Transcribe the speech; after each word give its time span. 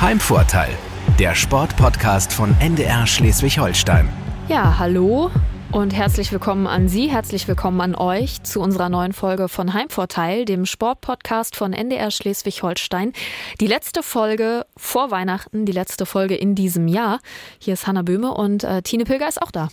Heimvorteil, 0.00 0.70
der 1.18 1.34
Sportpodcast 1.34 2.32
von 2.32 2.54
NDR 2.60 3.04
Schleswig-Holstein. 3.04 4.08
Ja, 4.48 4.78
hallo 4.78 5.28
und 5.72 5.92
herzlich 5.92 6.30
willkommen 6.30 6.68
an 6.68 6.86
Sie, 6.86 7.10
herzlich 7.10 7.48
willkommen 7.48 7.80
an 7.80 7.96
euch 7.96 8.40
zu 8.44 8.60
unserer 8.60 8.90
neuen 8.90 9.12
Folge 9.12 9.48
von 9.48 9.74
Heimvorteil, 9.74 10.44
dem 10.44 10.66
Sportpodcast 10.66 11.56
von 11.56 11.72
NDR 11.72 12.12
Schleswig-Holstein. 12.12 13.12
Die 13.60 13.66
letzte 13.66 14.04
Folge 14.04 14.66
vor 14.76 15.10
Weihnachten, 15.10 15.66
die 15.66 15.72
letzte 15.72 16.06
Folge 16.06 16.36
in 16.36 16.54
diesem 16.54 16.86
Jahr. 16.86 17.18
Hier 17.58 17.74
ist 17.74 17.88
Hanna 17.88 18.02
Böhme 18.02 18.32
und 18.32 18.62
äh, 18.62 18.82
Tine 18.82 19.02
Pilger 19.02 19.26
ist 19.26 19.42
auch 19.42 19.50
da. 19.50 19.68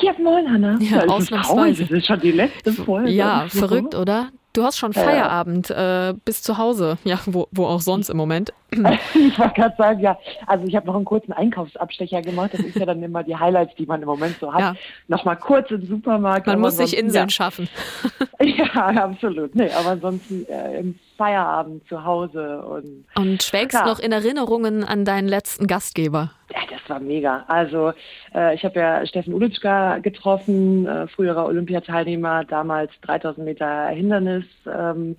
Ja, 0.00 0.14
moin, 0.18 0.50
Hanna. 0.50 0.78
Ja, 0.80 1.04
ja 1.04 1.08
ausnahmsweise. 1.08 1.82
Das 1.82 1.90
ist 1.90 2.06
schon 2.06 2.20
die 2.20 2.32
letzte 2.32 2.72
Folge. 2.72 3.10
Ja, 3.10 3.48
verrückt, 3.50 3.94
oder? 3.94 4.30
Du 4.56 4.64
hast 4.64 4.78
schon 4.78 4.94
Feierabend 4.94 5.68
äh, 5.68 6.14
bis 6.24 6.40
zu 6.40 6.56
Hause, 6.56 6.96
ja, 7.04 7.20
wo, 7.26 7.46
wo 7.50 7.66
auch 7.66 7.82
sonst 7.82 8.08
im 8.08 8.16
Moment. 8.16 8.54
ich 8.70 9.38
wollte 9.38 9.54
gerade 9.54 9.74
sagen, 9.76 10.00
ja, 10.00 10.18
also 10.46 10.66
ich 10.66 10.74
habe 10.74 10.86
noch 10.86 10.96
einen 10.96 11.04
kurzen 11.04 11.34
Einkaufsabstecher 11.34 12.22
gemacht. 12.22 12.54
Das 12.54 12.60
ist 12.60 12.74
ja 12.74 12.86
dann 12.86 13.02
immer 13.02 13.22
die 13.22 13.36
Highlights, 13.36 13.74
die 13.76 13.84
man 13.84 14.00
im 14.00 14.08
Moment 14.08 14.38
so 14.40 14.50
hat. 14.54 14.60
Ja. 14.60 14.74
Nochmal 15.08 15.36
kurz 15.36 15.70
im 15.70 15.86
Supermarkt. 15.86 16.46
Man 16.46 16.60
muss 16.60 16.78
sich 16.78 16.96
Inseln 16.96 17.26
ja. 17.26 17.30
schaffen. 17.30 17.68
ja, 18.40 18.64
absolut. 18.64 19.54
Nee, 19.54 19.70
aber 19.78 19.90
ansonsten 19.90 20.46
äh, 20.46 20.80
im 20.80 20.98
Feierabend 21.16 21.86
zu 21.88 22.04
Hause. 22.04 22.62
Und, 22.62 23.04
und 23.16 23.42
schwelgst 23.42 23.78
ja. 23.78 23.86
noch 23.86 23.98
in 23.98 24.12
Erinnerungen 24.12 24.84
an 24.84 25.04
deinen 25.04 25.28
letzten 25.28 25.66
Gastgeber? 25.66 26.32
Ja, 26.50 26.60
das 26.70 26.88
war 26.88 27.00
mega. 27.00 27.44
Also 27.48 27.92
äh, 28.34 28.54
ich 28.54 28.64
habe 28.64 28.78
ja 28.78 29.06
Steffen 29.06 29.34
Ulitschka 29.34 29.98
getroffen, 29.98 30.86
äh, 30.86 31.08
früherer 31.08 31.46
Olympiateilnehmer, 31.46 32.44
damals 32.44 32.92
3000 33.02 33.44
Meter 33.44 33.88
Hindernis. 33.88 34.44
Ähm, 34.66 35.16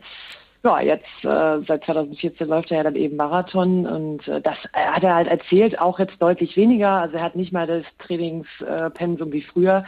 ja, 0.63 0.81
jetzt 0.81 1.05
äh, 1.23 1.59
seit 1.67 1.83
2014 1.85 2.47
läuft 2.47 2.71
er 2.71 2.77
ja 2.77 2.83
dann 2.83 2.95
eben 2.95 3.15
Marathon 3.15 3.85
und 3.85 4.27
äh, 4.27 4.41
das 4.41 4.57
äh, 4.73 4.85
hat 4.85 5.03
er 5.03 5.15
halt 5.15 5.27
erzählt, 5.27 5.79
auch 5.79 5.99
jetzt 5.99 6.21
deutlich 6.21 6.57
weniger. 6.57 6.89
Also 6.89 7.17
er 7.17 7.23
hat 7.23 7.35
nicht 7.35 7.53
mal 7.53 7.67
das 7.67 7.85
Trainingspensum 7.99 9.31
wie 9.31 9.43
früher. 9.43 9.85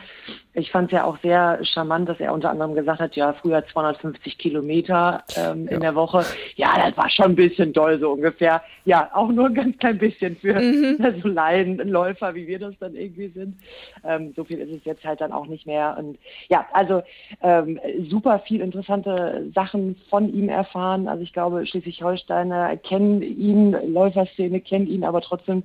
Ich 0.54 0.72
fand 0.72 0.88
es 0.88 0.98
ja 0.98 1.06
auch 1.06 1.18
sehr 1.20 1.60
charmant, 1.64 2.10
dass 2.10 2.20
er 2.20 2.34
unter 2.34 2.50
anderem 2.50 2.76
gesagt 2.76 3.00
hat, 3.00 3.16
ja, 3.16 3.34
früher 3.34 3.66
250 3.66 4.38
Kilometer 4.38 5.24
ähm, 5.36 5.66
ja. 5.66 5.72
in 5.72 5.82
der 5.82 5.96
Woche. 5.96 6.26
Ja, 6.56 6.74
das 6.78 6.98
war 6.98 7.10
schon 7.10 7.26
ein 7.28 7.36
bisschen 7.36 7.74
doll 7.74 8.00
so 8.00 8.12
ungefähr. 8.12 8.62
Ja, 8.86 9.10
auch 9.14 9.30
nur 9.30 9.48
ein 9.48 9.54
ganz 9.54 9.78
klein 9.78 9.98
bisschen 9.98 10.36
für 10.38 10.60
mhm. 10.60 10.98
so 11.24 11.28
Laienläufer, 11.28 12.36
wie 12.36 12.48
wir 12.48 12.60
das 12.60 12.74
dann 12.80 12.96
irgendwie 12.96 13.30
sind. 13.30 13.58
Ähm, 14.04 14.34
so 14.36 14.44
viel 14.44 14.60
ist 14.60 14.72
es 14.72 14.86
jetzt 14.86 15.04
halt 15.04 15.22
dann 15.22 15.32
auch 15.32 15.48
nicht 15.48 15.66
mehr. 15.66 15.96
Und 15.98 16.18
ja, 16.50 16.66
also 16.74 17.02
ähm, 17.42 17.80
super 18.10 18.40
viel 18.40 18.62
interessante 18.62 19.50
Sachen 19.54 19.96
von 20.10 20.34
ihm 20.34 20.50
erfahren. 20.60 21.08
Also 21.08 21.24
ich 21.24 21.34
glaube, 21.34 21.66
Schleswig-Holsteiner 21.66 22.78
kennen 22.78 23.22
ihn, 23.22 23.72
Läuferszene 23.94 24.60
kennt 24.62 24.90
ihn, 24.90 25.04
aber 25.04 25.22
trotzdem 25.22 25.64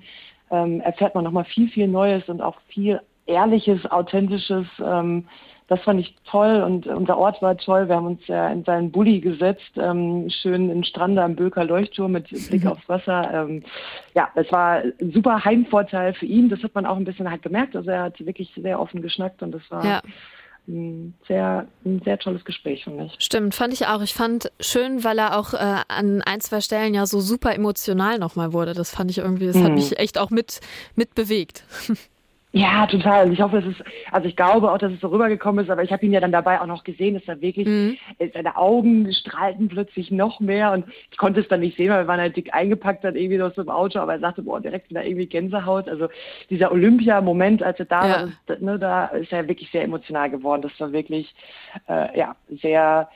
ähm, 0.50 0.80
erfährt 0.80 1.14
man 1.14 1.24
nochmal 1.24 1.44
viel, 1.44 1.68
viel 1.68 1.88
Neues 1.88 2.28
und 2.28 2.40
auch 2.40 2.56
viel 2.68 3.00
Ehrliches, 3.26 3.90
Authentisches. 3.90 4.66
Ähm, 4.82 5.26
das 5.66 5.80
fand 5.80 5.98
ich 5.98 6.14
toll 6.30 6.62
und 6.62 6.86
unser 6.86 7.16
Ort 7.16 7.40
war 7.40 7.56
toll. 7.56 7.88
Wir 7.88 7.96
haben 7.96 8.06
uns 8.06 8.26
ja 8.26 8.48
in 8.48 8.64
seinen 8.64 8.92
Bulli 8.92 9.20
gesetzt, 9.20 9.72
ähm, 9.76 10.28
schön 10.28 10.68
in 10.70 10.84
Strande 10.84 11.22
am 11.22 11.36
Böker 11.36 11.64
Leuchtturm 11.64 12.12
mit 12.12 12.28
Blick 12.28 12.66
aufs 12.70 12.86
Wasser. 12.86 13.30
Ähm, 13.32 13.62
ja, 14.14 14.28
es 14.34 14.52
war 14.52 14.82
ein 14.82 15.12
super 15.12 15.42
Heimvorteil 15.42 16.12
für 16.12 16.26
ihn. 16.26 16.50
Das 16.50 16.62
hat 16.62 16.74
man 16.74 16.84
auch 16.84 16.96
ein 16.96 17.06
bisschen 17.06 17.30
halt 17.30 17.42
gemerkt. 17.42 17.74
Also 17.74 17.90
er 17.90 18.02
hat 18.02 18.24
wirklich 18.24 18.52
sehr 18.54 18.78
offen 18.78 19.00
geschnackt 19.00 19.42
und 19.42 19.52
das 19.52 19.62
war 19.70 19.84
ja 19.84 20.02
ein 20.66 21.14
sehr, 21.26 21.66
ein 21.84 22.00
sehr 22.04 22.18
tolles 22.18 22.44
Gespräch, 22.44 22.84
finde 22.84 23.04
ich. 23.04 23.16
Stimmt, 23.18 23.54
fand 23.54 23.74
ich 23.74 23.86
auch. 23.86 24.00
Ich 24.00 24.14
fand 24.14 24.50
schön, 24.60 25.04
weil 25.04 25.18
er 25.18 25.38
auch 25.38 25.52
äh, 25.54 25.82
an 25.88 26.22
ein, 26.22 26.40
zwei 26.40 26.60
Stellen 26.60 26.94
ja 26.94 27.06
so 27.06 27.20
super 27.20 27.54
emotional 27.54 28.18
nochmal 28.18 28.52
wurde. 28.52 28.72
Das 28.72 28.90
fand 28.90 29.10
ich 29.10 29.18
irgendwie, 29.18 29.46
das 29.46 29.56
mhm. 29.56 29.64
hat 29.64 29.72
mich 29.72 29.98
echt 29.98 30.18
auch 30.18 30.30
mit, 30.30 30.60
mit 30.94 31.14
bewegt. 31.14 31.64
Ja, 32.56 32.86
total. 32.86 33.32
Ich 33.32 33.40
hoffe, 33.40 33.58
es 33.58 33.66
ist, 33.66 33.82
also 34.12 34.28
ich 34.28 34.36
glaube 34.36 34.70
auch, 34.70 34.78
dass 34.78 34.92
es 34.92 35.00
so 35.00 35.08
rübergekommen 35.08 35.64
ist, 35.64 35.70
aber 35.70 35.82
ich 35.82 35.90
habe 35.90 36.06
ihn 36.06 36.12
ja 36.12 36.20
dann 36.20 36.30
dabei 36.30 36.60
auch 36.60 36.66
noch 36.66 36.84
gesehen, 36.84 37.14
dass 37.14 37.24
er 37.26 37.40
wirklich, 37.40 37.66
mhm. 37.66 37.96
Äh, 38.18 38.28
seine 38.32 38.56
Augen 38.56 39.12
strahlten 39.12 39.66
plötzlich 39.66 40.12
noch 40.12 40.38
mehr 40.38 40.70
und 40.70 40.84
ich 41.10 41.16
konnte 41.16 41.40
es 41.40 41.48
dann 41.48 41.60
nicht 41.60 41.76
sehen, 41.76 41.90
weil 41.90 42.04
wir 42.04 42.06
waren 42.06 42.20
halt 42.20 42.36
dick 42.36 42.54
eingepackt 42.54 43.02
dann 43.02 43.16
irgendwie 43.16 43.42
aus 43.42 43.54
dem 43.54 43.68
Auto, 43.68 43.98
aber 43.98 44.12
er 44.12 44.20
sagte, 44.20 44.42
boah, 44.42 44.60
direkt 44.60 44.88
wieder 44.88 45.04
irgendwie 45.04 45.26
Gänsehaut. 45.26 45.88
Also 45.88 46.06
dieser 46.48 46.70
Olympia-Moment, 46.70 47.60
als 47.60 47.80
er 47.80 47.86
da 47.86 48.06
ja. 48.06 48.28
war, 48.46 48.58
ne, 48.60 48.78
da 48.78 49.06
ist 49.06 49.32
er 49.32 49.48
wirklich 49.48 49.72
sehr 49.72 49.82
emotional 49.82 50.30
geworden. 50.30 50.62
Das 50.62 50.78
war 50.78 50.92
wirklich, 50.92 51.34
äh, 51.88 52.16
ja, 52.16 52.36
sehr 52.62 53.08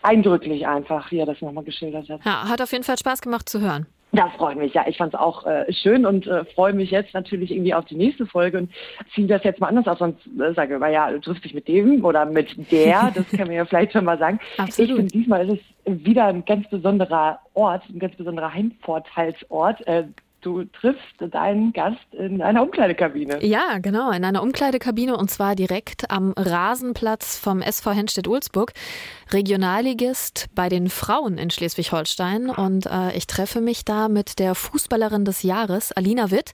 eindrücklich 0.00 0.66
einfach, 0.66 1.10
wie 1.10 1.18
er 1.18 1.26
das 1.26 1.42
nochmal 1.42 1.64
geschildert 1.64 2.08
hat. 2.08 2.20
Ja, 2.24 2.48
hat 2.48 2.62
auf 2.62 2.72
jeden 2.72 2.84
Fall 2.84 2.96
Spaß 2.96 3.20
gemacht 3.20 3.50
zu 3.50 3.60
hören. 3.60 3.86
Das 4.12 4.30
freut 4.34 4.58
mich, 4.58 4.74
ja. 4.74 4.84
Ich 4.86 4.98
fand 4.98 5.14
es 5.14 5.18
auch 5.18 5.46
äh, 5.46 5.72
schön 5.72 6.04
und 6.04 6.26
äh, 6.26 6.44
freue 6.44 6.74
mich 6.74 6.90
jetzt 6.90 7.14
natürlich 7.14 7.50
irgendwie 7.50 7.72
auf 7.72 7.86
die 7.86 7.96
nächste 7.96 8.26
Folge 8.26 8.58
und 8.58 8.70
ziehe 9.14 9.26
das 9.26 9.42
jetzt 9.42 9.58
mal 9.58 9.68
anders 9.68 9.86
aus. 9.86 9.98
Sonst 9.98 10.20
äh, 10.38 10.52
sage 10.52 10.76
ich, 10.76 10.92
ja, 10.92 11.10
du 11.10 11.18
triffst 11.18 11.44
dich 11.44 11.54
mit 11.54 11.66
dem 11.66 12.04
oder 12.04 12.26
mit 12.26 12.70
der, 12.70 13.10
das 13.14 13.26
kann 13.30 13.46
man 13.46 13.56
ja 13.56 13.64
vielleicht 13.64 13.92
schon 13.92 14.04
mal 14.04 14.18
sagen. 14.18 14.38
Absolut. 14.58 14.90
Ich 14.90 14.96
finde, 14.96 15.12
diesmal 15.12 15.48
ist 15.48 15.62
es 15.84 16.04
wieder 16.04 16.26
ein 16.26 16.44
ganz 16.44 16.68
besonderer 16.68 17.40
Ort, 17.54 17.84
ein 17.88 17.98
ganz 17.98 18.14
besonderer 18.16 18.52
Heimvorteilsort. 18.52 19.86
Äh, 19.86 20.04
du 20.42 20.64
triffst 20.64 21.14
deinen 21.18 21.72
Gast 21.72 22.12
in 22.12 22.42
einer 22.42 22.62
Umkleidekabine. 22.62 23.42
Ja, 23.44 23.78
genau, 23.80 24.10
in 24.10 24.24
einer 24.24 24.42
Umkleidekabine 24.42 25.16
und 25.16 25.30
zwar 25.30 25.54
direkt 25.54 26.10
am 26.10 26.34
Rasenplatz 26.36 27.38
vom 27.38 27.62
SV 27.62 27.92
Henstedt-Ulzburg. 27.92 28.72
Regionalligist 29.32 30.46
bei 30.54 30.68
den 30.68 30.88
Frauen 30.88 31.38
in 31.38 31.50
Schleswig-Holstein 31.50 32.50
und 32.50 32.86
äh, 32.86 33.16
ich 33.16 33.26
treffe 33.26 33.60
mich 33.60 33.84
da 33.84 34.08
mit 34.08 34.38
der 34.38 34.54
Fußballerin 34.54 35.24
des 35.24 35.42
Jahres, 35.42 35.92
Alina 35.92 36.30
Witt. 36.30 36.52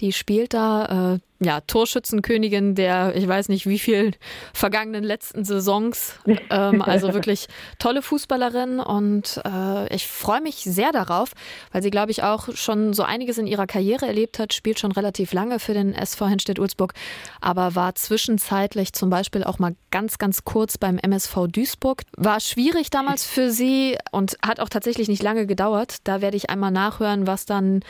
Die 0.00 0.12
spielt 0.12 0.54
da 0.54 1.14
äh, 1.14 1.18
ja, 1.40 1.60
Torschützenkönigin 1.60 2.74
der, 2.74 3.14
ich 3.14 3.26
weiß 3.26 3.48
nicht 3.48 3.66
wie 3.66 3.78
viel 3.78 4.12
vergangenen 4.52 5.04
letzten 5.04 5.44
Saisons. 5.44 6.14
Ähm, 6.50 6.82
also 6.82 7.14
wirklich 7.14 7.46
tolle 7.78 8.02
Fußballerin 8.02 8.80
und 8.80 9.40
äh, 9.44 9.94
ich 9.94 10.08
freue 10.08 10.40
mich 10.40 10.56
sehr 10.56 10.90
darauf, 10.90 11.32
weil 11.70 11.82
sie, 11.82 11.90
glaube 11.90 12.10
ich, 12.10 12.24
auch 12.24 12.48
schon 12.54 12.92
so 12.92 13.04
einiges 13.04 13.38
in 13.38 13.46
ihrer 13.46 13.66
Karriere 13.66 14.06
erlebt 14.06 14.38
hat, 14.38 14.52
spielt 14.52 14.80
schon 14.80 14.90
relativ 14.90 15.32
lange 15.32 15.60
für 15.60 15.74
den 15.74 15.94
SV 15.94 16.26
Henstedt-Ulzburg, 16.26 16.92
aber 17.40 17.76
war 17.76 17.94
zwischenzeitlich 17.94 18.92
zum 18.92 19.10
Beispiel 19.10 19.44
auch 19.44 19.60
mal 19.60 19.76
ganz, 19.92 20.18
ganz 20.18 20.44
kurz 20.44 20.76
beim 20.76 20.98
MSV 20.98 21.46
Duisburg. 21.48 22.02
War 22.20 22.40
schwierig 22.40 22.90
damals 22.90 23.24
für 23.24 23.50
sie 23.50 23.96
und 24.10 24.36
hat 24.44 24.58
auch 24.58 24.68
tatsächlich 24.68 25.06
nicht 25.06 25.22
lange 25.22 25.46
gedauert. 25.46 25.98
Da 26.02 26.20
werde 26.20 26.36
ich 26.36 26.50
einmal 26.50 26.72
nachhören, 26.72 27.28
was 27.28 27.46
dann 27.46 27.82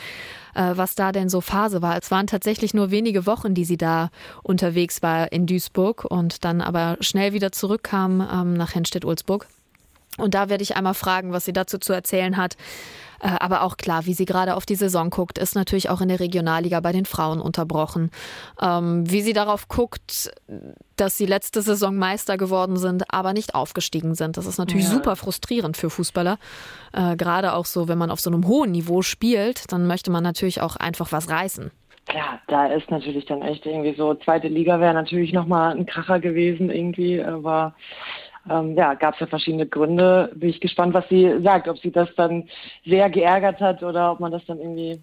äh, 0.55 0.73
was 0.77 0.95
da 0.95 1.13
denn 1.13 1.29
so 1.29 1.41
Phase 1.41 1.81
war. 1.81 1.97
Es 1.97 2.11
waren 2.11 2.27
tatsächlich 2.27 2.75
nur 2.75 2.91
wenige 2.91 3.25
Wochen, 3.25 3.55
die 3.55 3.65
sie 3.65 3.79
da 3.79 4.11
unterwegs 4.43 5.03
war 5.03 5.33
in 5.33 5.47
Duisburg 5.47 6.05
und 6.05 6.45
dann 6.45 6.61
aber 6.61 6.99
schnell 7.01 7.33
wieder 7.33 7.53
zurückkam 7.53 8.21
ähm, 8.21 8.55
nach 8.55 8.75
Henstedt-Ulzburg. 8.75 9.47
Und 10.19 10.35
da 10.35 10.49
werde 10.51 10.63
ich 10.63 10.77
einmal 10.77 10.95
fragen, 10.95 11.33
was 11.33 11.45
sie 11.45 11.53
dazu 11.53 11.79
zu 11.79 11.93
erzählen 11.93 12.37
hat. 12.37 12.57
Äh, 13.21 13.29
aber 13.41 13.63
auch 13.63 13.77
klar, 13.77 14.07
wie 14.07 14.15
sie 14.15 14.25
gerade 14.25 14.55
auf 14.57 14.67
die 14.67 14.75
Saison 14.75 15.11
guckt, 15.11 15.39
ist 15.39 15.55
natürlich 15.55 15.91
auch 15.91 16.01
in 16.01 16.09
der 16.09 16.21
Regionalliga 16.21 16.81
bei 16.81 16.93
den 16.93 17.05
Frauen 17.05 17.41
unterbrochen. 17.41 18.11
Ähm, 18.61 19.11
wie 19.11 19.23
sie 19.23 19.33
darauf 19.33 19.69
guckt, 19.69 20.31
dass 20.97 21.17
sie 21.17 21.27
letzte 21.27 21.63
Saison 21.63 21.97
Meister 21.97 22.37
geworden 22.37 22.77
sind, 22.77 23.05
aber 23.13 23.33
nicht 23.33 23.55
aufgestiegen 23.55 24.15
sind. 24.15 24.37
Das 24.37 24.47
ist 24.47 24.59
natürlich 24.59 24.87
ja. 24.87 24.93
super 24.93 25.17
frustrierend 25.17 25.77
für 25.77 25.91
Fußballer. 25.91 26.39
Äh, 26.93 27.17
gerade 27.17 27.55
auch 27.55 27.67
so, 27.67 27.89
wenn 27.89 27.99
man 27.99 28.11
auf 28.11 28.21
so 28.21 28.31
einem 28.31 28.47
hohen 28.47 28.73
Niveau 28.73 29.03
spielt, 29.03 29.73
dann 29.73 29.87
möchte 29.87 30.11
man 30.11 30.23
natürlich 30.23 30.61
auch 30.61 30.77
einfach 30.77 31.13
was 31.13 31.29
reißen. 31.29 31.71
Klar, 32.09 32.41
da 32.49 32.67
ist 32.69 32.91
natürlich 32.91 33.27
dann 33.27 33.43
echt 33.43 33.67
irgendwie 33.67 33.95
so, 33.95 34.15
zweite 34.15 34.49
Liga 34.49 34.81
wäre 34.81 34.95
natürlich 34.95 35.35
nochmal 35.35 35.77
ein 35.77 35.85
Kracher 35.85 36.21
gewesen 36.21 36.71
irgendwie, 36.71 37.23
aber 37.23 37.75
ähm, 38.51 38.77
ja, 38.77 38.95
gab 38.95 39.15
es 39.15 39.21
ja 39.21 39.27
verschiedene 39.27 39.67
Gründe. 39.67 40.31
Bin 40.35 40.51
ich 40.51 40.61
gespannt, 40.61 40.95
was 40.95 41.09
sie 41.09 41.41
sagt, 41.43 41.69
ob 41.69 41.79
sie 41.79 41.91
das 41.91 42.09
dann 42.17 42.49
sehr 42.85 43.11
geärgert 43.11 43.61
hat 43.61 43.83
oder 43.83 44.13
ob 44.13 44.21
man 44.21 44.33
das 44.33 44.45
dann 44.47 44.59
irgendwie 44.59 45.01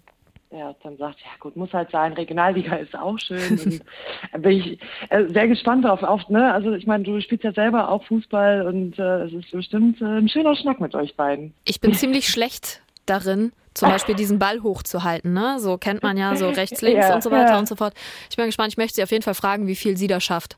ja, 0.52 0.74
dann 0.82 0.96
sagt, 0.96 1.18
ja 1.20 1.30
gut, 1.40 1.56
muss 1.56 1.72
halt 1.72 1.90
sein, 1.90 2.12
Regionalliga 2.12 2.76
ist 2.76 2.96
auch 2.96 3.18
schön. 3.18 3.82
Und 4.32 4.42
bin 4.42 4.52
ich 4.52 4.78
äh, 5.10 5.24
sehr 5.28 5.48
gespannt 5.48 5.84
drauf. 5.84 6.02
Auf, 6.02 6.28
ne? 6.28 6.52
Also 6.52 6.72
ich 6.72 6.86
meine, 6.86 7.04
du 7.04 7.20
spielst 7.20 7.44
ja 7.44 7.52
selber 7.52 7.90
auch 7.90 8.04
Fußball 8.04 8.66
und 8.66 8.98
äh, 8.98 9.24
es 9.24 9.32
ist 9.32 9.50
bestimmt 9.50 10.00
äh, 10.00 10.04
ein 10.04 10.28
schöner 10.28 10.54
Schnack 10.54 10.80
mit 10.80 10.94
euch 10.94 11.16
beiden. 11.16 11.52
Ich 11.64 11.80
bin 11.80 11.94
ziemlich 11.94 12.28
schlecht 12.28 12.80
darin, 13.06 13.52
zum 13.74 13.90
Beispiel 13.90 14.14
diesen 14.14 14.38
Ball 14.38 14.62
hochzuhalten. 14.62 15.32
Ne? 15.32 15.58
So 15.58 15.78
kennt 15.78 16.02
man 16.02 16.16
ja 16.16 16.36
so 16.36 16.48
rechts, 16.48 16.80
links 16.82 17.08
ja, 17.08 17.14
und 17.14 17.22
so 17.22 17.30
weiter 17.30 17.52
ja. 17.52 17.58
und 17.58 17.66
so 17.66 17.74
fort. 17.74 17.94
Ich 18.30 18.36
bin 18.36 18.46
gespannt, 18.46 18.72
ich 18.72 18.76
möchte 18.76 18.94
sie 18.94 19.02
auf 19.02 19.10
jeden 19.10 19.22
Fall 19.22 19.34
fragen, 19.34 19.66
wie 19.66 19.76
viel 19.76 19.96
sie 19.96 20.06
da 20.06 20.20
schafft. 20.20 20.56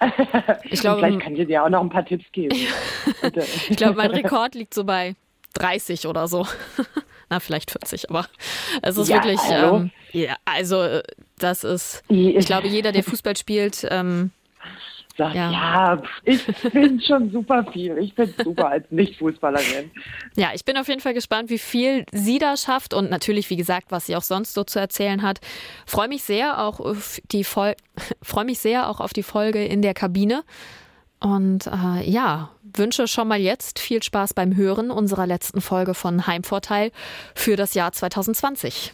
Ich 0.70 0.80
glaube, 0.80 1.00
vielleicht 1.00 1.20
kann 1.20 1.36
sie 1.36 1.46
dir 1.46 1.64
auch 1.64 1.68
noch 1.68 1.80
ein 1.80 1.90
paar 1.90 2.04
Tipps 2.04 2.24
geben. 2.32 2.54
ich 3.68 3.76
glaube, 3.76 3.94
mein 3.96 4.10
Rekord 4.12 4.54
liegt 4.54 4.74
so 4.74 4.84
bei 4.84 5.14
30 5.54 6.06
oder 6.06 6.28
so. 6.28 6.46
Na, 7.30 7.40
vielleicht 7.40 7.70
40, 7.70 8.10
aber 8.10 8.26
es 8.82 8.96
ist 8.96 9.08
ja, 9.08 9.16
wirklich, 9.16 9.40
ähm, 9.50 9.90
ja, 10.12 10.36
also 10.44 11.00
das 11.38 11.64
ist, 11.64 12.02
ich 12.08 12.46
glaube, 12.46 12.68
jeder, 12.68 12.92
der 12.92 13.02
Fußball 13.02 13.36
spielt, 13.36 13.86
ähm, 13.90 14.30
sagt, 15.16 15.34
ja, 15.34 15.50
ja 15.50 16.02
ich 16.24 16.42
finde 16.42 17.02
schon 17.06 17.30
super 17.30 17.64
viel. 17.72 17.98
Ich 17.98 18.14
finde 18.14 18.42
super 18.42 18.68
als 18.68 18.90
Nicht-Fußballerin. 18.90 19.90
Ja, 20.36 20.50
ich 20.54 20.64
bin 20.64 20.76
auf 20.76 20.88
jeden 20.88 21.00
Fall 21.00 21.14
gespannt, 21.14 21.50
wie 21.50 21.58
viel 21.58 22.04
sie 22.12 22.38
da 22.38 22.56
schafft 22.56 22.94
und 22.94 23.10
natürlich, 23.10 23.50
wie 23.50 23.56
gesagt, 23.56 23.90
was 23.90 24.06
sie 24.06 24.16
auch 24.16 24.22
sonst 24.22 24.54
so 24.54 24.64
zu 24.64 24.78
erzählen 24.78 25.22
hat. 25.22 25.40
Freue 25.86 26.08
mich 26.08 26.22
sehr 26.22 26.62
auch 26.62 26.80
auf 26.80 27.20
die 27.30 27.44
Fol 27.44 27.74
freue 28.22 28.44
mich 28.44 28.58
sehr 28.58 28.88
auch 28.88 29.00
auf 29.00 29.12
die 29.12 29.22
Folge 29.22 29.64
in 29.64 29.82
der 29.82 29.94
Kabine. 29.94 30.42
Und 31.20 31.66
äh, 31.68 32.08
ja, 32.08 32.50
wünsche 32.62 33.08
schon 33.08 33.28
mal 33.28 33.40
jetzt 33.40 33.78
viel 33.78 34.02
Spaß 34.02 34.34
beim 34.34 34.56
Hören 34.56 34.90
unserer 34.90 35.26
letzten 35.26 35.60
Folge 35.60 35.94
von 35.94 36.26
Heimvorteil 36.26 36.90
für 37.34 37.56
das 37.56 37.74
Jahr 37.74 37.92
2020. 37.92 38.92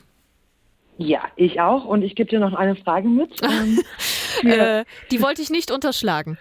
Ja, 1.03 1.23
ich 1.37 1.61
auch. 1.61 1.87
Und 1.87 2.03
ich 2.03 2.15
gebe 2.15 2.29
dir 2.29 2.41
noch 2.41 2.53
eine 2.53 2.77
Frage 2.77 3.09
mit. 3.09 3.41
Ähm, 4.43 4.51
äh, 4.51 4.85
die 5.11 5.23
wollte 5.23 5.43
ich 5.43 5.51
nicht 5.51 5.71
unterschlagen. 5.71 6.39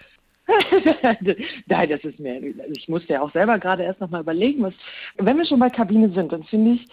Nein, 1.68 1.90
das 1.90 2.04
ist 2.04 2.20
mir, 2.20 2.42
ich 2.72 2.88
musste 2.88 3.14
ja 3.14 3.22
auch 3.22 3.32
selber 3.32 3.60
gerade 3.60 3.84
erst 3.84 4.00
noch 4.00 4.10
mal 4.10 4.22
überlegen, 4.22 4.64
was, 4.64 4.74
wenn 5.18 5.38
wir 5.38 5.46
schon 5.46 5.60
bei 5.60 5.70
Kabine 5.70 6.10
sind, 6.12 6.32
dann 6.32 6.44
finde 6.44 6.74
ich, 6.74 6.88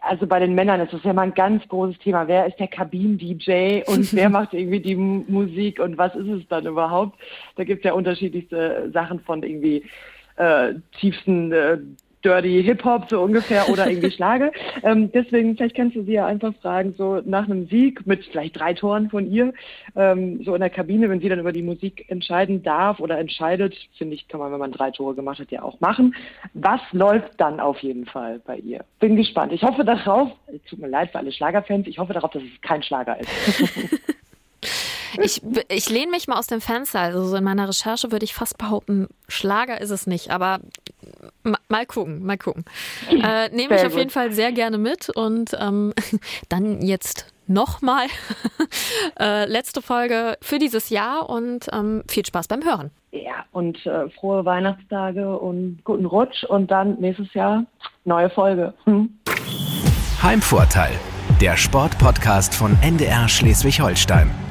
also 0.00 0.26
bei 0.26 0.40
den 0.40 0.54
Männern 0.54 0.80
ist 0.80 0.92
das 0.92 1.04
ja 1.04 1.12
mal 1.12 1.22
ein 1.22 1.34
ganz 1.34 1.66
großes 1.68 1.98
Thema. 1.98 2.26
Wer 2.28 2.46
ist 2.46 2.58
der 2.58 2.68
Kabinen-DJ 2.68 3.82
und 3.86 4.12
wer 4.14 4.30
macht 4.30 4.54
irgendwie 4.54 4.80
die 4.80 4.96
Musik 4.96 5.80
und 5.80 5.98
was 5.98 6.14
ist 6.14 6.28
es 6.28 6.48
dann 6.48 6.66
überhaupt? 6.66 7.18
Da 7.56 7.64
gibt 7.64 7.80
es 7.80 7.84
ja 7.84 7.92
unterschiedlichste 7.92 8.90
Sachen 8.92 9.20
von 9.20 9.42
irgendwie 9.42 9.84
äh, 10.36 10.74
tiefsten 10.98 11.52
äh, 11.52 11.78
Dirty 12.26 12.60
Hip-Hop 12.64 13.08
so 13.08 13.22
ungefähr 13.22 13.68
oder 13.68 13.86
irgendwie 13.90 14.10
Schlage. 14.10 14.50
Ähm, 14.82 15.12
deswegen, 15.12 15.56
vielleicht 15.56 15.76
kannst 15.76 15.94
du 15.94 16.02
sie 16.02 16.14
ja 16.14 16.26
einfach 16.26 16.52
fragen, 16.60 16.92
so 16.98 17.22
nach 17.24 17.44
einem 17.44 17.68
Sieg 17.68 18.04
mit 18.04 18.24
vielleicht 18.24 18.58
drei 18.58 18.74
Toren 18.74 19.10
von 19.10 19.30
ihr, 19.30 19.52
ähm, 19.94 20.42
so 20.44 20.54
in 20.54 20.60
der 20.60 20.70
Kabine, 20.70 21.08
wenn 21.08 21.20
sie 21.20 21.28
dann 21.28 21.38
über 21.38 21.52
die 21.52 21.62
Musik 21.62 22.04
entscheiden 22.08 22.64
darf 22.64 22.98
oder 22.98 23.18
entscheidet, 23.18 23.76
finde 23.96 24.16
ich, 24.16 24.26
kann 24.26 24.40
man, 24.40 24.50
wenn 24.50 24.58
man 24.58 24.72
drei 24.72 24.90
Tore 24.90 25.14
gemacht 25.14 25.38
hat, 25.38 25.52
ja 25.52 25.62
auch 25.62 25.78
machen. 25.78 26.16
Was 26.54 26.80
läuft 26.90 27.40
dann 27.40 27.60
auf 27.60 27.78
jeden 27.78 28.06
Fall 28.06 28.40
bei 28.44 28.56
ihr? 28.56 28.84
Bin 28.98 29.14
gespannt. 29.14 29.52
Ich 29.52 29.62
hoffe 29.62 29.84
darauf, 29.84 30.32
tut 30.68 30.80
mir 30.80 30.88
leid 30.88 31.12
für 31.12 31.18
alle 31.18 31.30
Schlagerfans, 31.30 31.86
ich 31.86 31.98
hoffe 31.98 32.12
darauf, 32.12 32.32
dass 32.32 32.42
es 32.42 32.60
kein 32.60 32.82
Schlager 32.82 33.20
ist. 33.20 33.30
Ich, 35.22 35.42
ich 35.68 35.88
lehne 35.88 36.10
mich 36.10 36.28
mal 36.28 36.38
aus 36.38 36.46
dem 36.46 36.60
Fenster. 36.60 37.00
Also 37.00 37.24
so 37.24 37.36
in 37.36 37.44
meiner 37.44 37.68
Recherche 37.68 38.12
würde 38.12 38.24
ich 38.24 38.34
fast 38.34 38.58
behaupten, 38.58 39.08
Schlager 39.28 39.80
ist 39.80 39.90
es 39.90 40.06
nicht. 40.06 40.30
Aber 40.30 40.60
mal 41.68 41.86
gucken, 41.86 42.24
mal 42.24 42.38
gucken. 42.38 42.64
Äh, 43.10 43.48
nehme 43.50 43.76
ich 43.76 43.86
auf 43.86 43.96
jeden 43.96 44.10
Fall 44.10 44.32
sehr 44.32 44.52
gerne 44.52 44.78
mit. 44.78 45.10
Und 45.10 45.56
ähm, 45.58 45.92
dann 46.48 46.82
jetzt 46.82 47.26
nochmal 47.46 48.06
äh, 49.20 49.46
letzte 49.46 49.82
Folge 49.82 50.36
für 50.42 50.58
dieses 50.58 50.90
Jahr 50.90 51.28
und 51.28 51.66
ähm, 51.72 52.02
viel 52.08 52.26
Spaß 52.26 52.48
beim 52.48 52.64
Hören. 52.64 52.90
Ja, 53.12 53.44
und 53.52 53.84
äh, 53.86 54.08
frohe 54.10 54.44
Weihnachtstage 54.44 55.38
und 55.38 55.80
guten 55.84 56.06
Rutsch 56.06 56.44
und 56.44 56.70
dann 56.70 56.98
nächstes 57.00 57.32
Jahr 57.34 57.64
neue 58.04 58.30
Folge. 58.30 58.74
Hm. 58.84 59.18
Heimvorteil, 60.22 60.92
der 61.40 61.56
Sportpodcast 61.56 62.54
von 62.54 62.76
NDR 62.82 63.28
Schleswig-Holstein. 63.28 64.45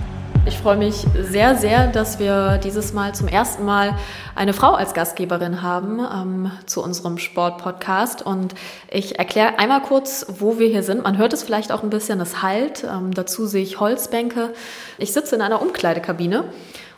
Ich 0.47 0.59
freue 0.59 0.77
mich 0.77 1.07
sehr, 1.19 1.55
sehr, 1.55 1.87
dass 1.87 2.19
wir 2.19 2.59
dieses 2.59 2.93
Mal 2.93 3.15
zum 3.15 3.27
ersten 3.27 3.65
Mal 3.65 3.97
eine 4.35 4.53
Frau 4.53 4.73
als 4.73 4.93
Gastgeberin 4.93 5.63
haben 5.63 5.99
ähm, 5.99 6.51
zu 6.67 6.83
unserem 6.83 7.17
Sportpodcast. 7.17 8.21
Und 8.21 8.53
ich 8.91 9.17
erkläre 9.17 9.57
einmal 9.57 9.81
kurz, 9.81 10.27
wo 10.37 10.59
wir 10.59 10.67
hier 10.67 10.83
sind. 10.83 11.03
Man 11.03 11.17
hört 11.17 11.33
es 11.33 11.41
vielleicht 11.41 11.71
auch 11.71 11.81
ein 11.81 11.89
bisschen, 11.89 12.21
es 12.21 12.43
halt. 12.43 12.83
Ähm, 12.83 13.11
dazu 13.11 13.47
sehe 13.47 13.63
ich 13.63 13.79
Holzbänke. 13.79 14.53
Ich 14.99 15.13
sitze 15.13 15.35
in 15.35 15.41
einer 15.41 15.63
Umkleidekabine. 15.63 16.43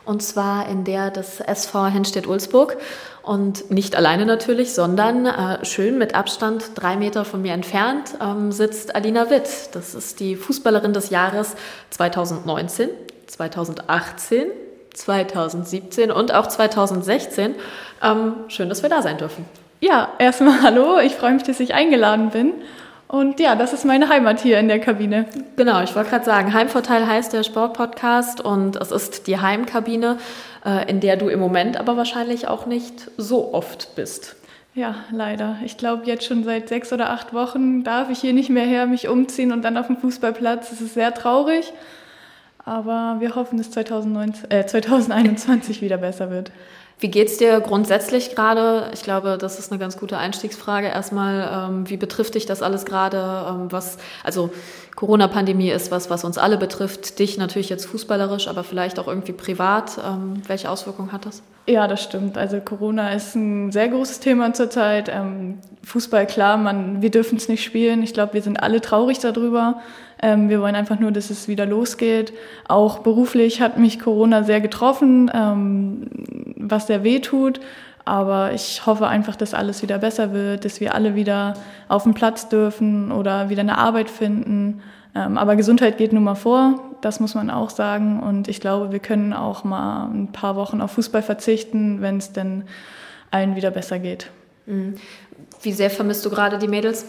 Und 0.04 0.22
zwar 0.22 0.68
in 0.68 0.84
der 0.84 1.10
des 1.10 1.40
SV 1.40 1.86
Henstedt-Ulzburg. 1.86 2.76
Und 3.22 3.70
nicht 3.70 3.96
alleine 3.96 4.26
natürlich, 4.26 4.74
sondern 4.74 5.24
äh, 5.24 5.64
schön 5.64 5.96
mit 5.96 6.14
Abstand 6.14 6.72
drei 6.74 6.96
Meter 6.96 7.24
von 7.24 7.40
mir 7.40 7.54
entfernt 7.54 8.14
ähm, 8.22 8.52
sitzt 8.52 8.94
Alina 8.94 9.30
Witt. 9.30 9.70
Das 9.72 9.94
ist 9.94 10.20
die 10.20 10.36
Fußballerin 10.36 10.92
des 10.92 11.08
Jahres 11.08 11.56
2019. 11.90 12.90
2018, 13.28 14.46
2017 14.94 16.10
und 16.10 16.34
auch 16.34 16.48
2016. 16.48 17.54
Ähm, 18.02 18.34
schön, 18.48 18.68
dass 18.68 18.82
wir 18.82 18.90
da 18.90 19.02
sein 19.02 19.18
dürfen. 19.18 19.44
Ja, 19.80 20.08
erstmal 20.18 20.62
hallo. 20.62 20.98
Ich 20.98 21.14
freue 21.14 21.34
mich, 21.34 21.44
dass 21.44 21.60
ich 21.60 21.74
eingeladen 21.74 22.30
bin. 22.30 22.52
Und 23.06 23.40
ja, 23.40 23.54
das 23.54 23.72
ist 23.72 23.86
meine 23.86 24.10
Heimat 24.10 24.40
hier 24.40 24.58
in 24.58 24.68
der 24.68 24.80
Kabine. 24.80 25.24
Genau, 25.56 25.82
ich 25.82 25.94
wollte 25.96 26.10
gerade 26.10 26.26
sagen, 26.26 26.52
Heimvorteil 26.52 27.06
heißt 27.06 27.32
der 27.32 27.42
Sportpodcast 27.42 28.42
und 28.42 28.76
es 28.76 28.90
ist 28.90 29.26
die 29.26 29.40
Heimkabine, 29.40 30.18
äh, 30.64 30.90
in 30.90 31.00
der 31.00 31.16
du 31.16 31.28
im 31.28 31.40
Moment 31.40 31.78
aber 31.78 31.96
wahrscheinlich 31.96 32.48
auch 32.48 32.66
nicht 32.66 33.10
so 33.16 33.54
oft 33.54 33.94
bist. 33.96 34.36
Ja, 34.74 34.94
leider. 35.10 35.56
Ich 35.64 35.78
glaube, 35.78 36.04
jetzt 36.04 36.26
schon 36.26 36.44
seit 36.44 36.68
sechs 36.68 36.92
oder 36.92 37.10
acht 37.10 37.32
Wochen 37.32 37.82
darf 37.82 38.10
ich 38.10 38.18
hier 38.18 38.34
nicht 38.34 38.50
mehr 38.50 38.66
her, 38.66 38.86
mich 38.86 39.08
umziehen 39.08 39.52
und 39.52 39.62
dann 39.62 39.78
auf 39.78 39.86
dem 39.86 39.96
Fußballplatz. 39.96 40.68
Das 40.68 40.82
ist 40.82 40.92
sehr 40.92 41.14
traurig. 41.14 41.72
Aber 42.68 43.16
wir 43.18 43.34
hoffen, 43.34 43.56
dass 43.56 43.70
2019, 43.70 44.50
äh, 44.50 44.66
2021 44.66 45.80
wieder 45.80 45.96
besser 45.96 46.30
wird. 46.30 46.52
Wie 47.00 47.08
geht 47.08 47.28
es 47.28 47.38
dir 47.38 47.60
grundsätzlich 47.60 48.34
gerade? 48.34 48.90
Ich 48.92 49.02
glaube, 49.04 49.38
das 49.40 49.58
ist 49.58 49.72
eine 49.72 49.78
ganz 49.78 49.96
gute 49.96 50.18
Einstiegsfrage. 50.18 50.88
Erstmal, 50.88 51.70
ähm, 51.70 51.88
wie 51.88 51.96
betrifft 51.96 52.34
dich 52.34 52.44
das 52.44 52.60
alles 52.60 52.84
gerade? 52.84 53.46
Ähm, 53.48 53.72
was, 53.72 53.96
also 54.22 54.50
Corona-Pandemie 54.96 55.70
ist 55.70 55.90
was, 55.90 56.10
was 56.10 56.24
uns 56.24 56.36
alle 56.36 56.58
betrifft. 56.58 57.18
Dich 57.20 57.38
natürlich 57.38 57.70
jetzt 57.70 57.86
fußballerisch, 57.86 58.48
aber 58.48 58.64
vielleicht 58.64 58.98
auch 58.98 59.08
irgendwie 59.08 59.32
privat. 59.32 59.96
Ähm, 60.04 60.42
welche 60.46 60.68
Auswirkungen 60.68 61.12
hat 61.12 61.24
das? 61.24 61.42
Ja, 61.66 61.88
das 61.88 62.02
stimmt. 62.02 62.36
Also 62.36 62.60
Corona 62.60 63.12
ist 63.12 63.34
ein 63.34 63.72
sehr 63.72 63.88
großes 63.88 64.20
Thema 64.20 64.52
zurzeit. 64.52 65.08
Ähm, 65.08 65.58
Fußball, 65.84 66.26
klar, 66.26 66.58
man, 66.58 67.00
wir 67.00 67.10
dürfen 67.10 67.38
es 67.38 67.48
nicht 67.48 67.64
spielen. 67.64 68.02
Ich 68.02 68.12
glaube, 68.12 68.34
wir 68.34 68.42
sind 68.42 68.62
alle 68.62 68.82
traurig 68.82 69.20
darüber. 69.20 69.80
Ähm, 70.20 70.48
wir 70.48 70.60
wollen 70.60 70.74
einfach 70.74 70.98
nur, 70.98 71.12
dass 71.12 71.30
es 71.30 71.48
wieder 71.48 71.66
losgeht. 71.66 72.32
Auch 72.66 73.00
beruflich 73.00 73.60
hat 73.60 73.78
mich 73.78 74.00
Corona 74.00 74.42
sehr 74.42 74.60
getroffen, 74.60 75.30
ähm, 75.32 76.06
was 76.56 76.86
sehr 76.86 77.04
weh 77.04 77.20
tut. 77.20 77.60
Aber 78.04 78.52
ich 78.54 78.86
hoffe 78.86 79.06
einfach, 79.06 79.36
dass 79.36 79.52
alles 79.52 79.82
wieder 79.82 79.98
besser 79.98 80.32
wird, 80.32 80.64
dass 80.64 80.80
wir 80.80 80.94
alle 80.94 81.14
wieder 81.14 81.54
auf 81.88 82.04
den 82.04 82.14
Platz 82.14 82.48
dürfen 82.48 83.12
oder 83.12 83.50
wieder 83.50 83.60
eine 83.60 83.76
Arbeit 83.76 84.08
finden. 84.08 84.80
Ähm, 85.14 85.36
aber 85.36 85.56
Gesundheit 85.56 85.98
geht 85.98 86.12
nun 86.12 86.24
mal 86.24 86.34
vor, 86.34 86.80
das 87.00 87.20
muss 87.20 87.34
man 87.34 87.50
auch 87.50 87.70
sagen. 87.70 88.20
Und 88.20 88.48
ich 88.48 88.60
glaube, 88.60 88.92
wir 88.92 88.98
können 88.98 89.32
auch 89.32 89.62
mal 89.62 90.08
ein 90.08 90.32
paar 90.32 90.56
Wochen 90.56 90.80
auf 90.80 90.92
Fußball 90.92 91.22
verzichten, 91.22 92.00
wenn 92.00 92.16
es 92.16 92.32
denn 92.32 92.64
allen 93.30 93.56
wieder 93.56 93.70
besser 93.70 93.98
geht. 93.98 94.30
Mhm. 94.66 94.94
Wie 95.62 95.72
sehr 95.72 95.90
vermisst 95.90 96.24
du 96.24 96.30
gerade 96.30 96.58
die 96.58 96.68
Mädels? 96.68 97.04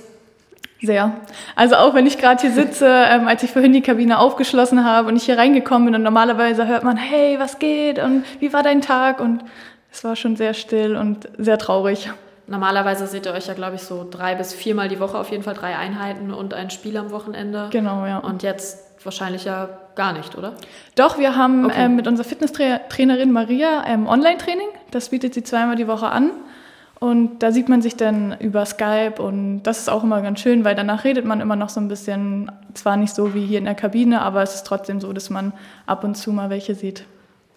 Sehr. 0.82 1.12
Also 1.56 1.76
auch 1.76 1.94
wenn 1.94 2.06
ich 2.06 2.18
gerade 2.18 2.42
hier 2.42 2.52
sitze, 2.52 2.88
ähm, 2.88 3.28
als 3.28 3.44
ich 3.44 3.52
vorhin 3.52 3.74
die 3.74 3.82
Kabine 3.82 4.18
aufgeschlossen 4.20 4.86
habe 4.86 5.10
und 5.10 5.18
ich 5.18 5.24
hier 5.24 5.38
reingekommen 5.38 5.86
bin 5.86 5.96
und 5.96 6.04
normalerweise 6.04 6.68
hört 6.68 6.84
man, 6.84 6.96
hey, 6.96 7.38
was 7.40 7.60
geht 7.60 8.00
und 8.00 8.24
wie 8.40 8.54
war 8.54 8.64
dein 8.64 8.82
Tag? 8.82 9.20
Und 9.20 9.44
es 9.92 10.04
war 10.04 10.16
schon 10.16 10.36
sehr 10.36 10.54
still 10.54 10.96
und 10.96 11.28
sehr 11.38 11.58
traurig. 11.58 12.10
Normalerweise 12.48 13.06
seht 13.08 13.26
ihr 13.26 13.34
euch 13.34 13.48
ja, 13.48 13.54
glaube 13.54 13.76
ich, 13.76 13.84
so 13.84 14.08
drei 14.10 14.36
bis 14.36 14.54
viermal 14.54 14.88
die 14.88 15.00
Woche 15.00 15.18
auf 15.18 15.30
jeden 15.30 15.44
Fall 15.44 15.54
drei 15.54 15.76
Einheiten 15.76 16.34
und 16.34 16.54
ein 16.54 16.70
Spiel 16.72 16.98
am 16.98 17.12
Wochenende. 17.12 17.68
Genau, 17.72 18.06
ja. 18.06 18.18
Und 18.20 18.42
jetzt 18.42 19.06
wahrscheinlich 19.06 19.46
ja 19.46 19.70
gar 19.96 20.14
nicht, 20.14 20.36
oder? 20.36 20.54
Doch, 20.96 21.20
wir 21.20 21.36
haben 21.36 21.66
okay. 21.66 21.86
ähm, 21.86 21.96
mit 21.96 22.08
unserer 22.08 22.28
Fitnesstrainerin 22.28 23.32
Maria 23.32 23.84
ähm, 23.86 24.08
Online-Training. 24.08 24.68
Das 24.92 25.10
bietet 25.10 25.34
sie 25.34 25.44
zweimal 25.44 25.76
die 25.76 25.88
Woche 25.88 26.08
an. 26.08 26.32
Und 27.00 27.40
da 27.40 27.54
sieht 27.54 27.70
man 27.70 27.82
sich 27.82 27.96
dann 27.96 28.36
über 28.40 28.66
Skype 28.66 29.16
und 29.20 29.64
das 29.64 29.80
ist 29.80 29.90
auch 29.90 30.04
immer 30.04 30.22
ganz 30.22 30.42
schön, 30.42 30.66
weil 30.66 30.76
danach 30.76 31.06
redet 31.06 31.24
man 31.24 31.40
immer 31.40 31.56
noch 31.56 31.70
so 31.70 31.80
ein 31.80 31.88
bisschen, 31.88 32.52
zwar 32.74 32.98
nicht 32.98 33.16
so 33.16 33.34
wie 33.34 33.46
hier 33.46 33.58
in 33.58 33.66
der 33.66 33.76
Kabine, 33.76 34.22
aber 34.22 34.44
es 34.44 34.56
ist 34.56 34.68
trotzdem 34.68 35.00
so, 35.00 35.14
dass 35.14 35.30
man 35.30 35.54
ab 35.86 36.04
und 36.04 36.16
zu 36.16 36.34
mal 36.34 36.50
welche 36.50 36.76
sieht. 36.76 37.06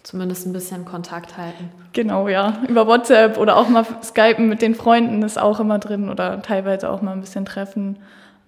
Zumindest 0.04 0.46
ein 0.46 0.52
bisschen 0.52 0.84
Kontakt 0.84 1.36
halten. 1.36 1.70
Genau, 1.92 2.28
ja. 2.28 2.58
Über 2.68 2.86
WhatsApp 2.86 3.36
oder 3.36 3.56
auch 3.56 3.68
mal 3.68 3.84
Skypen 4.02 4.48
mit 4.48 4.62
den 4.62 4.74
Freunden 4.74 5.22
ist 5.22 5.40
auch 5.40 5.58
immer 5.60 5.78
drin 5.78 6.08
oder 6.08 6.42
teilweise 6.42 6.90
auch 6.90 7.02
mal 7.02 7.12
ein 7.12 7.20
bisschen 7.20 7.44
treffen. 7.44 7.98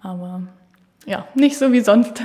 Aber 0.01 0.41
ja, 1.05 1.25
nicht 1.33 1.57
so 1.57 1.71
wie 1.71 1.79
sonst. 1.81 2.23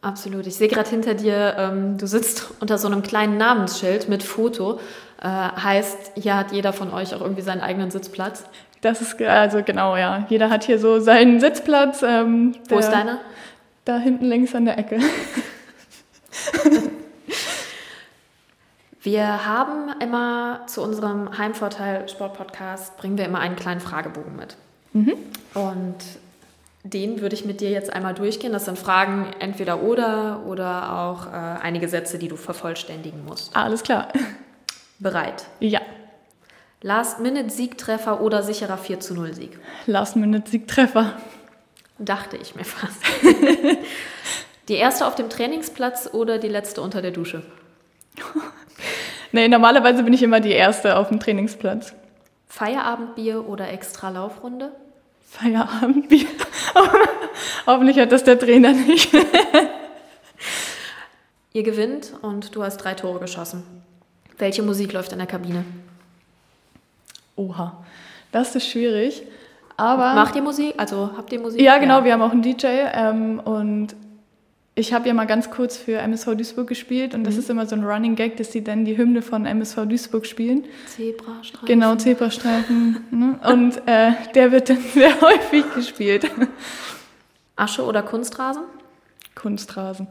Absolut. 0.00 0.46
Ich 0.46 0.56
sehe 0.56 0.68
gerade 0.68 0.88
hinter 0.88 1.14
dir, 1.14 1.54
ähm, 1.58 1.96
du 1.96 2.06
sitzt 2.06 2.50
unter 2.60 2.76
so 2.76 2.88
einem 2.88 3.02
kleinen 3.02 3.36
Namensschild 3.36 4.08
mit 4.08 4.22
Foto. 4.22 4.80
Äh, 5.22 5.26
heißt, 5.28 6.12
hier 6.16 6.36
hat 6.36 6.50
jeder 6.50 6.72
von 6.72 6.92
euch 6.92 7.14
auch 7.14 7.20
irgendwie 7.20 7.42
seinen 7.42 7.60
eigenen 7.60 7.92
Sitzplatz? 7.92 8.44
Das 8.80 9.00
ist 9.00 9.22
also 9.22 9.62
genau, 9.62 9.96
ja. 9.96 10.26
Jeder 10.28 10.50
hat 10.50 10.64
hier 10.64 10.80
so 10.80 10.98
seinen 10.98 11.38
Sitzplatz. 11.38 12.02
Ähm, 12.02 12.56
Wo 12.68 12.78
ist 12.78 12.90
deiner? 12.90 13.20
Da 13.84 13.98
hinten 13.98 14.24
links 14.24 14.52
an 14.56 14.64
der 14.64 14.78
Ecke. 14.78 14.98
wir 19.02 19.46
haben 19.46 19.94
immer 20.00 20.62
zu 20.66 20.82
unserem 20.82 21.38
Heimvorteil 21.38 22.08
Sport 22.08 22.34
Podcast 22.34 22.96
bringen 22.96 23.16
wir 23.16 23.24
immer 23.24 23.38
einen 23.38 23.54
kleinen 23.54 23.80
Fragebogen 23.80 24.34
mit. 24.34 24.56
Mhm. 24.92 25.14
Und 25.54 25.98
den 26.82 27.20
würde 27.20 27.36
ich 27.36 27.44
mit 27.44 27.60
dir 27.60 27.70
jetzt 27.70 27.92
einmal 27.92 28.14
durchgehen. 28.14 28.52
Das 28.52 28.64
sind 28.64 28.76
Fragen 28.76 29.26
entweder 29.38 29.82
oder 29.82 30.42
oder 30.46 30.98
auch 30.98 31.28
äh, 31.28 31.60
einige 31.62 31.86
Sätze, 31.88 32.18
die 32.18 32.26
du 32.26 32.34
vervollständigen 32.36 33.24
musst. 33.24 33.54
Alles 33.56 33.84
klar. 33.84 34.08
Bereit? 35.02 35.46
Ja. 35.58 35.80
Last-Minute-Siegtreffer 36.80 38.20
oder 38.20 38.44
sicherer 38.44 38.78
4 38.78 39.00
zu 39.00 39.14
0 39.14 39.34
Sieg? 39.34 39.58
Last-Minute-Siegtreffer. 39.86 41.14
Dachte 41.98 42.36
ich 42.36 42.54
mir 42.54 42.64
fast. 42.64 42.98
die 44.68 44.74
erste 44.74 45.06
auf 45.06 45.16
dem 45.16 45.28
Trainingsplatz 45.28 46.10
oder 46.12 46.38
die 46.38 46.48
letzte 46.48 46.82
unter 46.82 47.02
der 47.02 47.10
Dusche? 47.10 47.42
nee, 49.32 49.48
normalerweise 49.48 50.04
bin 50.04 50.12
ich 50.12 50.22
immer 50.22 50.38
die 50.38 50.52
erste 50.52 50.96
auf 50.96 51.08
dem 51.08 51.18
Trainingsplatz. 51.18 51.94
Feierabendbier 52.46 53.48
oder 53.48 53.70
extra 53.70 54.08
Laufrunde? 54.10 54.70
Feierabendbier. 55.28 56.26
Hoffentlich 57.66 57.98
hat 57.98 58.12
das 58.12 58.22
der 58.22 58.38
Trainer 58.38 58.72
nicht. 58.72 59.12
Ihr 61.52 61.62
gewinnt 61.64 62.12
und 62.22 62.54
du 62.54 62.62
hast 62.62 62.78
drei 62.78 62.94
Tore 62.94 63.18
geschossen. 63.18 63.82
Welche 64.42 64.64
Musik 64.64 64.92
läuft 64.92 65.12
in 65.12 65.18
der 65.18 65.28
Kabine? 65.28 65.64
Oha, 67.36 67.80
das 68.32 68.56
ist 68.56 68.66
schwierig. 68.66 69.22
Aber 69.76 70.14
Macht 70.14 70.34
ihr 70.34 70.42
Musik? 70.42 70.74
Also 70.78 71.10
habt 71.16 71.32
ihr 71.32 71.38
Musik? 71.38 71.60
Ja, 71.60 71.78
genau, 71.78 71.98
ja. 71.98 72.04
wir 72.06 72.12
haben 72.14 72.22
auch 72.22 72.32
einen 72.32 72.42
DJ 72.42 72.66
ähm, 72.92 73.38
und 73.38 73.94
ich 74.74 74.92
habe 74.92 75.06
ja 75.06 75.14
mal 75.14 75.28
ganz 75.28 75.48
kurz 75.48 75.76
für 75.76 75.98
MSV 75.98 76.34
Duisburg 76.34 76.66
gespielt 76.66 77.14
und 77.14 77.20
mhm. 77.20 77.24
das 77.24 77.36
ist 77.36 77.50
immer 77.50 77.66
so 77.66 77.76
ein 77.76 77.84
Running 77.84 78.16
Gag, 78.16 78.36
dass 78.36 78.50
sie 78.50 78.64
dann 78.64 78.84
die 78.84 78.96
Hymne 78.98 79.22
von 79.22 79.46
MSV 79.46 79.86
Duisburg 79.86 80.26
spielen. 80.26 80.64
Zebrastreifen. 80.86 81.66
Genau, 81.68 81.94
Zebrastreifen. 81.94 83.04
ne? 83.12 83.38
Und 83.48 83.86
äh, 83.86 84.10
der 84.34 84.50
wird 84.50 84.70
dann 84.70 84.78
sehr 84.92 85.20
häufig 85.20 85.72
gespielt. 85.76 86.28
Asche 87.54 87.84
oder 87.84 88.02
Kunstrasen? 88.02 88.64
Kunstrasen. 89.36 90.08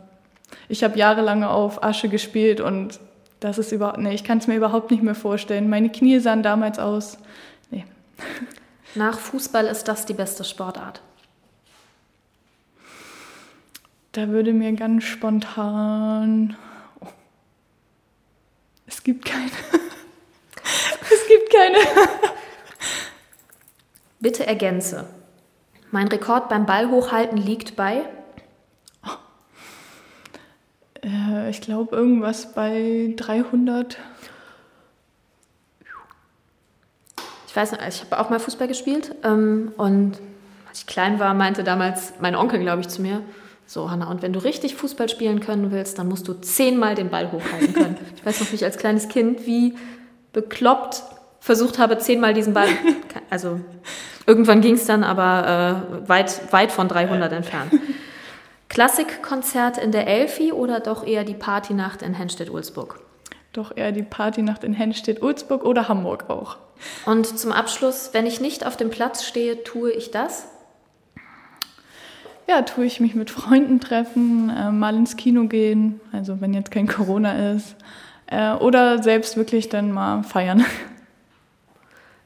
Ich 0.70 0.86
habe 0.86 0.98
jahrelang 0.98 1.44
auf 1.44 1.84
Asche 1.84 2.08
gespielt 2.08 2.62
und 2.62 2.98
das 3.42 3.58
ist 3.58 3.72
überhaupt, 3.72 3.98
nee, 3.98 4.14
ich 4.14 4.24
kann 4.24 4.38
es 4.38 4.48
mir 4.48 4.56
überhaupt 4.56 4.92
nicht 4.92 5.02
mehr 5.02 5.16
vorstellen. 5.16 5.68
Meine 5.68 5.90
Knie 5.90 6.20
sahen 6.20 6.44
damals 6.44 6.78
aus. 6.80 7.18
Nee. 7.72 7.86
Nach 8.96 9.18
Fußball 9.20 9.66
ist 9.66 9.88
das 9.88 10.06
die 10.06 10.14
beste 10.14 10.44
Sportart. 10.44 11.02
Da 14.12 14.28
würde 14.28 14.54
mir 14.54 14.72
ganz 14.74 15.06
spontan. 15.06 16.56
Oh. 17.00 17.08
Es 18.86 19.02
gibt 19.02 19.26
keine. 19.26 19.46
es 21.02 21.28
gibt 21.28 21.50
keine. 21.52 21.78
Bitte 24.20 24.46
ergänze. 24.46 25.08
Mein 25.90 26.10
Rekord 26.10 26.48
beim 26.48 26.68
Ball 26.68 26.92
hochhalten 26.92 27.38
liegt 27.38 27.76
bei. 27.76 28.04
Äh, 31.04 31.50
ich 31.50 31.62
glaube, 31.62 31.96
irgendwas 31.96 32.54
bei 32.54 33.14
300. 33.16 33.98
Ich 37.48 37.56
weiß 37.56 37.74
nicht, 37.74 37.82
ich 37.88 38.02
habe 38.02 38.20
auch 38.20 38.30
mal 38.30 38.40
Fußball 38.40 38.68
gespielt 38.68 39.14
ähm, 39.24 39.74
und 39.78 40.20
als 40.70 40.80
ich 40.80 40.88
klein 40.88 41.20
war, 41.20 41.34
meinte 41.34 41.66
damals 41.66 42.14
mein 42.22 42.36
Onkel, 42.36 42.62
glaube 42.62 42.82
ich, 42.82 42.88
zu 42.88 43.02
mir, 43.02 43.22
so, 43.68 43.90
Hanna, 43.90 44.10
und 44.10 44.22
wenn 44.22 44.34
du 44.34 44.40
richtig 44.40 44.76
Fußball 44.76 45.10
spielen 45.10 45.40
können 45.40 45.72
willst, 45.72 45.98
dann 45.98 46.08
musst 46.08 46.28
du 46.28 46.34
zehnmal 46.34 46.96
den 46.96 47.10
Ball 47.10 47.32
hochhalten 47.32 47.74
können. 47.74 47.98
ich 48.16 48.26
weiß 48.26 48.40
noch 48.40 48.52
nicht 48.52 48.64
als 48.64 48.78
kleines 48.78 49.10
Kind, 49.10 49.46
wie 49.46 49.76
bekloppt 50.34 51.04
versucht 51.40 51.80
habe, 51.80 51.98
zehnmal 51.98 52.34
diesen 52.34 52.54
Ball. 52.54 52.68
Also 53.30 53.62
irgendwann 54.26 54.60
ging 54.60 54.74
es 54.74 54.86
dann, 54.86 55.06
aber 55.06 55.86
äh, 56.04 56.10
weit, 56.10 56.52
weit 56.52 56.74
von 56.74 56.90
300 56.90 57.32
entfernt. 57.32 57.72
Klassikkonzert 58.72 59.78
in 59.78 59.92
der 59.92 60.08
Elfi 60.08 60.52
oder 60.52 60.80
doch 60.80 61.06
eher 61.06 61.24
die 61.24 61.34
Partynacht 61.34 62.02
in 62.02 62.14
Henstedt-Ulzburg? 62.14 63.00
Doch 63.54 63.76
eher 63.76 63.92
die 63.92 64.04
Partynacht 64.04 64.64
in 64.64 64.74
Henstedt-Ulzburg 64.74 65.64
oder 65.66 65.88
Hamburg 65.88 66.30
auch. 66.30 66.58
Und 67.06 67.38
zum 67.38 67.52
Abschluss, 67.52 68.10
wenn 68.14 68.26
ich 68.26 68.42
nicht 68.42 68.66
auf 68.66 68.78
dem 68.78 68.90
Platz 68.90 69.26
stehe, 69.26 69.64
tue 69.64 69.92
ich 69.92 70.10
das? 70.12 70.48
ja, 72.52 72.62
tue 72.64 72.86
ich 72.86 73.00
mich 73.00 73.16
mit 73.16 73.30
Freunden 73.30 73.80
treffen, 73.80 74.50
äh, 74.50 74.72
mal 74.72 74.94
ins 74.96 75.16
Kino 75.16 75.46
gehen, 75.46 76.02
also 76.12 76.42
wenn 76.42 76.54
jetzt 76.54 76.70
kein 76.70 76.86
Corona 76.86 77.54
ist, 77.54 77.78
äh, 78.28 78.52
oder 78.52 79.02
selbst 79.02 79.38
wirklich 79.38 79.70
dann 79.70 79.94
mal 79.94 80.24
feiern. 80.24 80.66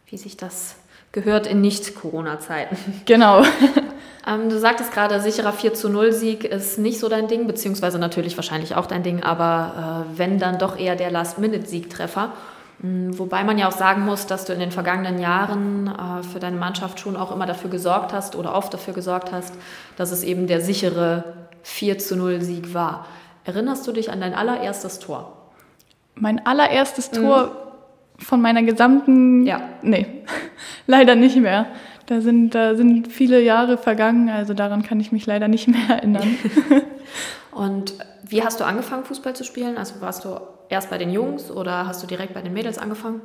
Wie 0.08 0.18
sich 0.18 0.36
das 0.36 0.78
gehört 1.12 1.46
in 1.46 1.62
Nicht-Corona-Zeiten. 1.62 2.76
Genau. 3.06 3.44
ähm, 4.28 4.50
du 4.50 4.60
sagtest 4.60 4.92
gerade, 4.92 5.20
sicherer 5.20 5.54
4 5.54 5.74
zu 5.74 5.90
0 5.90 6.12
Sieg 6.12 6.44
ist 6.44 6.80
nicht 6.80 7.00
so 7.00 7.10
dein 7.10 7.28
Ding, 7.28 7.46
beziehungsweise 7.48 8.00
natürlich 8.00 8.36
wahrscheinlich 8.38 8.76
auch 8.76 8.88
dein 8.88 9.04
Ding, 9.04 9.22
aber 9.24 10.06
äh, 10.14 10.18
wenn 10.18 10.40
dann 10.40 10.58
doch 10.58 10.78
eher 10.78 10.96
der 10.96 11.12
Last-Minute-Siegtreffer. 11.12 12.32
Mm, 12.80 13.12
wobei 13.18 13.44
man 13.44 13.58
ja 13.58 13.68
auch 13.68 13.78
sagen 13.78 14.04
muss, 14.04 14.26
dass 14.26 14.46
du 14.46 14.54
in 14.54 14.60
den 14.60 14.72
vergangenen 14.72 15.20
Jahren 15.20 15.88
äh, 15.88 16.24
für 16.24 16.40
deine 16.40 16.58
Mannschaft 16.58 17.00
schon 17.00 17.16
auch 17.16 17.32
immer 17.32 17.46
dafür 17.46 17.70
gesorgt 17.70 18.14
hast 18.14 18.36
oder 18.36 18.56
oft 18.56 18.74
dafür 18.74 18.94
gesorgt 18.94 19.32
hast, 19.32 19.54
dass 19.96 20.12
es 20.12 20.24
eben 20.24 20.48
der 20.48 20.62
sichere 20.62 21.24
4 21.64 22.00
zu 22.00 22.16
0 22.16 22.42
Sieg 22.42 22.74
war. 22.74 23.06
Erinnerst 23.44 23.86
du 23.88 23.92
dich 23.92 24.12
an 24.12 24.22
dein 24.22 24.34
allererstes 24.34 25.00
Tor? 25.00 25.52
Mein 26.16 26.46
allererstes 26.46 27.12
Tor 27.12 27.44
mhm. 28.18 28.24
von 28.24 28.42
meiner 28.42 28.64
gesamten. 28.64 29.46
Ja. 29.46 29.62
Nee, 29.84 30.08
leider 30.88 31.16
nicht 31.16 31.38
mehr. 31.38 31.68
Da 32.08 32.22
sind, 32.22 32.52
da 32.52 32.76
sind 32.76 33.08
viele 33.12 33.42
Jahre 33.42 33.78
vergangen, 33.78 34.30
also 34.30 34.54
daran 34.54 34.84
kann 34.84 35.00
ich 35.00 35.12
mich 35.12 35.26
leider 35.26 35.48
nicht 35.48 35.68
mehr 35.68 35.90
erinnern. 35.90 36.38
Und 37.52 37.94
wie 38.28 38.44
hast 38.44 38.60
du 38.60 38.66
angefangen, 38.66 39.06
Fußball 39.06 39.36
zu 39.36 39.44
spielen? 39.44 39.78
Also 39.78 40.02
warst 40.02 40.26
du 40.26 40.40
erst 40.70 40.90
bei 40.90 40.98
den 40.98 41.10
Jungs 41.10 41.50
oder 41.50 41.88
hast 41.88 42.04
du 42.04 42.08
direkt 42.08 42.34
bei 42.34 42.42
den 42.42 42.54
Mädels 42.54 42.78
angefangen? 42.78 43.22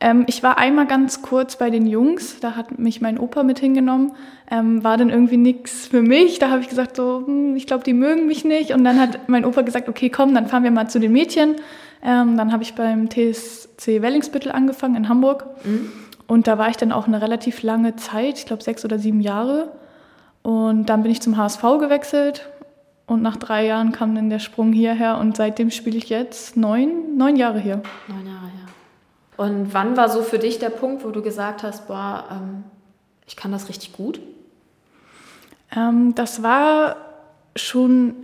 Ähm, 0.00 0.24
ich 0.26 0.42
war 0.42 0.58
einmal 0.58 0.86
ganz 0.86 1.22
kurz 1.22 1.56
bei 1.56 1.70
den 1.70 1.86
Jungs, 1.86 2.40
da 2.40 2.56
hat 2.56 2.78
mich 2.78 3.00
mein 3.00 3.18
Opa 3.18 3.44
mit 3.44 3.60
hingenommen, 3.60 4.12
ähm, 4.50 4.82
war 4.82 4.96
dann 4.96 5.10
irgendwie 5.10 5.36
nichts 5.36 5.86
für 5.86 6.02
mich. 6.02 6.40
Da 6.40 6.50
habe 6.50 6.60
ich 6.60 6.68
gesagt, 6.68 6.96
so, 6.96 7.22
hm, 7.24 7.54
ich 7.54 7.66
glaube, 7.66 7.84
die 7.84 7.94
mögen 7.94 8.26
mich 8.26 8.44
nicht. 8.44 8.72
Und 8.72 8.84
dann 8.84 8.98
hat 9.00 9.28
mein 9.28 9.44
Opa 9.44 9.62
gesagt, 9.62 9.88
okay, 9.88 10.10
komm, 10.10 10.34
dann 10.34 10.48
fahren 10.48 10.64
wir 10.64 10.72
mal 10.72 10.88
zu 10.88 10.98
den 10.98 11.12
Mädchen. 11.12 11.56
Ähm, 12.04 12.36
dann 12.36 12.52
habe 12.52 12.64
ich 12.64 12.74
beim 12.74 13.08
TSC 13.08 14.02
Wellingsbüttel 14.02 14.50
angefangen 14.50 14.96
in 14.96 15.08
Hamburg. 15.08 15.46
Mhm. 15.64 15.92
Und 16.32 16.46
da 16.46 16.56
war 16.56 16.70
ich 16.70 16.78
dann 16.78 16.92
auch 16.92 17.06
eine 17.06 17.20
relativ 17.20 17.62
lange 17.62 17.94
Zeit, 17.96 18.38
ich 18.38 18.46
glaube 18.46 18.62
sechs 18.62 18.86
oder 18.86 18.98
sieben 18.98 19.20
Jahre. 19.20 19.70
Und 20.40 20.86
dann 20.86 21.02
bin 21.02 21.12
ich 21.12 21.20
zum 21.20 21.36
HSV 21.36 21.60
gewechselt 21.78 22.48
und 23.04 23.20
nach 23.20 23.36
drei 23.36 23.66
Jahren 23.66 23.92
kam 23.92 24.14
dann 24.14 24.30
der 24.30 24.38
Sprung 24.38 24.72
hierher 24.72 25.18
und 25.18 25.36
seitdem 25.36 25.70
spiele 25.70 25.98
ich 25.98 26.08
jetzt 26.08 26.56
neun, 26.56 27.18
neun 27.18 27.36
Jahre 27.36 27.58
hier. 27.60 27.82
Neun 28.08 28.26
Jahre, 28.26 28.46
ja. 28.46 29.44
Und 29.44 29.74
wann 29.74 29.94
war 29.98 30.08
so 30.08 30.22
für 30.22 30.38
dich 30.38 30.58
der 30.58 30.70
Punkt, 30.70 31.04
wo 31.04 31.10
du 31.10 31.20
gesagt 31.20 31.62
hast, 31.62 31.86
boah, 31.86 32.24
ähm, 32.30 32.64
ich 33.26 33.36
kann 33.36 33.52
das 33.52 33.68
richtig 33.68 33.92
gut? 33.92 34.18
Ähm, 35.76 36.14
das 36.14 36.42
war 36.42 36.96
schon 37.56 38.14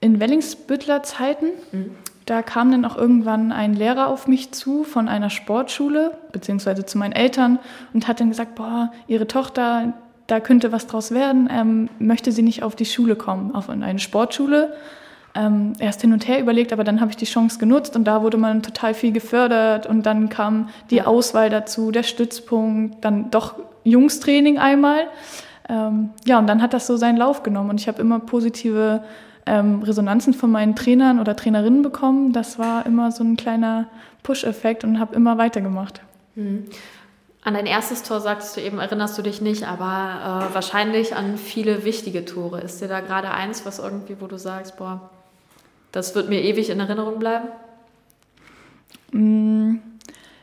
in 0.00 0.18
Wellingsbüttler 0.18 1.02
Zeiten. 1.02 1.48
Mhm. 1.72 1.94
Da 2.26 2.42
kam 2.42 2.70
dann 2.70 2.84
auch 2.84 2.96
irgendwann 2.96 3.52
ein 3.52 3.74
Lehrer 3.74 4.08
auf 4.08 4.26
mich 4.26 4.52
zu 4.52 4.84
von 4.84 5.08
einer 5.08 5.28
Sportschule, 5.28 6.16
beziehungsweise 6.32 6.86
zu 6.86 6.96
meinen 6.96 7.12
Eltern, 7.12 7.58
und 7.92 8.08
hat 8.08 8.20
dann 8.20 8.30
gesagt, 8.30 8.54
boah, 8.54 8.92
ihre 9.06 9.26
Tochter, 9.26 9.92
da 10.26 10.40
könnte 10.40 10.72
was 10.72 10.86
draus 10.86 11.10
werden, 11.10 11.48
ähm, 11.52 11.90
möchte 11.98 12.32
sie 12.32 12.42
nicht 12.42 12.62
auf 12.62 12.76
die 12.76 12.86
Schule 12.86 13.16
kommen, 13.16 13.54
auf 13.54 13.68
eine 13.68 13.98
Sportschule. 13.98 14.74
Ähm, 15.36 15.72
erst 15.80 16.00
hin 16.00 16.12
und 16.12 16.28
her 16.28 16.40
überlegt, 16.40 16.72
aber 16.72 16.84
dann 16.84 17.00
habe 17.00 17.10
ich 17.10 17.16
die 17.16 17.24
Chance 17.24 17.58
genutzt 17.58 17.96
und 17.96 18.04
da 18.04 18.22
wurde 18.22 18.36
man 18.36 18.62
total 18.62 18.94
viel 18.94 19.10
gefördert 19.10 19.84
und 19.84 20.06
dann 20.06 20.28
kam 20.28 20.68
die 20.90 21.02
Auswahl 21.02 21.50
dazu, 21.50 21.90
der 21.90 22.04
Stützpunkt, 22.04 23.04
dann 23.04 23.32
doch 23.32 23.56
Jungstraining 23.82 24.58
einmal. 24.58 25.08
Ähm, 25.68 26.10
ja, 26.24 26.38
und 26.38 26.46
dann 26.46 26.62
hat 26.62 26.72
das 26.72 26.86
so 26.86 26.96
seinen 26.96 27.16
Lauf 27.16 27.42
genommen 27.42 27.70
und 27.70 27.80
ich 27.80 27.88
habe 27.88 28.00
immer 28.00 28.20
positive 28.20 29.02
ähm, 29.46 29.82
Resonanzen 29.82 30.34
von 30.34 30.50
meinen 30.50 30.74
Trainern 30.76 31.20
oder 31.20 31.36
Trainerinnen 31.36 31.82
bekommen. 31.82 32.32
Das 32.32 32.58
war 32.58 32.86
immer 32.86 33.12
so 33.12 33.24
ein 33.24 33.36
kleiner 33.36 33.88
Push-Effekt 34.22 34.84
und 34.84 34.98
habe 34.98 35.14
immer 35.14 35.38
weitergemacht. 35.38 36.00
Mhm. 36.34 36.66
An 37.44 37.52
dein 37.52 37.66
erstes 37.66 38.02
Tor 38.02 38.20
sagtest 38.20 38.56
du 38.56 38.62
eben, 38.62 38.78
erinnerst 38.78 39.18
du 39.18 39.22
dich 39.22 39.42
nicht, 39.42 39.68
aber 39.68 40.48
äh, 40.50 40.54
wahrscheinlich 40.54 41.14
an 41.14 41.36
viele 41.36 41.84
wichtige 41.84 42.24
Tore. 42.24 42.62
Ist 42.62 42.80
dir 42.80 42.88
da 42.88 43.00
gerade 43.00 43.30
eins, 43.30 43.66
was 43.66 43.78
irgendwie, 43.78 44.16
wo 44.18 44.26
du 44.26 44.38
sagst, 44.38 44.78
boah, 44.78 45.10
das 45.92 46.14
wird 46.14 46.30
mir 46.30 46.42
ewig 46.42 46.70
in 46.70 46.80
Erinnerung 46.80 47.18
bleiben? 47.18 47.48
Mm, 49.12 49.76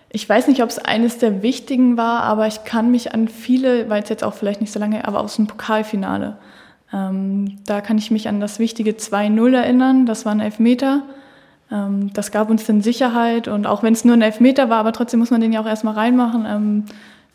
ich 0.10 0.29
weiß 0.29 0.48
nicht, 0.48 0.62
ob 0.62 0.70
es 0.70 0.77
eines 0.77 1.17
der 1.17 1.41
wichtigen 1.41 1.98
war, 1.98 2.22
aber 2.22 2.46
ich 2.46 2.65
kann 2.65 2.91
mich 2.91 3.13
an 3.15 3.27
viele, 3.27 3.89
weil 3.89 4.03
es 4.03 4.10
jetzt 4.10 4.24
auch 4.24 4.36
vielleicht 4.36 4.62
nicht 4.62 4.72
so 4.72 4.79
lange, 4.79 5.08
aber 5.08 5.22
aus 5.22 5.38
dem 5.38 5.48
Pokalfinale. 5.48 6.38
Ähm, 6.93 7.60
da 7.65 7.81
kann 7.81 7.98
ich 7.98 8.12
mich 8.12 8.27
an 8.27 8.39
das 8.39 8.60
wichtige 8.60 8.91
2-0 8.91 9.55
erinnern. 9.55 10.05
Das 10.05 10.25
war 10.25 10.31
ein 10.33 10.39
Elfmeter. 10.39 11.03
Ähm, 11.71 12.12
das 12.13 12.31
gab 12.31 12.50
uns 12.50 12.65
dann 12.65 12.81
Sicherheit 12.81 13.48
und 13.48 13.65
auch 13.65 13.81
wenn 13.81 13.93
es 13.93 14.03
nur 14.03 14.15
ein 14.15 14.21
Elfmeter 14.21 14.69
war, 14.69 14.79
aber 14.79 14.91
trotzdem 14.91 15.19
muss 15.19 15.31
man 15.31 15.41
den 15.41 15.53
ja 15.53 15.62
auch 15.62 15.67
erstmal 15.67 15.93
reinmachen. 15.93 16.45
Ähm, 16.45 16.86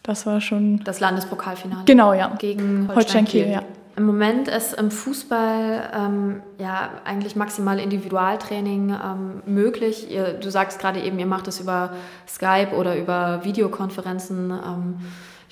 das 0.02 0.26
war 0.26 0.40
schon. 0.40 0.84
Das 0.84 1.00
Landespokalfinale. 1.00 1.84
Genau, 1.86 2.12
ja. 2.12 2.34
Gegen 2.38 2.88
Holstein, 2.94 3.24
Kiel. 3.24 3.48
ja. 3.48 3.62
im 3.96 4.04
Moment 4.04 4.46
ist 4.46 4.74
im 4.74 4.90
Fußball 4.90 5.90
ähm, 5.94 6.42
ja 6.58 6.90
eigentlich 7.04 7.34
maximal 7.34 7.80
Individualtraining 7.80 8.90
ähm, 8.90 9.42
möglich. 9.46 10.10
Ihr, 10.10 10.34
du 10.34 10.50
sagst 10.50 10.78
gerade 10.78 11.00
eben, 11.00 11.18
ihr 11.18 11.26
macht 11.26 11.48
es 11.48 11.60
über 11.60 11.94
Skype 12.28 12.76
oder 12.76 12.96
über 12.96 13.42
Videokonferenzen. 13.42 14.50
Ähm, 14.50 14.96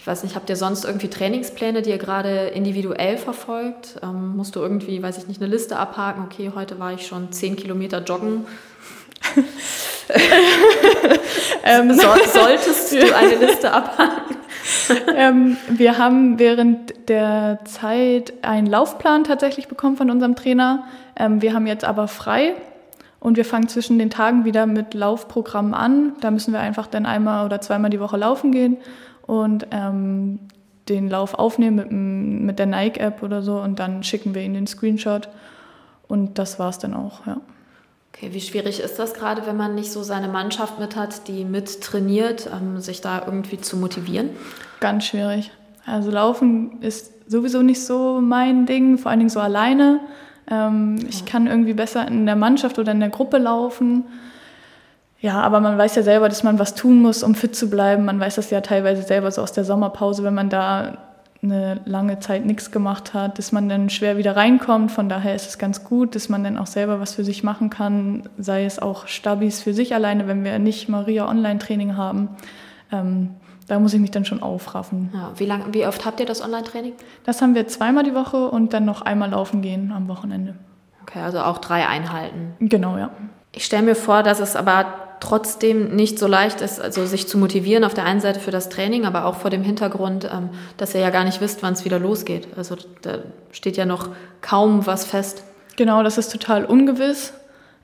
ich 0.04 0.06
weiß 0.06 0.22
nicht, 0.22 0.36
habt 0.36 0.50
ihr 0.50 0.56
sonst 0.56 0.84
irgendwie 0.84 1.08
Trainingspläne, 1.08 1.80
die 1.80 1.88
ihr 1.88 1.96
gerade 1.96 2.48
individuell 2.48 3.16
verfolgt? 3.16 3.98
Ähm, 4.02 4.36
musst 4.36 4.54
du 4.54 4.60
irgendwie, 4.60 5.02
weiß 5.02 5.16
ich 5.16 5.28
nicht, 5.28 5.40
eine 5.40 5.50
Liste 5.50 5.78
abhaken? 5.78 6.24
Okay, 6.26 6.52
heute 6.54 6.78
war 6.78 6.92
ich 6.92 7.06
schon 7.06 7.32
zehn 7.32 7.56
Kilometer 7.56 8.04
joggen. 8.04 8.44
ähm, 11.64 11.94
so, 11.94 12.06
solltest 12.30 12.92
du 12.92 13.16
eine 13.16 13.34
Liste 13.36 13.72
abhaken? 13.72 14.36
ähm, 15.16 15.56
wir 15.70 15.96
haben 15.96 16.38
während 16.38 17.08
der 17.08 17.60
Zeit 17.64 18.34
einen 18.42 18.66
Laufplan 18.66 19.24
tatsächlich 19.24 19.68
bekommen 19.68 19.96
von 19.96 20.10
unserem 20.10 20.36
Trainer. 20.36 20.84
Ähm, 21.16 21.40
wir 21.40 21.54
haben 21.54 21.66
jetzt 21.66 21.86
aber 21.86 22.08
frei 22.08 22.56
und 23.20 23.38
wir 23.38 23.46
fangen 23.46 23.68
zwischen 23.68 23.98
den 23.98 24.10
Tagen 24.10 24.44
wieder 24.44 24.66
mit 24.66 24.92
Laufprogrammen 24.92 25.72
an. 25.72 26.12
Da 26.20 26.30
müssen 26.30 26.52
wir 26.52 26.60
einfach 26.60 26.88
dann 26.88 27.06
einmal 27.06 27.46
oder 27.46 27.62
zweimal 27.62 27.88
die 27.88 28.00
Woche 28.00 28.18
laufen 28.18 28.52
gehen 28.52 28.76
und 29.26 29.66
ähm, 29.70 30.40
den 30.88 31.08
Lauf 31.08 31.34
aufnehmen 31.34 31.76
mit, 31.76 32.46
mit 32.46 32.58
der 32.58 32.66
Nike-App 32.66 33.22
oder 33.22 33.42
so 33.42 33.58
und 33.58 33.78
dann 33.78 34.02
schicken 34.02 34.34
wir 34.34 34.42
ihnen 34.42 34.54
den 34.54 34.66
Screenshot. 34.66 35.28
Und 36.08 36.38
das 36.38 36.58
war 36.58 36.68
es 36.68 36.78
dann 36.78 36.94
auch, 36.94 37.26
ja. 37.26 37.40
Okay, 38.12 38.28
wie 38.32 38.40
schwierig 38.40 38.78
ist 38.78 38.98
das 38.98 39.14
gerade, 39.14 39.46
wenn 39.46 39.56
man 39.56 39.74
nicht 39.74 39.90
so 39.90 40.02
seine 40.04 40.28
Mannschaft 40.28 40.78
mit 40.78 40.94
hat, 40.94 41.26
die 41.26 41.44
mit 41.44 41.80
trainiert, 41.80 42.48
ähm, 42.52 42.78
sich 42.80 43.00
da 43.00 43.24
irgendwie 43.24 43.60
zu 43.60 43.76
motivieren? 43.76 44.30
Ganz 44.78 45.06
schwierig. 45.06 45.50
Also 45.84 46.10
Laufen 46.10 46.80
ist 46.80 47.28
sowieso 47.28 47.62
nicht 47.62 47.84
so 47.84 48.20
mein 48.20 48.66
Ding, 48.66 48.98
vor 48.98 49.10
allen 49.10 49.20
Dingen 49.20 49.30
so 49.30 49.40
alleine. 49.40 50.00
Ähm, 50.48 50.98
ja. 50.98 51.08
Ich 51.08 51.24
kann 51.24 51.46
irgendwie 51.46 51.74
besser 51.74 52.06
in 52.06 52.26
der 52.26 52.36
Mannschaft 52.36 52.78
oder 52.78 52.92
in 52.92 53.00
der 53.00 53.08
Gruppe 53.08 53.38
laufen. 53.38 54.04
Ja, 55.24 55.40
aber 55.40 55.60
man 55.60 55.78
weiß 55.78 55.94
ja 55.94 56.02
selber, 56.02 56.28
dass 56.28 56.42
man 56.42 56.58
was 56.58 56.74
tun 56.74 57.00
muss, 57.00 57.22
um 57.22 57.34
fit 57.34 57.56
zu 57.56 57.70
bleiben. 57.70 58.04
Man 58.04 58.20
weiß 58.20 58.34
das 58.34 58.50
ja 58.50 58.60
teilweise 58.60 59.00
selber 59.00 59.30
so 59.30 59.40
aus 59.40 59.52
der 59.52 59.64
Sommerpause, 59.64 60.22
wenn 60.22 60.34
man 60.34 60.50
da 60.50 60.98
eine 61.42 61.80
lange 61.86 62.18
Zeit 62.18 62.44
nichts 62.44 62.70
gemacht 62.70 63.14
hat, 63.14 63.38
dass 63.38 63.50
man 63.50 63.70
dann 63.70 63.88
schwer 63.88 64.18
wieder 64.18 64.36
reinkommt. 64.36 64.92
Von 64.92 65.08
daher 65.08 65.34
ist 65.34 65.48
es 65.48 65.56
ganz 65.56 65.82
gut, 65.82 66.14
dass 66.14 66.28
man 66.28 66.44
dann 66.44 66.58
auch 66.58 66.66
selber 66.66 67.00
was 67.00 67.14
für 67.14 67.24
sich 67.24 67.42
machen 67.42 67.70
kann, 67.70 68.28
sei 68.36 68.66
es 68.66 68.78
auch 68.78 69.06
Stabis 69.06 69.62
für 69.62 69.72
sich 69.72 69.94
alleine, 69.94 70.28
wenn 70.28 70.44
wir 70.44 70.58
nicht 70.58 70.90
Maria 70.90 71.26
Online-Training 71.26 71.96
haben. 71.96 72.28
Ähm, 72.92 73.30
da 73.66 73.80
muss 73.80 73.94
ich 73.94 74.00
mich 74.00 74.10
dann 74.10 74.26
schon 74.26 74.42
aufraffen. 74.42 75.08
Ja, 75.14 75.32
wie, 75.36 75.46
lang, 75.46 75.72
wie 75.72 75.86
oft 75.86 76.04
habt 76.04 76.20
ihr 76.20 76.26
das 76.26 76.42
Online-Training? 76.42 76.92
Das 77.24 77.40
haben 77.40 77.54
wir 77.54 77.66
zweimal 77.66 78.04
die 78.04 78.14
Woche 78.14 78.50
und 78.50 78.74
dann 78.74 78.84
noch 78.84 79.00
einmal 79.00 79.30
laufen 79.30 79.62
gehen 79.62 79.90
am 79.90 80.06
Wochenende. 80.06 80.54
Okay, 81.00 81.20
also 81.20 81.38
auch 81.38 81.56
drei 81.56 81.88
Einheiten. 81.88 82.56
Genau, 82.60 82.98
ja. 82.98 83.08
Ich 83.52 83.64
stelle 83.64 83.84
mir 83.84 83.94
vor, 83.94 84.22
dass 84.22 84.40
es 84.40 84.54
aber 84.56 85.03
trotzdem 85.24 85.96
nicht 85.96 86.18
so 86.18 86.26
leicht 86.26 86.60
ist, 86.60 86.80
also 86.80 87.06
sich 87.06 87.26
zu 87.26 87.38
motivieren 87.38 87.84
auf 87.84 87.94
der 87.94 88.04
einen 88.04 88.20
Seite 88.20 88.40
für 88.40 88.50
das 88.50 88.68
Training, 88.68 89.06
aber 89.06 89.24
auch 89.24 89.36
vor 89.36 89.50
dem 89.50 89.62
Hintergrund, 89.62 90.28
ähm, 90.30 90.50
dass 90.76 90.94
ihr 90.94 91.00
ja 91.00 91.08
gar 91.08 91.24
nicht 91.24 91.40
wisst, 91.40 91.62
wann 91.62 91.72
es 91.72 91.86
wieder 91.86 91.98
losgeht. 91.98 92.48
Also 92.56 92.76
da 93.00 93.20
steht 93.50 93.78
ja 93.78 93.86
noch 93.86 94.10
kaum 94.42 94.86
was 94.86 95.06
fest. 95.06 95.42
Genau, 95.76 96.02
das 96.02 96.18
ist 96.18 96.30
total 96.30 96.66
ungewiss. 96.66 97.32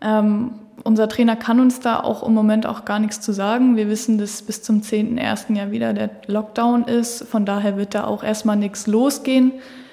Ähm, 0.03 0.53
unser 0.85 1.09
Trainer 1.09 1.35
kann 1.35 1.61
uns 1.61 1.81
da 1.81 2.01
auch 2.01 2.23
im 2.27 2.35
Moment 2.35 2.67
auch 2.67 2.85
gar 2.85 2.99
nichts 2.99 3.23
zu 3.23 3.33
sagen. 3.33 3.75
Wir 3.77 3.89
wissen, 3.89 4.19
dass 4.19 4.43
bis 4.43 4.63
zum 4.63 4.83
10.01. 4.83 5.57
ja 5.57 5.71
wieder 5.71 5.95
der 5.95 6.11
Lockdown 6.27 6.85
ist. 6.85 7.25
Von 7.25 7.47
daher 7.47 7.79
wird 7.79 7.95
da 7.95 8.05
auch 8.05 8.23
erstmal 8.23 8.57
nichts 8.57 8.87
losgehen. 8.87 9.53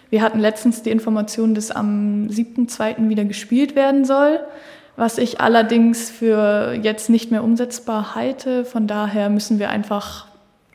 Wir 0.09 0.21
hatten 0.21 0.39
letztens 0.39 0.83
die 0.83 0.91
Information, 0.91 1.55
dass 1.55 1.71
am 1.71 2.27
7.2. 2.27 3.07
wieder 3.07 3.23
gespielt 3.23 3.75
werden 3.75 4.03
soll 4.03 4.39
was 4.97 5.19
ich 5.19 5.39
allerdings 5.39 6.09
für 6.09 6.73
jetzt 6.73 7.09
nicht 7.09 7.31
mehr 7.31 7.43
umsetzbar 7.43 8.15
halte. 8.15 8.65
Von 8.65 8.87
daher 8.87 9.29
müssen 9.29 9.59
wir 9.59 9.69
einfach 9.69 10.25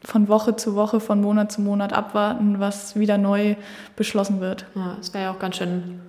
von 0.05 0.29
Woche 0.29 0.57
zu 0.57 0.75
Woche, 0.77 1.01
von 1.01 1.21
Monat 1.21 1.53
zu 1.53 1.61
Monat 1.61 1.93
abwarten, 1.93 2.61
was 2.61 2.97
wieder 2.97 3.19
neu 3.19 3.57
beschlossen 3.97 4.41
wird. 4.41 4.65
Ja, 4.75 4.97
es 5.01 5.13
wäre 5.13 5.25
ja 5.25 5.33
auch 5.33 5.41
ganz 5.41 5.57
schön 5.57 6.01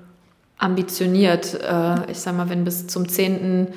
ambitioniert. 0.59 1.59
Äh, 1.61 2.11
ich 2.11 2.19
sage 2.19 2.37
mal, 2.37 2.49
wenn 2.49 2.63
bis 2.63 2.87
zum 2.87 3.09
10. 3.09 3.69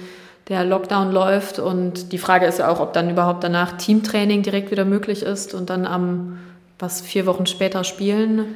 der 0.48 0.64
Lockdown 0.64 1.12
läuft 1.12 1.58
und 1.58 2.12
die 2.12 2.18
Frage 2.18 2.44
ist 2.46 2.58
ja 2.58 2.68
auch, 2.68 2.80
ob 2.80 2.92
dann 2.92 3.10
überhaupt 3.10 3.42
danach 3.42 3.72
Teamtraining 3.72 4.42
direkt 4.42 4.70
wieder 4.70 4.84
möglich 4.84 5.22
ist 5.22 5.54
und 5.54 5.70
dann 5.70 5.86
am, 5.86 6.38
was, 6.78 7.00
vier 7.00 7.24
Wochen 7.24 7.46
später 7.46 7.84
spielen. 7.84 8.54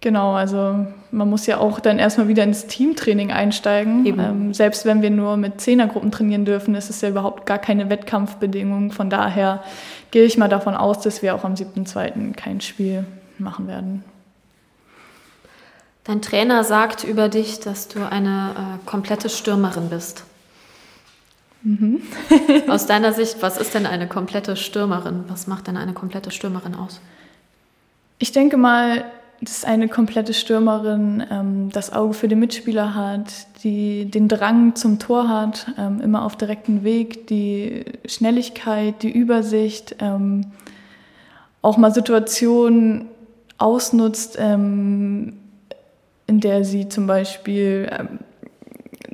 Genau, 0.00 0.34
also 0.34 0.86
man 1.10 1.28
muss 1.28 1.46
ja 1.46 1.58
auch 1.58 1.80
dann 1.80 1.98
erstmal 1.98 2.28
wieder 2.28 2.44
ins 2.44 2.66
Teamtraining 2.66 3.32
einsteigen. 3.32 4.06
Ähm, 4.06 4.54
selbst 4.54 4.84
wenn 4.84 5.02
wir 5.02 5.10
nur 5.10 5.36
mit 5.36 5.60
Zehnergruppen 5.60 6.12
trainieren 6.12 6.44
dürfen, 6.44 6.76
ist 6.76 6.88
es 6.88 7.00
ja 7.00 7.08
überhaupt 7.08 7.46
gar 7.46 7.58
keine 7.58 7.90
Wettkampfbedingung. 7.90 8.92
Von 8.92 9.10
daher 9.10 9.64
gehe 10.12 10.24
ich 10.24 10.38
mal 10.38 10.48
davon 10.48 10.76
aus, 10.76 11.00
dass 11.00 11.20
wir 11.22 11.34
auch 11.34 11.44
am 11.44 11.54
7.2. 11.54 12.34
kein 12.34 12.60
Spiel 12.60 13.04
machen 13.38 13.66
werden. 13.66 14.04
Dein 16.04 16.22
Trainer 16.22 16.62
sagt 16.62 17.02
über 17.02 17.28
dich, 17.28 17.58
dass 17.60 17.88
du 17.88 18.08
eine 18.08 18.54
äh, 18.56 18.86
komplette 18.86 19.28
Stürmerin 19.28 19.90
bist. 19.90 20.24
Mhm. 21.62 22.02
aus 22.68 22.86
deiner 22.86 23.12
Sicht, 23.12 23.42
was 23.42 23.58
ist 23.58 23.74
denn 23.74 23.84
eine 23.84 24.06
komplette 24.06 24.56
Stürmerin? 24.56 25.24
Was 25.26 25.48
macht 25.48 25.66
denn 25.66 25.76
eine 25.76 25.92
komplette 25.92 26.30
Stürmerin 26.30 26.76
aus? 26.76 27.00
Ich 28.18 28.32
denke 28.32 28.56
mal, 28.56 29.04
dass 29.40 29.64
eine 29.64 29.88
komplette 29.88 30.34
Stürmerin 30.34 31.24
ähm, 31.30 31.70
das 31.70 31.92
Auge 31.92 32.14
für 32.14 32.28
den 32.28 32.40
Mitspieler 32.40 32.94
hat, 32.94 33.46
die 33.62 34.10
den 34.10 34.28
Drang 34.28 34.74
zum 34.74 34.98
Tor 34.98 35.28
hat, 35.28 35.66
ähm, 35.78 36.00
immer 36.00 36.24
auf 36.24 36.36
direkten 36.36 36.82
Weg, 36.82 37.28
die 37.28 37.84
Schnelligkeit, 38.06 39.02
die 39.02 39.12
Übersicht, 39.12 39.96
ähm, 40.00 40.46
auch 41.62 41.76
mal 41.76 41.92
Situationen 41.92 43.06
ausnutzt, 43.58 44.36
ähm, 44.40 45.34
in 46.26 46.40
der 46.40 46.64
sie 46.64 46.88
zum 46.88 47.06
Beispiel 47.06 47.88
ähm, 47.96 48.18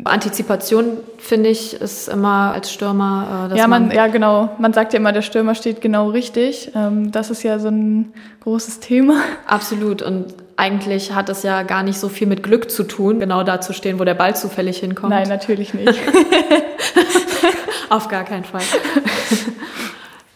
Antizipation, 0.05 0.99
finde 1.19 1.49
ich, 1.49 1.75
ist 1.81 2.09
immer 2.09 2.53
als 2.53 2.73
Stürmer. 2.73 3.51
Äh, 3.53 3.59
ja, 3.59 3.67
man, 3.67 3.89
man, 3.89 3.97
ja, 3.97 4.07
genau. 4.07 4.51
Man 4.59 4.73
sagt 4.73 4.93
ja 4.93 4.99
immer, 4.99 5.13
der 5.13 5.23
Stürmer 5.23 5.55
steht 5.55 5.81
genau 5.81 6.09
richtig. 6.11 6.73
Ähm, 6.75 7.11
das 7.11 7.31
ist 7.31 7.43
ja 7.43 7.59
so 7.59 7.69
ein 7.69 8.13
großes 8.43 8.81
Thema. 8.81 9.17
Absolut. 9.47 10.03
Und 10.03 10.35
eigentlich 10.57 11.15
hat 11.15 11.29
es 11.29 11.43
ja 11.43 11.63
gar 11.63 11.83
nicht 11.83 11.99
so 11.99 12.09
viel 12.09 12.27
mit 12.27 12.43
Glück 12.43 12.71
zu 12.71 12.85
tun, 12.85 13.19
genau 13.19 13.43
da 13.43 13.61
zu 13.61 13.73
stehen, 13.73 13.99
wo 13.99 14.05
der 14.05 14.15
Ball 14.15 14.37
zufällig 14.37 14.79
hinkommt. 14.79 15.11
Nein, 15.11 15.29
natürlich 15.29 15.75
nicht. 15.75 15.99
Auf 17.91 18.09
gar 18.09 18.25
keinen 18.25 18.45
Fall. 18.45 18.63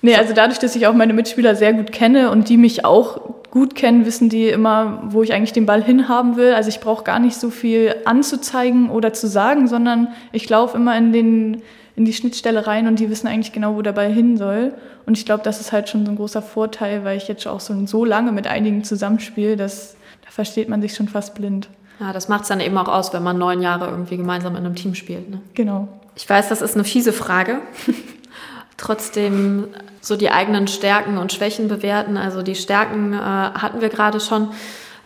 Nee, 0.00 0.14
also 0.14 0.32
dadurch, 0.32 0.58
dass 0.58 0.76
ich 0.76 0.86
auch 0.86 0.94
meine 0.94 1.12
Mitspieler 1.12 1.56
sehr 1.56 1.72
gut 1.72 1.92
kenne 1.92 2.30
und 2.30 2.48
die 2.48 2.56
mich 2.56 2.84
auch 2.84 3.20
gut 3.50 3.74
kennen, 3.74 4.04
wissen 4.04 4.28
die 4.28 4.48
immer, 4.48 5.02
wo 5.06 5.22
ich 5.22 5.32
eigentlich 5.32 5.52
den 5.52 5.66
Ball 5.66 5.82
hinhaben 5.82 6.36
will. 6.36 6.52
Also 6.52 6.68
ich 6.68 6.80
brauche 6.80 7.04
gar 7.04 7.18
nicht 7.18 7.36
so 7.36 7.50
viel 7.50 7.94
anzuzeigen 8.04 8.90
oder 8.90 9.12
zu 9.12 9.26
sagen, 9.26 9.68
sondern 9.68 10.08
ich 10.32 10.48
laufe 10.48 10.76
immer 10.76 10.96
in, 10.96 11.12
den, 11.12 11.62
in 11.96 12.04
die 12.04 12.12
Schnittstelle 12.12 12.66
rein 12.66 12.86
und 12.86 12.98
die 12.98 13.10
wissen 13.10 13.26
eigentlich 13.26 13.52
genau, 13.52 13.74
wo 13.76 13.82
der 13.82 13.92
Ball 13.92 14.12
hin 14.12 14.36
soll. 14.36 14.74
Und 15.06 15.16
ich 15.16 15.24
glaube, 15.24 15.42
das 15.42 15.60
ist 15.60 15.72
halt 15.72 15.88
schon 15.88 16.04
so 16.04 16.12
ein 16.12 16.16
großer 16.16 16.42
Vorteil, 16.42 17.04
weil 17.04 17.16
ich 17.16 17.28
jetzt 17.28 17.46
auch 17.46 17.60
so, 17.60 17.86
so 17.86 18.04
lange 18.04 18.32
mit 18.32 18.46
einigen 18.46 18.84
zusammenspiele, 18.84 19.56
dass 19.56 19.96
da 20.24 20.30
versteht 20.30 20.68
man 20.68 20.82
sich 20.82 20.94
schon 20.94 21.08
fast 21.08 21.34
blind. 21.34 21.68
Ja, 22.00 22.12
das 22.12 22.28
macht 22.28 22.42
es 22.42 22.48
dann 22.48 22.60
eben 22.60 22.76
auch 22.78 22.88
aus, 22.88 23.12
wenn 23.12 23.22
man 23.22 23.38
neun 23.38 23.62
Jahre 23.62 23.86
irgendwie 23.86 24.16
gemeinsam 24.16 24.54
in 24.56 24.64
einem 24.64 24.74
Team 24.74 24.94
spielt. 24.94 25.30
Ne? 25.30 25.40
Genau. 25.54 25.88
Ich 26.14 26.28
weiß, 26.28 26.48
das 26.48 26.62
ist 26.62 26.74
eine 26.74 26.84
fiese 26.84 27.12
Frage. 27.12 27.60
Trotzdem 28.78 29.68
so 30.00 30.16
die 30.16 30.30
eigenen 30.30 30.68
Stärken 30.68 31.18
und 31.18 31.32
Schwächen 31.32 31.68
bewerten. 31.68 32.16
Also 32.16 32.40
die 32.40 32.54
Stärken 32.54 33.12
äh, 33.12 33.16
hatten 33.18 33.82
wir 33.82 33.90
gerade 33.90 34.20
schon. 34.20 34.50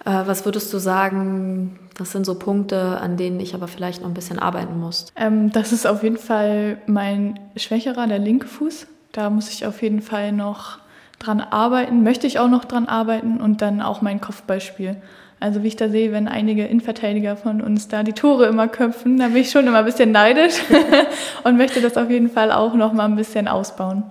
Äh, 0.04 0.26
was 0.26 0.44
würdest 0.44 0.72
du 0.72 0.78
sagen, 0.78 1.78
das 1.96 2.12
sind 2.12 2.24
so 2.24 2.37
Punkte, 2.37 3.00
an 3.00 3.16
denen 3.16 3.40
ich 3.40 3.54
aber 3.54 3.66
vielleicht 3.68 4.02
noch 4.02 4.08
ein 4.08 4.14
bisschen 4.14 4.38
arbeiten 4.38 4.78
muss? 4.78 5.06
Ähm, 5.16 5.50
das 5.50 5.72
ist 5.72 5.87
auf 5.87 6.02
jeden 6.02 6.18
Fall 6.18 6.78
mein 6.87 7.38
schwächerer, 7.56 8.06
der 8.06 8.18
linke 8.18 8.46
Fuß. 8.46 8.87
Da 9.12 9.30
muss 9.30 9.50
ich 9.50 9.66
auf 9.66 9.82
jeden 9.82 10.02
Fall 10.02 10.32
noch 10.32 10.78
dran 11.18 11.40
arbeiten, 11.40 12.02
möchte 12.02 12.26
ich 12.26 12.38
auch 12.38 12.48
noch 12.48 12.64
dran 12.64 12.87
arbeiten 12.87 13.40
und 13.40 13.62
dann 13.62 13.80
auch 13.80 14.02
mein 14.02 14.20
Kopfballspiel. 14.20 14.96
Also 15.42 15.64
wie 15.64 15.68
ich 15.68 15.76
da 15.76 15.88
sehe, 15.88 16.12
wenn 16.12 16.28
einige 16.28 16.66
Innenverteidiger 16.66 17.37
von 17.37 17.61
uns 17.61 17.88
da 17.88 18.05
die 18.05 18.12
Tore 18.12 18.46
immer 18.46 18.68
köpfen, 18.68 19.18
da 19.18 19.26
bin 19.26 19.38
ich 19.38 19.50
schon 19.50 19.66
immer 19.66 19.81
ein 19.81 19.85
bisschen 19.85 20.12
neidisch 20.12 20.55
und 21.42 21.57
möchte 21.57 21.81
das 21.81 21.96
auf 21.96 22.09
jeden 22.11 22.31
Fall 22.31 22.52
auch 22.52 22.74
noch 22.74 22.92
mal 22.92 23.07
ein 23.07 23.16
bisschen 23.16 23.48
ausbauen. 23.48 24.05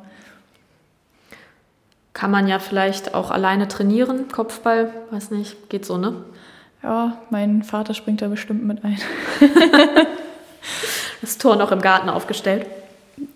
Kann 2.12 2.32
man 2.32 2.50
ja 2.50 2.60
vielleicht 2.60 3.14
auch 3.14 3.32
alleine 3.32 3.70
trainieren, 3.70 4.28
Kopfball, 4.28 4.92
weiß 5.12 5.32
nicht, 5.32 5.70
geht 5.70 5.86
so, 5.86 5.98
ne? 5.98 6.16
Ja, 6.84 7.18
mein 7.30 7.64
Vater 7.64 7.94
springt 7.94 8.22
da 8.22 8.28
bestimmt 8.28 8.66
mit 8.66 8.84
ein. 8.84 9.00
das 11.22 11.38
Tor 11.38 11.56
noch 11.56 11.72
im 11.72 11.80
Garten 11.80 12.10
aufgestellt? 12.10 12.66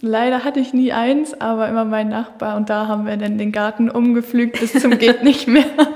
Leider 0.02 0.44
hatte 0.44 0.60
ich 0.60 0.74
nie 0.74 0.92
eins, 0.92 1.40
aber 1.40 1.70
immer 1.70 1.86
mein 1.86 2.10
Nachbar 2.10 2.58
und 2.58 2.70
da 2.70 2.88
haben 2.88 3.06
wir 3.06 3.16
dann 3.16 3.38
den 3.38 3.54
Garten 3.54 3.90
umgepflügt 3.90 4.60
bis 4.60 4.74
zum 4.74 4.98
geht 4.98 5.24
nicht 5.24 5.48
mehr. 5.48 5.64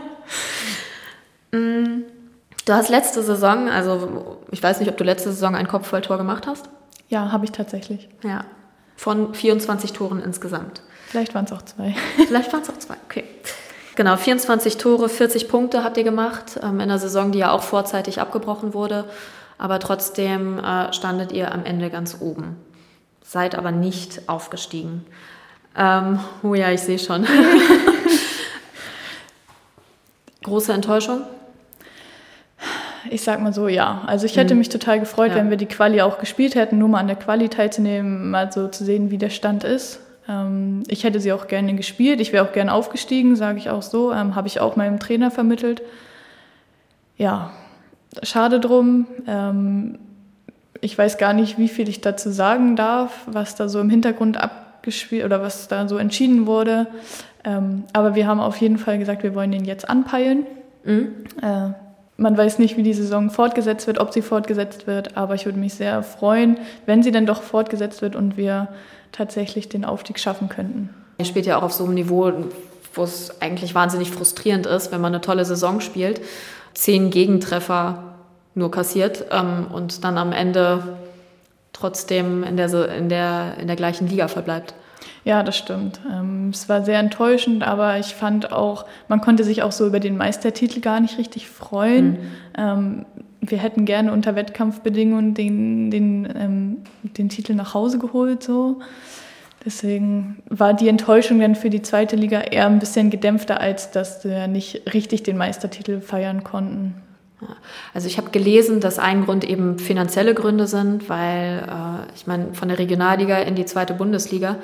Du 1.51 2.73
hast 2.73 2.89
letzte 2.89 3.23
Saison, 3.23 3.69
also 3.69 4.37
ich 4.51 4.61
weiß 4.61 4.79
nicht, 4.79 4.89
ob 4.89 4.97
du 4.97 5.03
letzte 5.03 5.31
Saison 5.31 5.55
ein 5.55 5.67
Kopfballtor 5.67 6.17
gemacht 6.17 6.47
hast. 6.47 6.69
Ja, 7.07 7.31
habe 7.31 7.45
ich 7.45 7.51
tatsächlich. 7.51 8.09
Ja. 8.23 8.45
Von 8.95 9.33
24 9.33 9.93
Toren 9.93 10.21
insgesamt. 10.21 10.81
Vielleicht 11.07 11.33
waren 11.33 11.45
es 11.45 11.51
auch 11.51 11.63
zwei. 11.63 11.95
Vielleicht 12.27 12.53
waren 12.53 12.61
es 12.61 12.69
auch 12.69 12.77
zwei, 12.77 12.95
okay. 13.05 13.23
Genau, 13.95 14.15
24 14.15 14.77
Tore, 14.77 15.09
40 15.09 15.49
Punkte 15.49 15.83
habt 15.83 15.97
ihr 15.97 16.03
gemacht 16.03 16.59
ähm, 16.61 16.75
in 16.75 16.83
einer 16.83 16.99
Saison, 16.99 17.31
die 17.31 17.39
ja 17.39 17.51
auch 17.51 17.63
vorzeitig 17.63 18.21
abgebrochen 18.21 18.73
wurde. 18.73 19.05
Aber 19.57 19.79
trotzdem 19.79 20.59
äh, 20.59 20.93
standet 20.93 21.31
ihr 21.31 21.51
am 21.51 21.65
Ende 21.65 21.89
ganz 21.89 22.17
oben. 22.21 22.55
Seid 23.23 23.55
aber 23.55 23.71
nicht 23.71 24.29
aufgestiegen. 24.29 25.05
Ähm, 25.75 26.19
oh 26.43 26.53
ja, 26.53 26.71
ich 26.71 26.81
sehe 26.81 26.99
schon. 26.99 27.27
Große 30.43 30.71
Enttäuschung? 30.71 31.23
Ich 33.09 33.21
sag 33.21 33.41
mal 33.41 33.53
so, 33.53 33.67
ja. 33.67 34.03
Also 34.07 34.25
ich 34.25 34.37
hätte 34.37 34.53
mhm. 34.53 34.59
mich 34.59 34.69
total 34.69 34.99
gefreut, 34.99 35.31
ja. 35.31 35.35
wenn 35.35 35.49
wir 35.49 35.57
die 35.57 35.65
Quali 35.65 36.01
auch 36.01 36.19
gespielt 36.19 36.55
hätten, 36.55 36.77
nur 36.77 36.89
mal 36.89 36.99
an 36.99 37.07
der 37.07 37.15
Quali 37.15 37.49
teilzunehmen, 37.49 38.29
mal 38.31 38.51
so 38.51 38.67
zu 38.67 38.83
sehen, 38.83 39.11
wie 39.11 39.17
der 39.17 39.29
Stand 39.29 39.63
ist. 39.63 40.01
Ähm, 40.27 40.83
ich 40.87 41.03
hätte 41.03 41.19
sie 41.19 41.33
auch 41.33 41.47
gerne 41.47 41.75
gespielt. 41.75 42.21
Ich 42.21 42.31
wäre 42.33 42.45
auch 42.45 42.51
gerne 42.51 42.73
aufgestiegen, 42.73 43.35
sage 43.35 43.57
ich 43.57 43.69
auch 43.69 43.81
so. 43.81 44.11
Ähm, 44.13 44.35
Habe 44.35 44.47
ich 44.47 44.59
auch 44.59 44.75
meinem 44.75 44.99
Trainer 44.99 45.31
vermittelt. 45.31 45.81
Ja, 47.17 47.51
schade 48.23 48.59
drum. 48.59 49.07
Ähm, 49.27 49.99
ich 50.81 50.97
weiß 50.97 51.17
gar 51.17 51.33
nicht, 51.33 51.57
wie 51.57 51.67
viel 51.67 51.89
ich 51.89 52.01
dazu 52.01 52.29
sagen 52.29 52.75
darf, 52.75 53.23
was 53.25 53.55
da 53.55 53.67
so 53.67 53.79
im 53.79 53.89
Hintergrund 53.89 54.37
abgespielt 54.37 55.25
oder 55.25 55.41
was 55.41 55.67
da 55.67 55.87
so 55.87 55.97
entschieden 55.97 56.45
wurde. 56.45 56.87
Ähm, 57.43 57.83
aber 57.93 58.15
wir 58.15 58.27
haben 58.27 58.39
auf 58.39 58.57
jeden 58.57 58.77
Fall 58.77 58.97
gesagt, 58.99 59.23
wir 59.23 59.35
wollen 59.35 59.51
den 59.51 59.65
jetzt 59.65 59.89
anpeilen. 59.89 60.45
Mhm. 60.83 61.15
Äh, 61.41 61.71
man 62.19 62.37
weiß 62.37 62.59
nicht, 62.59 62.77
wie 62.77 62.83
die 62.83 62.93
Saison 62.93 63.29
fortgesetzt 63.29 63.87
wird, 63.87 63.99
ob 63.99 64.13
sie 64.13 64.21
fortgesetzt 64.21 64.87
wird, 64.87 65.17
aber 65.17 65.35
ich 65.35 65.45
würde 65.45 65.57
mich 65.57 65.73
sehr 65.73 66.03
freuen, 66.03 66.59
wenn 66.85 67.01
sie 67.01 67.11
dann 67.11 67.25
doch 67.25 67.41
fortgesetzt 67.41 68.01
wird 68.01 68.15
und 68.15 68.37
wir 68.37 68.67
tatsächlich 69.11 69.69
den 69.69 69.85
Aufstieg 69.85 70.19
schaffen 70.19 70.49
könnten. 70.49 70.89
Ihr 71.17 71.25
spielt 71.25 71.45
ja 71.45 71.57
auch 71.57 71.63
auf 71.63 71.73
so 71.73 71.85
einem 71.85 71.95
Niveau, 71.95 72.31
wo 72.93 73.03
es 73.03 73.41
eigentlich 73.41 73.73
wahnsinnig 73.75 74.11
frustrierend 74.11 74.65
ist, 74.65 74.91
wenn 74.91 75.01
man 75.01 75.13
eine 75.13 75.21
tolle 75.21 75.45
Saison 75.45 75.81
spielt, 75.81 76.21
zehn 76.73 77.09
Gegentreffer 77.09 78.03
nur 78.55 78.71
kassiert 78.71 79.25
ähm, 79.31 79.67
und 79.71 80.03
dann 80.03 80.17
am 80.17 80.31
Ende 80.31 80.97
trotzdem 81.73 82.43
in 82.43 82.57
der, 82.57 82.95
in, 82.95 83.09
der, 83.09 83.57
in 83.59 83.67
der 83.67 83.75
gleichen 83.75 84.07
Liga 84.07 84.27
verbleibt. 84.27 84.73
Ja, 85.23 85.43
das 85.43 85.57
stimmt. 85.57 85.99
Ähm, 86.11 86.49
es 86.51 86.69
war 86.69 86.83
sehr 86.83 86.99
enttäuschend, 86.99 87.63
aber 87.63 87.99
ich 87.99 88.15
fand 88.15 88.51
auch, 88.51 88.85
man 89.07 89.21
konnte 89.21 89.43
sich 89.43 89.63
auch 89.63 89.71
so 89.71 89.85
über 89.85 89.99
den 89.99 90.17
Meistertitel 90.17 90.79
gar 90.79 90.99
nicht 90.99 91.17
richtig 91.17 91.47
freuen. 91.47 92.11
Mhm. 92.11 92.17
Ähm, 92.57 93.05
wir 93.41 93.57
hätten 93.57 93.85
gerne 93.85 94.11
unter 94.11 94.35
Wettkampfbedingungen 94.35 95.33
den, 95.33 95.91
den, 95.91 96.27
ähm, 96.35 96.77
den 97.03 97.29
Titel 97.29 97.53
nach 97.53 97.73
Hause 97.73 97.99
geholt. 97.99 98.43
So. 98.43 98.79
Deswegen 99.65 100.41
war 100.49 100.73
die 100.73 100.87
Enttäuschung 100.87 101.39
dann 101.39 101.55
für 101.55 101.69
die 101.69 101.81
zweite 101.81 102.15
Liga 102.15 102.41
eher 102.41 102.67
ein 102.67 102.79
bisschen 102.79 103.09
gedämpfter, 103.09 103.59
als 103.59 103.91
dass 103.91 104.23
wir 104.23 104.47
nicht 104.47 104.93
richtig 104.93 105.23
den 105.23 105.37
Meistertitel 105.37 106.01
feiern 106.01 106.43
konnten. 106.43 106.95
Also 107.93 108.07
ich 108.07 108.17
habe 108.17 108.29
gelesen, 108.31 108.79
dass 108.81 108.99
ein 108.99 109.25
Grund 109.25 109.43
eben 109.43 109.79
finanzielle 109.79 110.33
Gründe 110.33 110.67
sind, 110.67 111.09
weil 111.09 111.63
äh, 111.67 112.13
ich 112.15 112.27
meine, 112.27 112.53
von 112.53 112.67
der 112.67 112.79
Regionalliga 112.79 113.37
in 113.37 113.55
die 113.55 113.65
zweite 113.65 113.93
Bundesliga, 113.93 114.57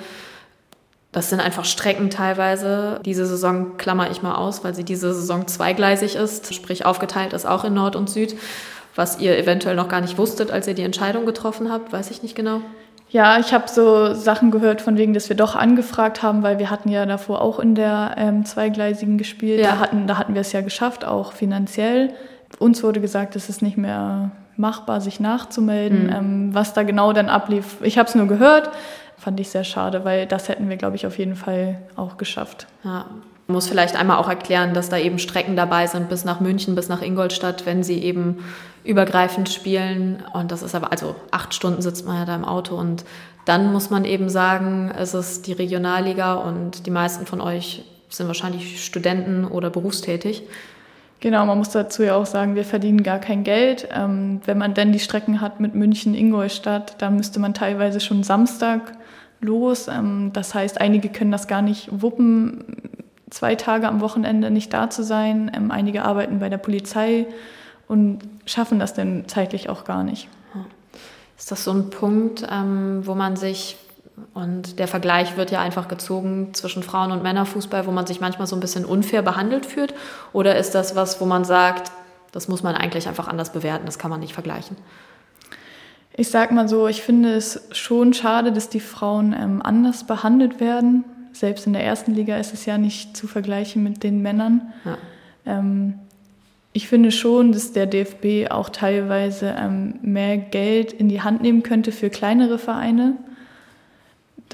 das 1.11 1.29
sind 1.29 1.39
einfach 1.39 1.63
Strecken 1.63 2.09
teilweise. 2.09 2.99
Diese 3.05 3.25
Saison 3.25 3.77
klammer 3.77 4.11
ich 4.11 4.21
mal 4.21 4.35
aus, 4.35 4.63
weil 4.65 4.75
sie 4.75 4.83
diese 4.83 5.13
Saison 5.13 5.47
zweigleisig 5.47 6.15
ist, 6.15 6.53
sprich 6.53 6.85
aufgeteilt 6.85 7.31
ist 7.31 7.45
auch 7.45 7.63
in 7.63 7.73
Nord 7.73 7.95
und 7.95 8.09
Süd, 8.09 8.35
was 8.95 9.19
ihr 9.19 9.37
eventuell 9.37 9.75
noch 9.75 9.87
gar 9.87 10.01
nicht 10.01 10.17
wusstet, 10.17 10.51
als 10.51 10.67
ihr 10.67 10.73
die 10.73 10.83
Entscheidung 10.83 11.25
getroffen 11.25 11.71
habt, 11.71 11.93
weiß 11.93 12.11
ich 12.11 12.21
nicht 12.21 12.35
genau. 12.35 12.61
Ja, 13.09 13.39
ich 13.39 13.53
habe 13.53 13.69
so 13.69 14.13
Sachen 14.13 14.51
gehört 14.51 14.81
von 14.81 14.97
wegen, 14.97 15.13
dass 15.13 15.29
wir 15.29 15.37
doch 15.37 15.55
angefragt 15.55 16.21
haben, 16.21 16.43
weil 16.43 16.59
wir 16.59 16.69
hatten 16.69 16.89
ja 16.89 17.05
davor 17.05 17.41
auch 17.41 17.59
in 17.59 17.75
der 17.75 18.15
ähm, 18.17 18.43
zweigleisigen 18.43 19.17
gespielt. 19.17 19.61
Ja. 19.61 19.71
Da, 19.71 19.79
hatten, 19.79 20.07
da 20.07 20.17
hatten 20.17 20.33
wir 20.33 20.41
es 20.41 20.51
ja 20.51 20.59
geschafft, 20.59 21.05
auch 21.05 21.31
finanziell. 21.31 22.13
Uns 22.59 22.83
wurde 22.83 23.01
gesagt, 23.01 23.35
es 23.35 23.49
ist 23.49 23.61
nicht 23.61 23.77
mehr 23.77 24.31
machbar, 24.57 25.01
sich 25.01 25.19
nachzumelden. 25.19 26.07
Mhm. 26.07 26.13
Ähm, 26.13 26.49
was 26.53 26.73
da 26.73 26.83
genau 26.83 27.13
dann 27.13 27.29
ablief, 27.29 27.77
ich 27.81 27.97
habe 27.97 28.07
es 28.07 28.15
nur 28.15 28.27
gehört, 28.27 28.69
fand 29.17 29.39
ich 29.39 29.49
sehr 29.49 29.63
schade, 29.63 30.05
weil 30.05 30.25
das 30.25 30.49
hätten 30.49 30.69
wir, 30.69 30.77
glaube 30.77 30.95
ich, 30.95 31.05
auf 31.05 31.17
jeden 31.17 31.35
Fall 31.35 31.79
auch 31.95 32.17
geschafft. 32.17 32.67
Ja. 32.83 33.05
Man 33.47 33.55
muss 33.55 33.67
vielleicht 33.67 33.95
einmal 33.95 34.17
auch 34.17 34.27
erklären, 34.27 34.73
dass 34.73 34.89
da 34.89 34.97
eben 34.97 35.19
Strecken 35.19 35.55
dabei 35.55 35.85
sind 35.85 36.09
bis 36.09 36.25
nach 36.25 36.39
München, 36.39 36.73
bis 36.73 36.89
nach 36.89 37.03
Ingolstadt, 37.03 37.67
wenn 37.67 37.83
sie 37.83 38.01
eben 38.01 38.43
übergreifend 38.83 39.49
spielen. 39.49 40.23
Und 40.33 40.51
das 40.51 40.63
ist 40.63 40.73
aber, 40.73 40.91
also 40.91 41.15
acht 41.29 41.53
Stunden 41.53 41.81
sitzt 41.81 42.07
man 42.07 42.17
ja 42.17 42.25
da 42.25 42.35
im 42.35 42.45
Auto 42.45 42.75
und 42.75 43.05
dann 43.45 43.71
muss 43.71 43.91
man 43.91 44.05
eben 44.05 44.29
sagen, 44.29 44.91
es 44.97 45.13
ist 45.13 45.45
die 45.45 45.53
Regionalliga 45.53 46.33
und 46.33 46.87
die 46.87 46.91
meisten 46.91 47.27
von 47.27 47.39
euch 47.39 47.83
sind 48.09 48.25
wahrscheinlich 48.25 48.83
Studenten 48.83 49.45
oder 49.45 49.69
berufstätig. 49.69 50.43
Genau, 51.19 51.45
man 51.45 51.57
muss 51.57 51.69
dazu 51.69 52.03
ja 52.03 52.15
auch 52.15 52.25
sagen, 52.25 52.55
wir 52.55 52.65
verdienen 52.65 53.01
gar 53.01 53.19
kein 53.19 53.43
Geld. 53.43 53.87
Ähm, 53.91 54.41
wenn 54.45 54.57
man 54.57 54.73
denn 54.73 54.91
die 54.91 54.99
Strecken 54.99 55.41
hat 55.41 55.59
mit 55.59 55.73
München, 55.73 56.13
Ingolstadt, 56.13 57.01
dann 57.01 57.15
müsste 57.15 57.39
man 57.39 57.53
teilweise 57.53 57.99
schon 57.99 58.23
Samstag 58.23 58.91
los. 59.41 59.87
Ähm, 59.87 60.31
das 60.33 60.53
heißt, 60.53 60.79
einige 60.79 61.09
können 61.09 61.31
das 61.31 61.47
gar 61.47 61.61
nicht 61.61 61.89
wuppen, 61.91 62.63
zwei 63.29 63.55
Tage 63.55 63.87
am 63.87 64.01
Wochenende 64.01 64.51
nicht 64.51 64.73
da 64.73 64.89
zu 64.89 65.03
sein. 65.03 65.51
Ähm, 65.55 65.71
einige 65.71 66.03
arbeiten 66.03 66.39
bei 66.39 66.49
der 66.49 66.57
Polizei 66.57 67.27
und 67.87 68.19
schaffen 68.45 68.79
das 68.79 68.93
dann 68.93 69.23
zeitlich 69.27 69.69
auch 69.69 69.83
gar 69.83 70.03
nicht. 70.03 70.27
Ist 71.37 71.51
das 71.51 71.63
so 71.63 71.71
ein 71.71 71.89
Punkt, 71.89 72.47
ähm, 72.49 73.01
wo 73.03 73.13
man 73.13 73.35
sich 73.35 73.77
und 74.33 74.79
der 74.79 74.87
Vergleich 74.87 75.37
wird 75.37 75.51
ja 75.51 75.61
einfach 75.61 75.87
gezogen 75.87 76.53
zwischen 76.53 76.83
Frauen- 76.83 77.11
und 77.11 77.23
Männerfußball, 77.23 77.85
wo 77.85 77.91
man 77.91 78.07
sich 78.07 78.21
manchmal 78.21 78.47
so 78.47 78.55
ein 78.55 78.59
bisschen 78.59 78.85
unfair 78.85 79.21
behandelt 79.21 79.65
fühlt? 79.65 79.93
Oder 80.33 80.57
ist 80.57 80.75
das 80.75 80.95
was, 80.95 81.19
wo 81.19 81.25
man 81.25 81.43
sagt, 81.43 81.91
das 82.31 82.47
muss 82.47 82.63
man 82.63 82.75
eigentlich 82.75 83.07
einfach 83.07 83.27
anders 83.27 83.51
bewerten, 83.51 83.85
das 83.85 83.99
kann 83.99 84.11
man 84.11 84.19
nicht 84.19 84.33
vergleichen? 84.33 84.77
Ich 86.17 86.29
sag 86.29 86.51
mal 86.51 86.69
so, 86.69 86.87
ich 86.87 87.01
finde 87.01 87.33
es 87.33 87.67
schon 87.71 88.13
schade, 88.13 88.53
dass 88.53 88.69
die 88.69 88.79
Frauen 88.79 89.35
ähm, 89.37 89.61
anders 89.61 90.05
behandelt 90.05 90.61
werden. 90.61 91.03
Selbst 91.33 91.67
in 91.67 91.73
der 91.73 91.83
ersten 91.83 92.13
Liga 92.13 92.37
ist 92.37 92.53
es 92.53 92.65
ja 92.65 92.77
nicht 92.77 93.17
zu 93.17 93.27
vergleichen 93.27 93.83
mit 93.83 94.03
den 94.03 94.21
Männern. 94.21 94.73
Ja. 94.85 94.97
Ähm, 95.45 95.99
ich 96.71 96.87
finde 96.87 97.11
schon, 97.11 97.51
dass 97.51 97.73
der 97.73 97.85
DFB 97.85 98.49
auch 98.49 98.69
teilweise 98.69 99.55
ähm, 99.57 99.95
mehr 100.01 100.37
Geld 100.37 100.93
in 100.93 101.09
die 101.09 101.21
Hand 101.21 101.41
nehmen 101.41 101.63
könnte 101.63 101.91
für 101.91 102.09
kleinere 102.09 102.57
Vereine 102.57 103.17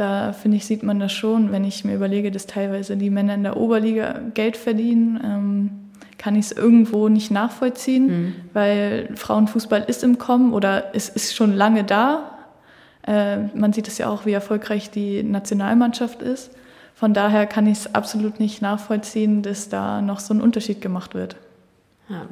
da 0.01 0.33
finde 0.33 0.57
ich, 0.57 0.65
sieht 0.65 0.81
man 0.81 0.99
das 0.99 1.11
schon, 1.11 1.51
wenn 1.51 1.63
ich 1.63 1.85
mir 1.85 1.93
überlege, 1.93 2.31
dass 2.31 2.47
teilweise 2.47 2.97
die 2.97 3.11
Männer 3.11 3.35
in 3.35 3.43
der 3.43 3.55
Oberliga 3.55 4.19
Geld 4.33 4.57
verdienen, 4.57 5.19
ähm, 5.23 5.69
kann 6.17 6.35
ich 6.35 6.45
es 6.45 6.51
irgendwo 6.51 7.07
nicht 7.07 7.29
nachvollziehen, 7.29 8.07
mhm. 8.07 8.35
weil 8.53 9.09
Frauenfußball 9.15 9.83
ist 9.83 10.03
im 10.03 10.17
Kommen 10.17 10.53
oder 10.53 10.95
es 10.95 11.07
ist 11.07 11.35
schon 11.35 11.55
lange 11.55 11.83
da. 11.83 12.31
Äh, 13.05 13.43
man 13.53 13.73
sieht 13.73 13.87
es 13.87 13.99
ja 13.99 14.09
auch, 14.09 14.25
wie 14.25 14.31
erfolgreich 14.31 14.89
die 14.89 15.21
Nationalmannschaft 15.21 16.23
ist. 16.23 16.51
Von 16.95 17.13
daher 17.13 17.45
kann 17.45 17.67
ich 17.67 17.79
es 17.79 17.95
absolut 17.95 18.39
nicht 18.39 18.61
nachvollziehen, 18.61 19.43
dass 19.43 19.69
da 19.69 20.01
noch 20.01 20.19
so 20.19 20.33
ein 20.33 20.41
Unterschied 20.41 20.81
gemacht 20.81 21.13
wird. 21.13 21.35
Ja. 22.09 22.25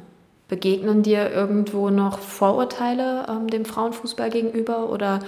Begegnen 0.48 1.04
dir 1.04 1.30
irgendwo 1.30 1.90
noch 1.90 2.18
Vorurteile 2.18 3.26
ähm, 3.28 3.46
dem 3.46 3.64
Frauenfußball 3.64 4.30
gegenüber 4.30 4.90
oder 4.90 5.20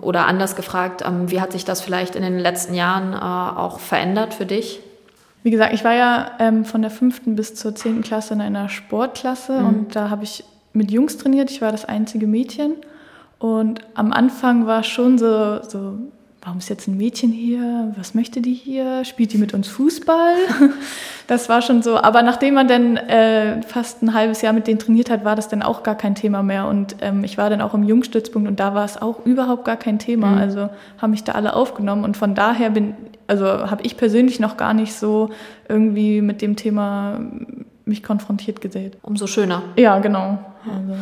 oder 0.00 0.26
anders 0.26 0.56
gefragt, 0.56 1.02
ähm, 1.06 1.30
wie 1.30 1.40
hat 1.40 1.52
sich 1.52 1.64
das 1.64 1.80
vielleicht 1.80 2.16
in 2.16 2.22
den 2.22 2.38
letzten 2.38 2.74
Jahren 2.74 3.12
äh, 3.12 3.58
auch 3.58 3.78
verändert 3.80 4.34
für 4.34 4.46
dich? 4.46 4.80
Wie 5.42 5.50
gesagt, 5.50 5.72
ich 5.72 5.84
war 5.84 5.94
ja 5.94 6.32
ähm, 6.38 6.64
von 6.64 6.82
der 6.82 6.90
fünften 6.90 7.36
bis 7.36 7.54
zur 7.54 7.74
zehnten 7.74 8.02
Klasse 8.02 8.34
in 8.34 8.40
einer 8.40 8.68
Sportklasse 8.68 9.60
mhm. 9.60 9.66
und 9.66 9.96
da 9.96 10.10
habe 10.10 10.24
ich 10.24 10.44
mit 10.72 10.90
Jungs 10.90 11.16
trainiert. 11.16 11.50
Ich 11.50 11.62
war 11.62 11.72
das 11.72 11.84
einzige 11.84 12.26
Mädchen. 12.26 12.74
Und 13.38 13.80
am 13.94 14.12
Anfang 14.12 14.66
war 14.66 14.82
schon 14.82 15.16
so, 15.16 15.62
so 15.62 15.98
warum 16.42 16.58
ist 16.58 16.68
jetzt 16.68 16.86
ein 16.86 16.96
Mädchen 16.96 17.30
hier? 17.30 17.92
Was 17.96 18.14
möchte 18.14 18.40
die 18.40 18.54
hier? 18.54 19.04
Spielt 19.04 19.32
die 19.32 19.38
mit 19.38 19.54
uns 19.54 19.68
Fußball? 19.68 20.34
Das 21.26 21.50
war 21.50 21.60
schon 21.60 21.82
so. 21.82 21.98
Aber 21.98 22.22
nachdem 22.22 22.54
man 22.54 22.68
dann 22.68 22.96
äh, 22.96 23.60
fast 23.60 24.02
ein 24.02 24.14
halbes 24.14 24.40
Jahr 24.40 24.54
mit 24.54 24.66
denen 24.66 24.78
trainiert 24.78 25.10
hat, 25.10 25.26
war 25.26 25.36
das 25.36 25.48
dann 25.48 25.62
auch 25.62 25.82
gar 25.82 25.94
kein 25.94 26.14
Thema 26.14 26.42
mehr. 26.42 26.66
Und 26.66 26.96
ähm, 27.02 27.22
ich 27.22 27.36
war 27.36 27.50
dann 27.50 27.60
auch 27.60 27.74
im 27.74 27.82
Jungstützpunkt 27.82 28.48
und 28.48 28.58
da 28.58 28.74
war 28.74 28.86
es 28.86 28.96
auch 28.96 29.26
überhaupt 29.26 29.66
gar 29.66 29.76
kein 29.76 29.98
Thema. 29.98 30.28
Mhm. 30.28 30.38
Also 30.38 30.70
haben 30.96 31.10
mich 31.10 31.24
da 31.24 31.32
alle 31.32 31.52
aufgenommen. 31.52 32.02
Und 32.02 32.16
von 32.16 32.34
daher 32.34 32.70
bin, 32.70 32.94
also 33.26 33.44
habe 33.44 33.82
ich 33.82 33.98
persönlich 33.98 34.40
noch 34.40 34.56
gar 34.56 34.72
nicht 34.72 34.94
so 34.94 35.28
irgendwie 35.68 36.22
mit 36.22 36.40
dem 36.40 36.56
Thema 36.56 37.20
mich 37.84 38.02
konfrontiert 38.02 38.62
gesehen. 38.62 38.92
Umso 39.02 39.26
schöner. 39.26 39.62
Ja, 39.76 39.98
genau. 39.98 40.38
Also. 40.64 40.98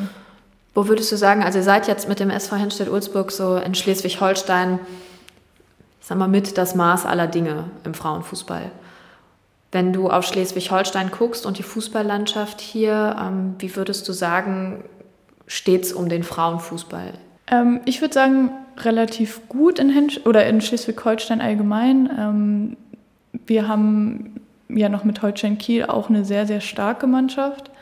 Wo 0.74 0.88
würdest 0.88 1.12
du 1.12 1.16
sagen, 1.16 1.44
also 1.44 1.58
ihr 1.58 1.64
seid 1.64 1.86
jetzt 1.86 2.08
mit 2.08 2.18
dem 2.18 2.30
SV 2.30 2.56
Henstedt-Ulzburg 2.56 3.30
so 3.30 3.58
in 3.58 3.76
Schleswig-Holstein 3.76 4.80
sag 6.06 6.18
mal, 6.18 6.28
mit 6.28 6.56
das 6.56 6.76
Maß 6.76 7.04
aller 7.04 7.26
Dinge 7.26 7.64
im 7.82 7.92
Frauenfußball. 7.92 8.70
Wenn 9.72 9.92
du 9.92 10.08
auf 10.08 10.24
Schleswig-Holstein 10.24 11.10
guckst 11.10 11.44
und 11.44 11.58
die 11.58 11.64
Fußballlandschaft 11.64 12.60
hier, 12.60 13.16
ähm, 13.20 13.56
wie 13.58 13.74
würdest 13.74 14.08
du 14.08 14.12
sagen, 14.12 14.84
steht 15.48 15.82
es 15.82 15.92
um 15.92 16.08
den 16.08 16.22
Frauenfußball? 16.22 17.14
Ähm, 17.48 17.80
ich 17.86 18.00
würde 18.02 18.14
sagen, 18.14 18.52
relativ 18.78 19.48
gut 19.48 19.80
in, 19.80 19.90
in 19.90 20.60
Schleswig-Holstein 20.60 21.40
allgemein. 21.40 22.08
Ähm, 22.16 22.76
wir 23.44 23.66
haben 23.66 24.40
ja 24.68 24.88
noch 24.88 25.02
mit 25.02 25.22
Holstein 25.22 25.58
Kiel 25.58 25.86
auch 25.86 26.08
eine 26.08 26.24
sehr, 26.24 26.46
sehr 26.46 26.60
starke 26.60 27.08
Mannschaft. 27.08 27.72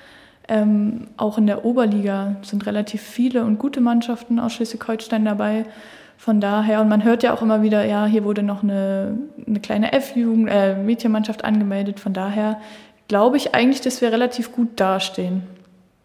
Ähm, 0.49 1.09
auch 1.19 1.37
in 1.37 1.47
der 1.47 1.67
Oberliga 1.67 2.37
sind 2.41 2.65
relativ 2.65 3.03
viele 3.03 3.45
und 3.45 3.59
gute 3.59 3.83
Mannschaften 3.83 4.41
aus 4.41 4.55
Schleswig-Holstein 4.55 5.27
dabei. 5.27 5.67
Von 6.16 6.40
daher, 6.40 6.81
und 6.81 6.88
man 6.88 7.05
hört 7.05 7.22
ja 7.22 7.35
auch 7.35 7.42
immer 7.42 7.62
wieder, 7.62 7.85
ja, 7.85 8.07
hier 8.07 8.24
wurde 8.24 8.42
noch 8.42 8.62
eine, 8.62 9.18
eine 9.46 9.61
kleine 9.61 9.92
F-Jugend, 9.92 10.48
äh, 10.50 10.74
Mädchenmannschaft 10.74 11.44
angemeldet. 11.44 12.00
Von 12.00 12.12
daher 12.12 12.61
glaube 13.09 13.37
ich 13.37 13.55
eigentlich, 13.55 13.81
dass 13.81 14.00
wir 14.00 14.11
relativ 14.11 14.53
gut 14.53 14.68
dastehen. 14.77 15.42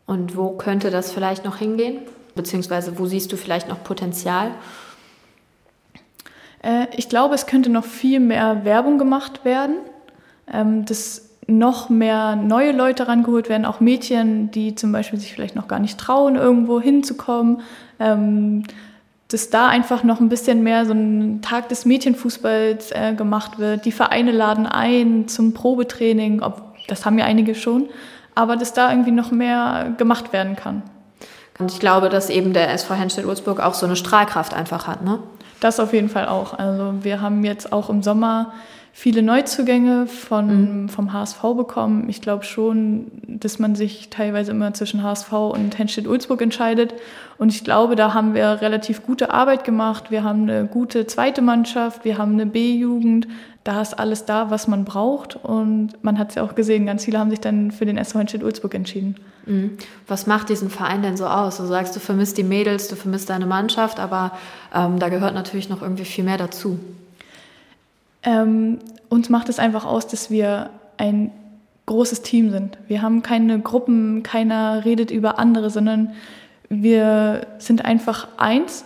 Und 0.06 0.36
wo 0.36 0.50
könnte 0.52 0.92
das 0.92 1.12
vielleicht 1.12 1.46
noch 1.46 1.58
hingehen? 1.58 2.00
Beziehungsweise 2.36 3.00
wo 3.00 3.06
siehst 3.06 3.32
du 3.32 3.38
vielleicht 3.38 3.70
noch 3.70 3.84
Potenzial? 3.84 4.52
Äh, 6.64 6.88
ich 6.98 7.08
glaube, 7.08 7.36
es 7.36 7.46
könnte 7.46 7.70
noch 7.70 7.86
viel 7.86 8.20
mehr 8.20 8.66
Werbung 8.66 8.98
gemacht 8.98 9.46
werden. 9.46 9.78
Ähm, 10.52 10.86
dass 10.86 11.30
noch 11.50 11.90
mehr 11.90 12.36
neue 12.36 12.72
Leute 12.72 13.08
rangeholt 13.08 13.50
werden, 13.50 13.66
auch 13.66 13.80
Mädchen, 13.80 14.52
die 14.52 14.76
zum 14.76 14.92
Beispiel 14.92 15.20
sich 15.20 15.34
vielleicht 15.34 15.56
noch 15.56 15.68
gar 15.68 15.80
nicht 15.80 16.00
trauen, 16.00 16.36
irgendwo 16.36 16.80
hinzukommen. 16.80 17.62
Ähm, 18.00 18.64
dass 19.30 19.50
da 19.50 19.68
einfach 19.68 20.04
noch 20.04 20.20
ein 20.20 20.28
bisschen 20.28 20.64
mehr 20.64 20.86
so 20.86 20.94
ein 20.94 21.42
Tag 21.42 21.70
des 21.70 21.86
Mädchenfußballs 21.86 22.92
äh, 22.92 23.14
gemacht 23.14 23.60
wird. 23.60 23.86
Die 23.86 23.92
Vereine 23.92 24.32
laden 24.32 24.66
ein 24.66 25.28
zum 25.28 25.54
Probetraining, 25.54 26.42
ob, 26.42 26.76
das 26.88 27.06
haben 27.06 27.18
ja 27.20 27.26
einige 27.26 27.56
schon, 27.56 27.90
aber 28.36 28.58
dass 28.58 28.74
da 28.74 28.90
irgendwie 28.92 29.12
noch 29.12 29.32
mehr 29.32 29.94
gemacht 29.98 30.34
werden 30.34 30.56
kann. 30.56 30.82
Und 31.60 31.72
ich 31.72 31.80
glaube, 31.80 32.10
dass 32.10 32.30
eben 32.30 32.54
der 32.54 32.72
SV 32.74 32.96
Henstedt-Ulzburg 32.96 33.60
auch 33.60 33.76
so 33.76 33.86
eine 33.86 33.96
Strahlkraft 33.96 34.54
einfach 34.54 34.88
hat, 34.88 35.04
ne? 35.04 35.20
Das 35.60 35.80
auf 35.80 35.94
jeden 35.94 36.10
Fall 36.10 36.28
auch. 36.28 36.58
Also 36.58 36.94
wir 37.02 37.22
haben 37.22 37.44
jetzt 37.44 37.74
auch 37.74 37.90
im 37.90 38.02
Sommer 38.02 38.54
viele 38.94 39.22
Neuzugänge 39.22 40.08
von, 40.08 40.84
mhm. 40.84 40.90
vom 40.90 41.14
HSV 41.14 41.42
bekommen. 41.56 42.10
Ich 42.10 42.22
glaube 42.22 42.46
schon, 42.46 43.12
dass 43.28 43.60
man 43.60 43.76
sich 43.76 44.10
teilweise 44.10 44.52
immer 44.52 44.74
zwischen 44.74 45.04
HSV 45.04 45.32
und 45.32 45.78
Henstedt-Ulzburg 45.78 46.42
entscheidet. 46.42 46.94
Und 47.40 47.54
ich 47.54 47.64
glaube, 47.64 47.96
da 47.96 48.14
haben 48.14 48.34
wir 48.34 48.60
relativ 48.60 49.06
gute 49.06 49.32
Arbeit 49.32 49.64
gemacht. 49.64 50.12
Wir 50.12 50.26
haben 50.26 50.44
eine 50.44 50.66
gute 50.66 51.08
zweite 51.08 51.42
Mannschaft, 51.42 52.04
wir 52.04 52.18
haben 52.18 52.34
eine 52.34 52.46
B-Jugend. 52.46 53.30
Da 53.64 53.82
ist 53.82 53.98
alles 53.98 54.26
da, 54.26 54.52
was 54.52 54.68
man 54.68 54.84
braucht. 54.84 55.38
Und 55.38 56.04
man 56.04 56.20
hat 56.20 56.30
es 56.30 56.36
ja 56.36 56.44
auch 56.44 56.54
gesehen, 56.54 56.86
ganz 56.86 57.06
viele 57.06 57.18
haben 57.18 57.30
sich 57.30 57.40
dann 57.40 57.72
für 57.72 57.86
den 57.86 57.98
SV 57.98 58.20
Henstedt-Ulzburg 58.20 58.76
entschieden. 58.76 59.16
Mhm. 59.46 59.78
Was 60.06 60.28
macht 60.28 60.50
diesen 60.50 60.70
Verein 60.70 61.02
denn 61.02 61.16
so 61.16 61.28
aus? 61.28 61.58
Du 61.58 61.66
sagst, 61.66 61.96
du 61.96 62.02
vermisst 62.02 62.38
die 62.38 62.44
Mädels, 62.44 62.90
du 62.90 62.98
vermisst 62.98 63.30
deine 63.30 63.46
Mannschaft, 63.46 64.02
aber 64.02 64.34
ähm, 64.76 65.00
da 65.00 65.08
gehört 65.08 65.34
natürlich 65.34 65.70
noch 65.70 65.82
irgendwie 65.82 66.06
viel 66.06 66.26
mehr 66.26 66.38
dazu. 66.38 66.78
Ähm, 68.24 68.80
uns 69.08 69.30
macht 69.30 69.48
es 69.48 69.60
einfach 69.60 69.86
aus, 69.86 70.08
dass 70.08 70.30
wir 70.30 70.72
ein 70.98 71.32
großes 71.86 72.22
Team 72.22 72.52
sind. 72.52 72.78
Wir 72.90 73.02
haben 73.02 73.24
keine 73.24 73.60
Gruppen, 73.60 74.24
keiner 74.24 74.84
redet 74.84 75.10
über 75.10 75.40
andere, 75.40 75.70
sondern 75.70 76.12
wir 76.70 77.48
sind 77.58 77.84
einfach 77.84 78.28
eins 78.38 78.86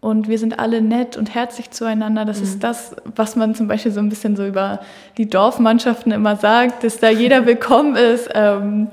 und 0.00 0.28
wir 0.28 0.38
sind 0.38 0.58
alle 0.58 0.82
nett 0.82 1.16
und 1.16 1.34
herzlich 1.34 1.70
zueinander. 1.70 2.26
Das 2.26 2.38
mhm. 2.38 2.44
ist 2.44 2.62
das, 2.62 2.94
was 3.16 3.36
man 3.36 3.54
zum 3.54 3.68
Beispiel 3.68 3.90
so 3.90 4.00
ein 4.00 4.10
bisschen 4.10 4.36
so 4.36 4.46
über 4.46 4.80
die 5.16 5.28
Dorfmannschaften 5.28 6.12
immer 6.12 6.36
sagt, 6.36 6.84
dass 6.84 7.00
da 7.00 7.08
jeder 7.08 7.46
willkommen 7.46 7.96
ist. 7.96 8.28
Ähm, 8.34 8.88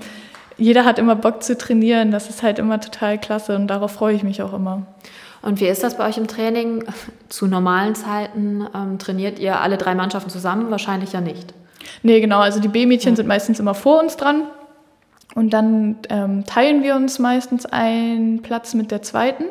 jeder 0.58 0.86
hat 0.86 1.00
immer 1.00 1.16
Bock 1.16 1.44
zu 1.44 1.58
trainieren. 1.58 2.12
Das 2.12 2.30
ist 2.30 2.44
halt 2.44 2.60
immer 2.60 2.80
total 2.80 3.18
klasse 3.18 3.56
und 3.56 3.68
darauf 3.68 3.92
freue 3.92 4.16
ich 4.16 4.24
mich 4.24 4.42
auch 4.42 4.54
immer. 4.54 4.84
Und 5.42 5.60
wie 5.60 5.68
ist 5.68 5.84
das 5.84 5.98
bei 5.98 6.08
euch 6.08 6.18
im 6.18 6.28
Training? 6.28 6.86
Zu 7.30 7.48
normalen 7.48 7.96
Zeiten 7.96 8.66
ähm, 8.74 8.98
trainiert 9.00 9.40
ihr 9.40 9.60
alle 9.60 9.78
drei 9.78 9.96
Mannschaften 9.96 10.30
zusammen? 10.30 10.72
Wahrscheinlich 10.72 11.12
ja 11.12 11.20
nicht. 11.20 11.54
Nee, 12.04 12.22
genau. 12.22 12.40
Also 12.40 12.60
die 12.60 12.68
B-Mädchen 12.68 13.14
ja. 13.14 13.16
sind 13.18 13.28
meistens 13.28 13.60
immer 13.60 13.74
vor 13.74 14.00
uns 14.02 14.16
dran. 14.16 14.44
Und 15.36 15.52
dann 15.52 15.98
ähm, 16.10 16.46
teilen 16.46 16.84
wir 16.84 16.96
uns 16.96 17.20
meistens 17.20 17.66
einen 17.66 18.42
Platz 18.42 18.74
mit 18.74 18.92
der 18.92 19.02
zweiten. 19.02 19.46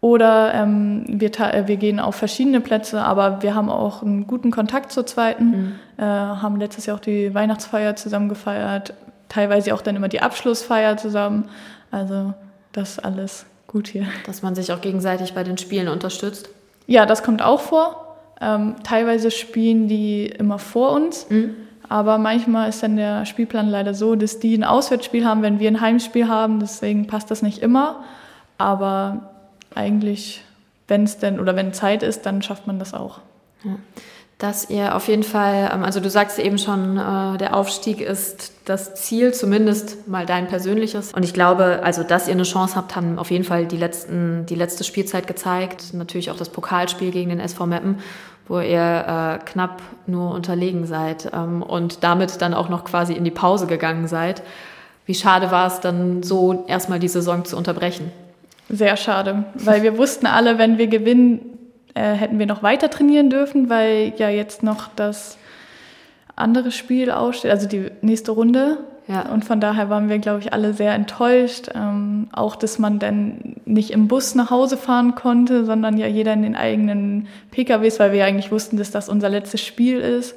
Oder 0.00 0.52
ähm, 0.52 1.04
wir, 1.08 1.30
äh, 1.40 1.66
wir 1.66 1.76
gehen 1.76 1.98
auf 1.98 2.16
verschiedene 2.16 2.60
Plätze, 2.60 3.02
aber 3.02 3.42
wir 3.42 3.54
haben 3.54 3.70
auch 3.70 4.02
einen 4.02 4.26
guten 4.26 4.50
Kontakt 4.50 4.92
zur 4.92 5.06
zweiten. 5.06 5.44
Mhm. 5.46 5.72
Äh, 5.96 6.02
haben 6.02 6.58
letztes 6.58 6.86
Jahr 6.86 6.96
auch 6.96 7.00
die 7.00 7.32
Weihnachtsfeier 7.32 7.96
zusammen 7.96 8.28
gefeiert. 8.28 8.92
Teilweise 9.28 9.74
auch 9.74 9.80
dann 9.80 9.96
immer 9.96 10.08
die 10.08 10.20
Abschlussfeier 10.20 10.96
zusammen. 10.96 11.48
Also 11.90 12.34
das 12.72 12.98
alles 12.98 13.46
gut 13.66 13.88
hier. 13.88 14.06
Dass 14.26 14.42
man 14.42 14.54
sich 14.54 14.72
auch 14.72 14.80
gegenseitig 14.80 15.32
bei 15.32 15.42
den 15.42 15.58
Spielen 15.58 15.88
unterstützt? 15.88 16.50
Ja, 16.86 17.06
das 17.06 17.22
kommt 17.22 17.40
auch 17.40 17.60
vor. 17.60 18.18
Ähm, 18.40 18.76
teilweise 18.82 19.30
spielen 19.30 19.88
die 19.88 20.26
immer 20.26 20.58
vor 20.58 20.92
uns, 20.92 21.30
mhm. 21.30 21.54
Aber 21.94 22.18
manchmal 22.18 22.70
ist 22.70 22.82
dann 22.82 22.96
der 22.96 23.24
Spielplan 23.24 23.68
leider 23.68 23.94
so, 23.94 24.16
dass 24.16 24.40
die 24.40 24.56
ein 24.56 24.64
Auswärtsspiel 24.64 25.24
haben, 25.24 25.42
wenn 25.42 25.60
wir 25.60 25.70
ein 25.70 25.80
Heimspiel 25.80 26.26
haben. 26.26 26.58
Deswegen 26.58 27.06
passt 27.06 27.30
das 27.30 27.40
nicht 27.40 27.58
immer. 27.58 28.02
Aber 28.58 29.30
eigentlich, 29.76 30.42
wenn 30.88 31.04
es 31.04 31.18
denn 31.18 31.38
oder 31.38 31.54
wenn 31.54 31.72
Zeit 31.72 32.02
ist, 32.02 32.26
dann 32.26 32.42
schafft 32.42 32.66
man 32.66 32.80
das 32.80 32.94
auch. 32.94 33.20
Dass 34.38 34.70
ihr 34.70 34.96
auf 34.96 35.06
jeden 35.06 35.22
Fall, 35.22 35.70
ähm, 35.72 35.84
also 35.84 36.00
du 36.00 36.10
sagst 36.10 36.40
eben 36.40 36.58
schon, 36.58 36.98
äh, 36.98 37.38
der 37.38 37.54
Aufstieg 37.54 38.00
ist 38.00 38.50
das 38.64 38.96
Ziel, 38.96 39.32
zumindest 39.32 40.08
mal 40.08 40.26
dein 40.26 40.48
persönliches. 40.48 41.12
Und 41.12 41.22
ich 41.22 41.32
glaube, 41.32 41.78
also 41.84 42.02
dass 42.02 42.26
ihr 42.26 42.34
eine 42.34 42.42
Chance 42.42 42.74
habt, 42.74 42.96
haben 42.96 43.20
auf 43.20 43.30
jeden 43.30 43.44
Fall 43.44 43.66
die, 43.66 43.76
letzten, 43.76 44.46
die 44.46 44.56
letzte 44.56 44.82
Spielzeit 44.82 45.28
gezeigt. 45.28 45.94
Natürlich 45.94 46.32
auch 46.32 46.36
das 46.36 46.48
Pokalspiel 46.48 47.12
gegen 47.12 47.30
den 47.30 47.38
SV 47.38 47.66
Meppen, 47.66 48.00
wo 48.48 48.60
ihr 48.60 49.38
äh, 49.40 49.44
knapp 49.44 49.80
nur 50.06 50.32
unterlegen 50.32 50.86
seid 50.86 51.30
ähm, 51.32 51.62
und 51.62 52.04
damit 52.04 52.42
dann 52.42 52.54
auch 52.54 52.68
noch 52.68 52.84
quasi 52.84 53.14
in 53.14 53.24
die 53.24 53.30
Pause 53.30 53.66
gegangen 53.66 54.06
seid. 54.06 54.42
Wie 55.06 55.14
schade 55.14 55.50
war 55.50 55.66
es 55.66 55.80
dann 55.80 56.22
so, 56.22 56.64
erstmal 56.66 56.98
die 56.98 57.08
Saison 57.08 57.44
zu 57.44 57.56
unterbrechen? 57.56 58.10
Sehr 58.68 58.96
schade, 58.96 59.44
weil 59.54 59.82
wir 59.82 59.98
wussten 59.98 60.26
alle, 60.26 60.58
wenn 60.58 60.78
wir 60.78 60.86
gewinnen, 60.86 61.58
äh, 61.94 62.12
hätten 62.14 62.38
wir 62.38 62.46
noch 62.46 62.62
weiter 62.62 62.90
trainieren 62.90 63.28
dürfen, 63.28 63.68
weil 63.68 64.14
ja 64.16 64.28
jetzt 64.30 64.62
noch 64.62 64.88
das 64.96 65.36
andere 66.36 66.70
Spiel 66.70 67.10
aussteht, 67.10 67.50
also 67.50 67.68
die 67.68 67.90
nächste 68.00 68.32
Runde. 68.32 68.78
Ja. 69.06 69.28
Und 69.30 69.44
von 69.44 69.60
daher 69.60 69.90
waren 69.90 70.08
wir, 70.08 70.18
glaube 70.18 70.40
ich, 70.40 70.52
alle 70.52 70.72
sehr 70.72 70.94
enttäuscht. 70.94 71.68
Ähm, 71.74 72.28
auch, 72.32 72.56
dass 72.56 72.78
man 72.78 72.98
dann 72.98 73.56
nicht 73.66 73.90
im 73.90 74.08
Bus 74.08 74.34
nach 74.34 74.50
Hause 74.50 74.76
fahren 74.76 75.14
konnte, 75.14 75.64
sondern 75.64 75.98
ja 75.98 76.06
jeder 76.06 76.32
in 76.32 76.42
den 76.42 76.56
eigenen 76.56 77.28
PKWs, 77.50 78.00
weil 78.00 78.12
wir 78.12 78.20
ja 78.20 78.26
eigentlich 78.26 78.50
wussten, 78.50 78.76
dass 78.76 78.90
das 78.90 79.08
unser 79.08 79.28
letztes 79.28 79.60
Spiel 79.60 80.00
ist. 80.00 80.34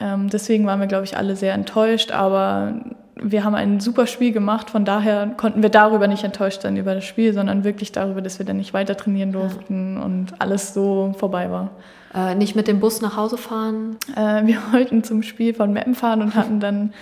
Ähm, 0.00 0.28
deswegen 0.30 0.66
waren 0.66 0.80
wir, 0.80 0.86
glaube 0.86 1.04
ich, 1.04 1.16
alle 1.16 1.34
sehr 1.34 1.54
enttäuscht. 1.54 2.12
Aber 2.12 2.74
wir 3.16 3.44
haben 3.44 3.54
ein 3.54 3.80
super 3.80 4.06
Spiel 4.06 4.32
gemacht, 4.32 4.70
von 4.70 4.84
daher 4.84 5.26
konnten 5.36 5.62
wir 5.62 5.70
darüber 5.70 6.06
nicht 6.06 6.22
enttäuscht 6.22 6.62
sein 6.62 6.76
über 6.76 6.94
das 6.94 7.04
Spiel, 7.04 7.32
sondern 7.32 7.64
wirklich 7.64 7.90
darüber, 7.90 8.20
dass 8.20 8.38
wir 8.38 8.46
dann 8.46 8.58
nicht 8.58 8.74
weiter 8.74 8.96
trainieren 8.96 9.32
durften 9.32 9.96
ja. 9.96 10.04
und 10.04 10.26
alles 10.38 10.74
so 10.74 11.14
vorbei 11.18 11.50
war. 11.50 11.70
Äh, 12.14 12.34
nicht 12.34 12.54
mit 12.54 12.68
dem 12.68 12.78
Bus 12.78 13.00
nach 13.00 13.16
Hause 13.16 13.38
fahren? 13.38 13.96
Äh, 14.14 14.46
wir 14.46 14.58
wollten 14.72 15.02
zum 15.02 15.22
Spiel 15.22 15.54
von 15.54 15.72
Meppen 15.72 15.94
fahren 15.94 16.22
und 16.22 16.34
hatten 16.34 16.60
dann, 16.60 16.92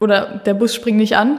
oder 0.00 0.40
der 0.44 0.54
Bus 0.54 0.74
springt 0.74 0.98
nicht 0.98 1.16
an 1.16 1.38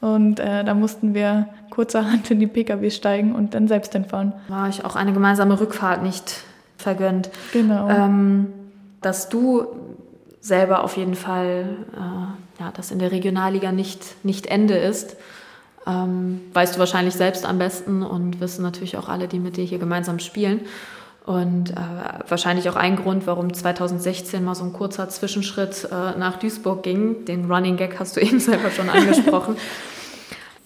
und 0.00 0.40
äh, 0.40 0.64
da 0.64 0.74
mussten 0.74 1.14
wir 1.14 1.48
kurzerhand 1.70 2.30
in 2.30 2.40
die 2.40 2.46
Pkw 2.46 2.90
steigen 2.90 3.34
und 3.34 3.54
dann 3.54 3.68
selbst 3.68 3.92
hinfahren. 3.92 4.32
War 4.48 4.68
ich 4.68 4.84
auch 4.84 4.96
eine 4.96 5.12
gemeinsame 5.12 5.58
Rückfahrt 5.60 6.02
nicht 6.02 6.44
vergönnt. 6.78 7.30
Genau. 7.52 7.88
Ähm, 7.88 8.52
dass 9.00 9.28
du 9.28 9.66
selber 10.40 10.84
auf 10.84 10.96
jeden 10.96 11.14
Fall 11.14 11.76
äh, 11.94 12.62
ja, 12.62 12.72
das 12.74 12.90
in 12.90 12.98
der 12.98 13.12
Regionalliga 13.12 13.72
nicht, 13.72 14.24
nicht 14.24 14.46
Ende 14.46 14.76
ist. 14.76 15.16
Ähm, 15.86 16.40
weißt 16.52 16.76
du 16.76 16.78
wahrscheinlich 16.78 17.14
selbst 17.14 17.44
am 17.44 17.58
besten 17.58 18.02
und 18.02 18.40
wissen 18.40 18.62
natürlich 18.62 18.96
auch 18.96 19.08
alle, 19.08 19.28
die 19.28 19.38
mit 19.38 19.56
dir 19.56 19.64
hier 19.64 19.78
gemeinsam 19.78 20.18
spielen. 20.18 20.60
Und 21.24 21.70
äh, 21.70 21.74
wahrscheinlich 22.28 22.68
auch 22.68 22.76
ein 22.76 22.96
Grund, 22.96 23.26
warum 23.26 23.54
2016 23.54 24.44
mal 24.44 24.54
so 24.54 24.64
ein 24.64 24.74
kurzer 24.74 25.08
Zwischenschritt 25.08 25.88
äh, 25.90 26.18
nach 26.18 26.38
Duisburg 26.38 26.82
ging. 26.82 27.24
Den 27.24 27.50
Running 27.50 27.76
Gag 27.76 27.98
hast 27.98 28.16
du 28.16 28.20
eben 28.22 28.40
selber 28.40 28.70
schon 28.70 28.90
angesprochen. 28.90 29.56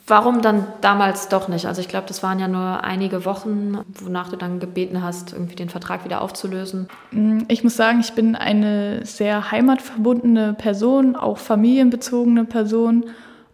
Warum 0.08 0.40
dann 0.40 0.66
damals 0.80 1.28
doch 1.28 1.48
nicht? 1.48 1.66
Also 1.66 1.82
ich 1.82 1.88
glaube, 1.88 2.08
das 2.08 2.22
waren 2.22 2.40
ja 2.40 2.48
nur 2.48 2.82
einige 2.82 3.26
Wochen, 3.26 3.78
wonach 4.00 4.30
du 4.30 4.36
dann 4.36 4.58
gebeten 4.58 5.02
hast, 5.02 5.34
irgendwie 5.34 5.54
den 5.54 5.68
Vertrag 5.68 6.04
wieder 6.04 6.22
aufzulösen. 6.22 6.88
Mm, 7.10 7.40
ich 7.48 7.62
muss 7.62 7.76
sagen, 7.76 8.00
ich 8.00 8.14
bin 8.14 8.34
eine 8.34 9.04
sehr 9.04 9.52
heimatverbundene 9.52 10.54
Person, 10.54 11.14
auch 11.14 11.36
familienbezogene 11.36 12.46
Person. 12.46 13.04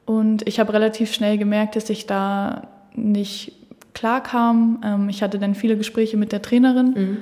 Und 0.07 0.47
ich 0.47 0.61
habe 0.61 0.73
relativ 0.73 1.13
schnell 1.13 1.39
gemerkt, 1.39 1.75
dass 1.77 1.91
ich 1.91 2.07
da 2.07 2.69
nicht 2.95 3.64
klar 3.95 4.23
kam. 4.23 4.81
Ähm, 4.85 5.09
ich 5.09 5.23
hatte 5.23 5.39
dann 5.39 5.55
viele 5.55 5.77
Gespräche 5.77 6.17
mit 6.17 6.33
der 6.33 6.43
Trainerin. 6.43 6.95
Mhm. 6.95 7.17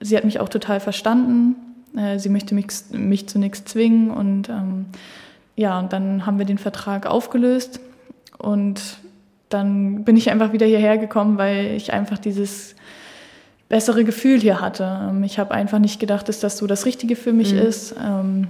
Sie 0.00 0.16
hat 0.16 0.24
mich 0.24 0.40
auch 0.40 0.48
total 0.48 0.80
verstanden. 0.80 1.56
Äh, 1.96 2.18
sie 2.18 2.28
möchte 2.28 2.54
mich, 2.54 2.68
mich 2.92 3.28
zu 3.28 3.38
nichts 3.38 3.64
zwingen 3.64 4.10
und 4.10 4.48
ähm, 4.48 4.86
ja, 5.56 5.78
und 5.78 5.92
dann 5.92 6.26
haben 6.26 6.38
wir 6.38 6.46
den 6.46 6.58
Vertrag 6.58 7.06
aufgelöst 7.06 7.78
und 8.38 8.80
dann 9.48 10.04
bin 10.04 10.16
ich 10.16 10.30
einfach 10.30 10.52
wieder 10.52 10.66
hierher 10.66 10.98
gekommen, 10.98 11.38
weil 11.38 11.66
ich 11.76 11.92
einfach 11.92 12.18
dieses 12.18 12.74
bessere 13.68 14.04
Gefühl 14.04 14.40
hier 14.40 14.60
hatte. 14.60 15.10
Ähm, 15.10 15.22
ich 15.22 15.38
habe 15.38 15.52
einfach 15.52 15.78
nicht 15.78 16.00
gedacht, 16.00 16.28
dass 16.28 16.40
das 16.40 16.58
so 16.58 16.66
das 16.66 16.86
Richtige 16.86 17.14
für 17.16 17.32
mich 17.32 17.52
mhm. 17.52 17.60
ist. 17.60 17.94
Ähm, 18.02 18.48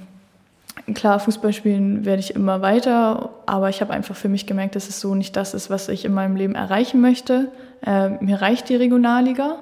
klar, 0.92 1.18
Fußball 1.20 1.52
spielen 1.52 2.04
werde 2.04 2.20
ich 2.20 2.34
immer 2.34 2.60
weiter, 2.60 3.30
aber 3.46 3.70
ich 3.70 3.80
habe 3.80 3.92
einfach 3.92 4.14
für 4.14 4.28
mich 4.28 4.46
gemerkt, 4.46 4.76
dass 4.76 4.88
es 4.88 5.00
so 5.00 5.14
nicht 5.14 5.36
das 5.36 5.54
ist, 5.54 5.70
was 5.70 5.88
ich 5.88 6.04
in 6.04 6.12
meinem 6.12 6.36
Leben 6.36 6.54
erreichen 6.54 7.00
möchte. 7.00 7.50
Äh, 7.84 8.10
mir 8.22 8.42
reicht 8.42 8.68
die 8.68 8.76
Regionalliga 8.76 9.56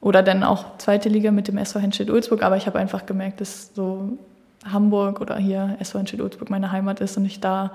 oder 0.00 0.22
dann 0.22 0.42
auch 0.42 0.76
zweite 0.78 1.08
Liga 1.08 1.30
mit 1.30 1.48
dem 1.48 1.56
SV 1.56 1.80
Henstedt-Ulzburg, 1.80 2.42
aber 2.42 2.56
ich 2.56 2.66
habe 2.66 2.78
einfach 2.78 3.06
gemerkt, 3.06 3.40
dass 3.40 3.74
so 3.74 4.18
Hamburg 4.70 5.20
oder 5.20 5.36
hier 5.36 5.76
SV 5.80 5.98
Henstedt-Ulzburg 6.00 6.50
meine 6.50 6.70
Heimat 6.70 7.00
ist 7.00 7.16
und 7.16 7.24
ich 7.24 7.40
da 7.40 7.72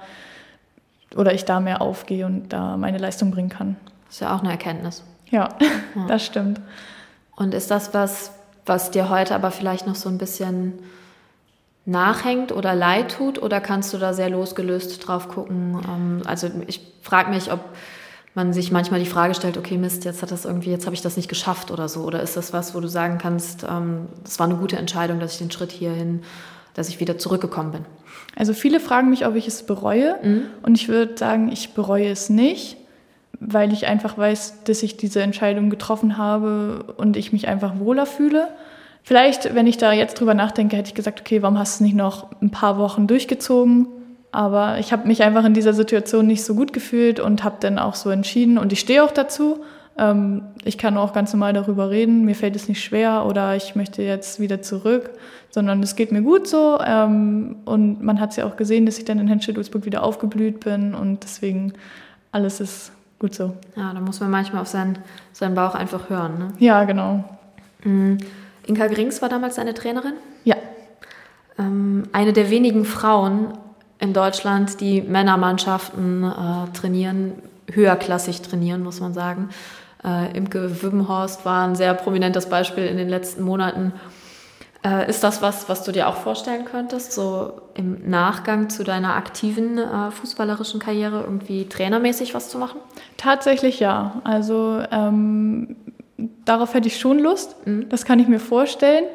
oder 1.15 1.33
ich 1.33 1.45
da 1.45 1.59
mehr 1.59 1.81
aufgehe 1.81 2.25
und 2.25 2.49
da 2.49 2.77
meine 2.77 2.97
Leistung 2.97 3.31
bringen 3.31 3.49
kann. 3.49 3.75
Das 4.05 4.15
ist 4.15 4.21
ja 4.21 4.35
auch 4.35 4.41
eine 4.41 4.51
Erkenntnis. 4.51 5.03
Ja, 5.29 5.49
ja. 5.95 6.05
das 6.07 6.25
stimmt. 6.25 6.59
Und 7.35 7.53
ist 7.53 7.71
das 7.71 7.93
was, 7.93 8.31
was 8.65 8.91
dir 8.91 9.09
heute 9.09 9.35
aber 9.35 9.51
vielleicht 9.51 9.87
noch 9.87 9.95
so 9.95 10.09
ein 10.09 10.17
bisschen 10.17 10.73
nachhängt 11.85 12.51
oder 12.51 12.75
leid 12.75 13.15
tut 13.17 13.41
oder 13.41 13.59
kannst 13.59 13.93
du 13.93 13.97
da 13.97 14.13
sehr 14.13 14.29
losgelöst 14.29 15.05
drauf 15.05 15.27
gucken? 15.27 15.81
Ähm, 15.87 16.21
also 16.25 16.49
ich 16.67 16.81
frage 17.01 17.29
mich, 17.29 17.51
ob 17.51 17.59
man 18.35 18.53
sich 18.53 18.71
manchmal 18.71 18.99
die 18.99 19.05
Frage 19.05 19.35
stellt, 19.35 19.57
okay, 19.57 19.77
Mist, 19.77 20.05
jetzt 20.05 20.21
hat 20.21 20.31
das 20.31 20.45
irgendwie, 20.45 20.71
jetzt 20.71 20.85
habe 20.85 20.95
ich 20.95 21.01
das 21.01 21.17
nicht 21.17 21.29
geschafft 21.29 21.69
oder 21.71 21.87
so. 21.87 22.01
Oder 22.01 22.21
ist 22.21 22.35
das 22.35 22.51
was, 22.51 22.73
wo 22.73 22.79
du 22.79 22.87
sagen 22.87 23.17
kannst, 23.19 23.63
ähm, 23.63 24.07
das 24.23 24.39
war 24.39 24.47
eine 24.47 24.55
gute 24.55 24.77
Entscheidung, 24.77 25.19
dass 25.19 25.33
ich 25.33 25.37
den 25.39 25.51
Schritt 25.51 25.71
hierhin, 25.71 26.23
dass 26.73 26.89
ich 26.89 26.99
wieder 26.99 27.17
zurückgekommen 27.17 27.71
bin? 27.71 27.85
Also 28.35 28.53
viele 28.53 28.79
fragen 28.79 29.09
mich, 29.09 29.27
ob 29.27 29.35
ich 29.35 29.47
es 29.47 29.63
bereue. 29.63 30.15
Mhm. 30.23 30.45
Und 30.63 30.75
ich 30.75 30.87
würde 30.87 31.17
sagen, 31.17 31.51
ich 31.51 31.73
bereue 31.73 32.09
es 32.09 32.29
nicht, 32.29 32.77
weil 33.39 33.71
ich 33.71 33.85
einfach 33.85 34.17
weiß, 34.17 34.63
dass 34.63 34.81
ich 34.81 34.97
diese 34.97 35.21
Entscheidung 35.21 35.69
getroffen 35.69 36.17
habe 36.17 36.85
und 36.97 37.17
ich 37.17 37.33
mich 37.33 37.47
einfach 37.47 37.77
wohler 37.77 38.05
fühle. 38.05 38.47
Vielleicht, 39.03 39.53
wenn 39.53 39.67
ich 39.67 39.77
da 39.77 39.91
jetzt 39.91 40.19
drüber 40.19 40.33
nachdenke, 40.33 40.77
hätte 40.77 40.87
ich 40.87 40.95
gesagt, 40.95 41.19
okay, 41.19 41.41
warum 41.41 41.59
hast 41.59 41.79
du 41.79 41.83
es 41.83 41.87
nicht 41.87 41.95
noch 41.95 42.29
ein 42.41 42.51
paar 42.51 42.77
Wochen 42.77 43.05
durchgezogen? 43.05 43.87
Aber 44.31 44.79
ich 44.79 44.91
habe 44.91 45.07
mich 45.07 45.21
einfach 45.21 45.45
in 45.45 45.53
dieser 45.53 45.73
Situation 45.73 46.25
nicht 46.25 46.43
so 46.43 46.55
gut 46.55 46.73
gefühlt 46.73 47.19
und 47.19 47.43
habe 47.43 47.57
dann 47.59 47.77
auch 47.77 47.95
so 47.95 48.09
entschieden 48.09 48.57
und 48.57 48.73
ich 48.73 48.79
stehe 48.79 49.03
auch 49.03 49.11
dazu. 49.11 49.59
Ähm, 49.97 50.43
ich 50.63 50.77
kann 50.77 50.97
auch 50.97 51.13
ganz 51.13 51.33
normal 51.33 51.53
darüber 51.53 51.91
reden, 51.91 52.25
mir 52.25 52.33
fällt 52.33 52.55
es 52.55 52.67
nicht 52.67 52.83
schwer 52.83 53.25
oder 53.27 53.55
ich 53.55 53.75
möchte 53.75 54.01
jetzt 54.01 54.39
wieder 54.39 54.61
zurück, 54.61 55.11
sondern 55.51 55.83
es 55.83 55.95
geht 55.95 56.11
mir 56.11 56.23
gut 56.23 56.47
so. 56.47 56.79
Ähm, 56.83 57.57
und 57.65 58.01
man 58.01 58.19
hat 58.19 58.31
es 58.31 58.37
ja 58.37 58.45
auch 58.45 58.55
gesehen, 58.55 58.87
dass 58.87 58.97
ich 58.97 59.05
dann 59.05 59.19
in 59.19 59.27
Henstedt-Ulzburg 59.27 59.85
wieder 59.85 60.01
aufgeblüht 60.01 60.61
bin 60.61 60.95
und 60.95 61.23
deswegen 61.23 61.73
alles 62.31 62.59
ist 62.59 62.91
gut 63.19 63.35
so. 63.35 63.53
Ja, 63.75 63.93
da 63.93 63.99
muss 63.99 64.19
man 64.19 64.31
manchmal 64.31 64.61
auf 64.63 64.67
seinen, 64.67 64.97
seinen 65.31 65.53
Bauch 65.53 65.75
einfach 65.75 66.09
hören. 66.09 66.39
Ne? 66.39 66.47
Ja, 66.57 66.85
genau. 66.85 67.23
Mhm. 67.83 68.17
Inka 68.65 68.87
Grings 68.87 69.21
war 69.21 69.29
damals 69.29 69.55
deine 69.55 69.73
Trainerin? 69.73 70.13
Ja. 70.43 70.55
Ähm, 71.59 72.03
eine 72.11 72.33
der 72.33 72.49
wenigen 72.49 72.85
Frauen 72.85 73.57
in 73.99 74.13
Deutschland, 74.13 74.81
die 74.81 75.01
Männermannschaften 75.01 76.23
äh, 76.23 76.71
trainieren, 76.73 77.33
höherklassig 77.71 78.41
trainieren, 78.41 78.83
muss 78.83 78.99
man 78.99 79.13
sagen. 79.13 79.49
Äh, 80.03 80.35
Imke 80.37 80.81
Wübbenhorst 80.81 81.45
war 81.45 81.67
ein 81.67 81.75
sehr 81.75 81.93
prominentes 81.93 82.47
Beispiel 82.47 82.85
in 82.85 82.97
den 82.97 83.09
letzten 83.09 83.43
Monaten. 83.43 83.93
Äh, 84.85 85.09
ist 85.09 85.23
das 85.23 85.41
was, 85.41 85.69
was 85.69 85.83
du 85.83 85.93
dir 85.93 86.09
auch 86.09 86.17
vorstellen 86.17 86.65
könntest, 86.65 87.13
so 87.13 87.61
im 87.73 88.09
Nachgang 88.09 88.69
zu 88.69 88.83
deiner 88.83 89.15
aktiven 89.15 89.77
äh, 89.77 90.11
fußballerischen 90.11 90.81
Karriere 90.81 91.21
irgendwie 91.21 91.69
trainermäßig 91.69 92.33
was 92.33 92.49
zu 92.49 92.57
machen? 92.57 92.81
Tatsächlich 93.15 93.79
ja. 93.79 94.21
Also 94.25 94.83
ähm, 94.91 95.77
darauf 96.45 96.73
hätte 96.73 96.87
ich 96.87 96.99
schon 96.99 97.19
Lust. 97.19 97.55
Mhm. 97.65 97.89
Das 97.89 98.05
kann 98.05 98.19
ich 98.19 98.27
mir 98.27 98.39
vorstellen 98.39 99.05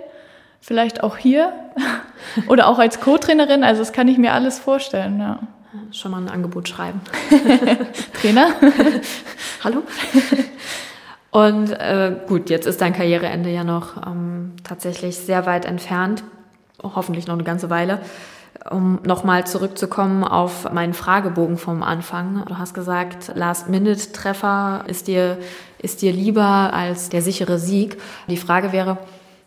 vielleicht 0.61 1.03
auch 1.03 1.17
hier 1.17 1.53
oder 2.49 2.69
auch 2.69 2.79
als 2.79 3.01
Co-Trainerin. 3.01 3.65
Also 3.65 3.81
das 3.81 3.93
kann 3.93 4.09
ich 4.09 4.19
mir 4.19 4.33
alles 4.33 4.59
vorstellen, 4.59 5.21
ja. 5.21 5.41
Schon 5.93 6.13
mal 6.13 6.23
ein 6.23 6.31
Angebot 6.31 6.69
schreiben. 6.69 7.01
Trainer? 8.21 8.55
Hallo? 9.65 9.83
Und 11.31 11.71
äh, 11.73 12.17
gut, 12.27 12.49
jetzt 12.49 12.67
ist 12.67 12.81
dein 12.81 12.95
Karriereende 12.95 13.51
ja 13.51 13.65
noch 13.65 14.07
ähm, 14.07 14.55
tatsächlich 14.65 15.19
sehr 15.19 15.45
weit 15.45 15.67
entfernt, 15.67 16.25
hoffentlich 16.83 17.27
noch 17.27 17.35
eine 17.35 17.45
ganze 17.45 17.69
Weile. 17.69 18.01
Um 18.71 19.01
nochmal 19.05 19.47
zurückzukommen 19.47 20.25
auf 20.25 20.73
meinen 20.73 20.95
Fragebogen 20.95 21.59
vom 21.59 21.83
Anfang. 21.83 22.45
Du 22.49 22.57
hast 22.57 22.73
gesagt, 22.73 23.33
Last-Minute-Treffer 23.35 24.85
ist 24.87 25.07
dir, 25.07 25.37
ist 25.79 26.03
dir 26.03 26.13
lieber 26.13 26.73
als 26.73 27.09
der 27.09 27.23
sichere 27.23 27.59
Sieg. 27.59 27.99
Die 28.29 28.37
Frage 28.37 28.73
wäre, 28.73 28.99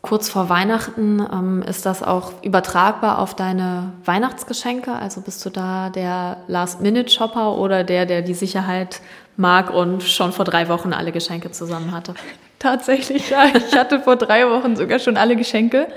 Kurz 0.01 0.29
vor 0.29 0.49
Weihnachten 0.49 1.19
ähm, 1.31 1.61
ist 1.61 1.85
das 1.85 2.01
auch 2.01 2.33
übertragbar 2.41 3.19
auf 3.19 3.35
deine 3.35 3.93
Weihnachtsgeschenke? 4.03 4.91
Also 4.91 5.21
bist 5.21 5.45
du 5.45 5.51
da 5.51 5.91
der 5.91 6.37
Last-Minute-Shopper 6.47 7.55
oder 7.55 7.83
der, 7.83 8.07
der 8.07 8.23
die 8.23 8.33
Sicherheit 8.33 8.99
mag 9.37 9.71
und 9.71 10.01
schon 10.01 10.31
vor 10.31 10.43
drei 10.43 10.69
Wochen 10.69 10.91
alle 10.93 11.11
Geschenke 11.11 11.51
zusammen 11.51 11.91
hatte? 11.91 12.15
Tatsächlich, 12.59 13.29
ja. 13.29 13.45
Ich 13.53 13.77
hatte 13.77 13.99
vor 13.99 14.15
drei 14.15 14.49
Wochen 14.49 14.75
sogar 14.75 14.97
schon 14.97 15.17
alle 15.17 15.35
Geschenke. 15.35 15.87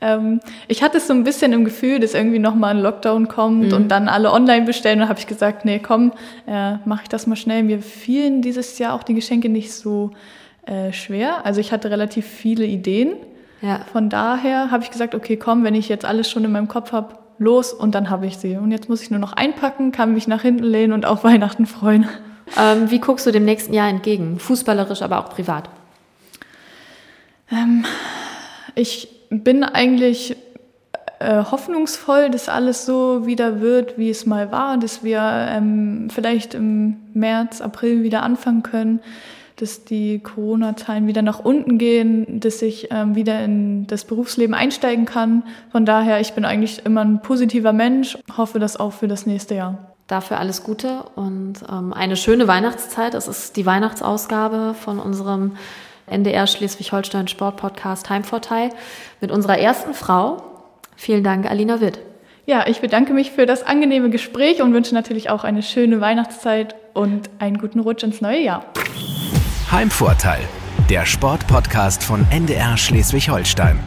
Ähm, 0.00 0.40
ich 0.68 0.82
hatte 0.82 0.98
so 1.00 1.12
ein 1.12 1.24
bisschen 1.24 1.52
im 1.52 1.64
Gefühl, 1.64 2.00
dass 2.00 2.14
irgendwie 2.14 2.38
nochmal 2.38 2.74
ein 2.74 2.82
Lockdown 2.82 3.28
kommt 3.28 3.68
mhm. 3.68 3.74
und 3.74 3.88
dann 3.88 4.08
alle 4.08 4.32
online 4.32 4.64
bestellen. 4.64 5.02
Und 5.02 5.08
habe 5.08 5.18
ich 5.18 5.26
gesagt, 5.26 5.64
nee, 5.64 5.78
komm, 5.78 6.12
äh, 6.46 6.76
mache 6.84 7.02
ich 7.02 7.08
das 7.08 7.26
mal 7.26 7.36
schnell. 7.36 7.62
Mir 7.62 7.80
fielen 7.80 8.42
dieses 8.42 8.78
Jahr 8.78 8.94
auch 8.94 9.02
die 9.02 9.14
Geschenke 9.14 9.48
nicht 9.48 9.72
so 9.72 10.12
äh, 10.66 10.92
schwer. 10.92 11.44
Also 11.44 11.60
ich 11.60 11.72
hatte 11.72 11.90
relativ 11.90 12.26
viele 12.26 12.64
Ideen. 12.64 13.14
Ja. 13.62 13.80
Von 13.92 14.08
daher 14.08 14.70
habe 14.70 14.82
ich 14.82 14.90
gesagt, 14.90 15.14
okay, 15.14 15.36
komm, 15.36 15.64
wenn 15.64 15.74
ich 15.74 15.88
jetzt 15.88 16.04
alles 16.04 16.30
schon 16.30 16.44
in 16.44 16.52
meinem 16.52 16.68
Kopf 16.68 16.92
habe, 16.92 17.16
los 17.38 17.72
und 17.72 17.94
dann 17.94 18.10
habe 18.10 18.26
ich 18.26 18.36
sie. 18.36 18.56
Und 18.56 18.70
jetzt 18.70 18.88
muss 18.88 19.02
ich 19.02 19.10
nur 19.10 19.18
noch 19.18 19.32
einpacken, 19.32 19.92
kann 19.92 20.14
mich 20.14 20.28
nach 20.28 20.42
hinten 20.42 20.64
lehnen 20.64 20.92
und 20.92 21.06
auf 21.06 21.24
Weihnachten 21.24 21.66
freuen. 21.66 22.08
Ähm, 22.58 22.90
wie 22.90 22.98
guckst 22.98 23.26
du 23.26 23.30
dem 23.30 23.44
nächsten 23.44 23.74
Jahr 23.74 23.88
entgegen? 23.88 24.38
Fußballerisch, 24.38 25.02
aber 25.02 25.18
auch 25.18 25.30
privat? 25.30 25.68
Ähm, 27.52 27.84
ich 28.74 29.08
bin 29.30 29.64
eigentlich 29.64 30.36
äh, 31.18 31.44
hoffnungsvoll, 31.44 32.30
dass 32.30 32.48
alles 32.48 32.84
so 32.84 33.26
wieder 33.26 33.60
wird, 33.60 33.96
wie 33.96 34.10
es 34.10 34.26
mal 34.26 34.52
war, 34.52 34.76
dass 34.78 35.02
wir 35.02 35.20
ähm, 35.22 36.08
vielleicht 36.10 36.54
im 36.54 36.96
März, 37.14 37.60
April 37.60 38.02
wieder 38.02 38.22
anfangen 38.22 38.62
können 38.62 39.00
dass 39.60 39.84
die 39.84 40.20
Corona-Zahlen 40.20 41.06
wieder 41.06 41.22
nach 41.22 41.40
unten 41.40 41.78
gehen, 41.78 42.40
dass 42.40 42.62
ich 42.62 42.88
ähm, 42.90 43.14
wieder 43.14 43.44
in 43.44 43.86
das 43.86 44.04
Berufsleben 44.04 44.54
einsteigen 44.54 45.04
kann. 45.04 45.42
Von 45.70 45.84
daher, 45.84 46.20
ich 46.20 46.32
bin 46.32 46.44
eigentlich 46.44 46.84
immer 46.84 47.02
ein 47.02 47.20
positiver 47.20 47.72
Mensch, 47.72 48.18
hoffe 48.36 48.58
das 48.58 48.78
auch 48.78 48.92
für 48.92 49.08
das 49.08 49.26
nächste 49.26 49.54
Jahr. 49.54 49.78
Dafür 50.06 50.38
alles 50.38 50.64
Gute 50.64 51.04
und 51.14 51.54
ähm, 51.70 51.92
eine 51.92 52.16
schöne 52.16 52.48
Weihnachtszeit. 52.48 53.14
Es 53.14 53.28
ist 53.28 53.56
die 53.56 53.66
Weihnachtsausgabe 53.66 54.74
von 54.74 54.98
unserem 54.98 55.52
NDR 56.06 56.46
Schleswig-Holstein 56.46 57.28
Sportpodcast 57.28 58.10
Heimvorteil 58.10 58.70
mit 59.20 59.30
unserer 59.30 59.58
ersten 59.58 59.94
Frau. 59.94 60.42
Vielen 60.96 61.24
Dank, 61.24 61.48
Alina 61.50 61.80
Witt. 61.80 62.00
Ja, 62.46 62.66
ich 62.66 62.80
bedanke 62.80 63.12
mich 63.12 63.30
für 63.30 63.46
das 63.46 63.62
angenehme 63.62 64.10
Gespräch 64.10 64.60
und 64.60 64.74
wünsche 64.74 64.94
natürlich 64.94 65.30
auch 65.30 65.44
eine 65.44 65.62
schöne 65.62 66.00
Weihnachtszeit 66.00 66.74
und 66.94 67.30
einen 67.38 67.58
guten 67.58 67.80
Rutsch 67.80 68.02
ins 68.02 68.20
neue 68.20 68.40
Jahr. 68.40 68.64
Heimvorteil, 69.70 70.40
der 70.88 71.06
Sportpodcast 71.06 72.02
von 72.02 72.26
NDR 72.30 72.76
Schleswig-Holstein. 72.76 73.78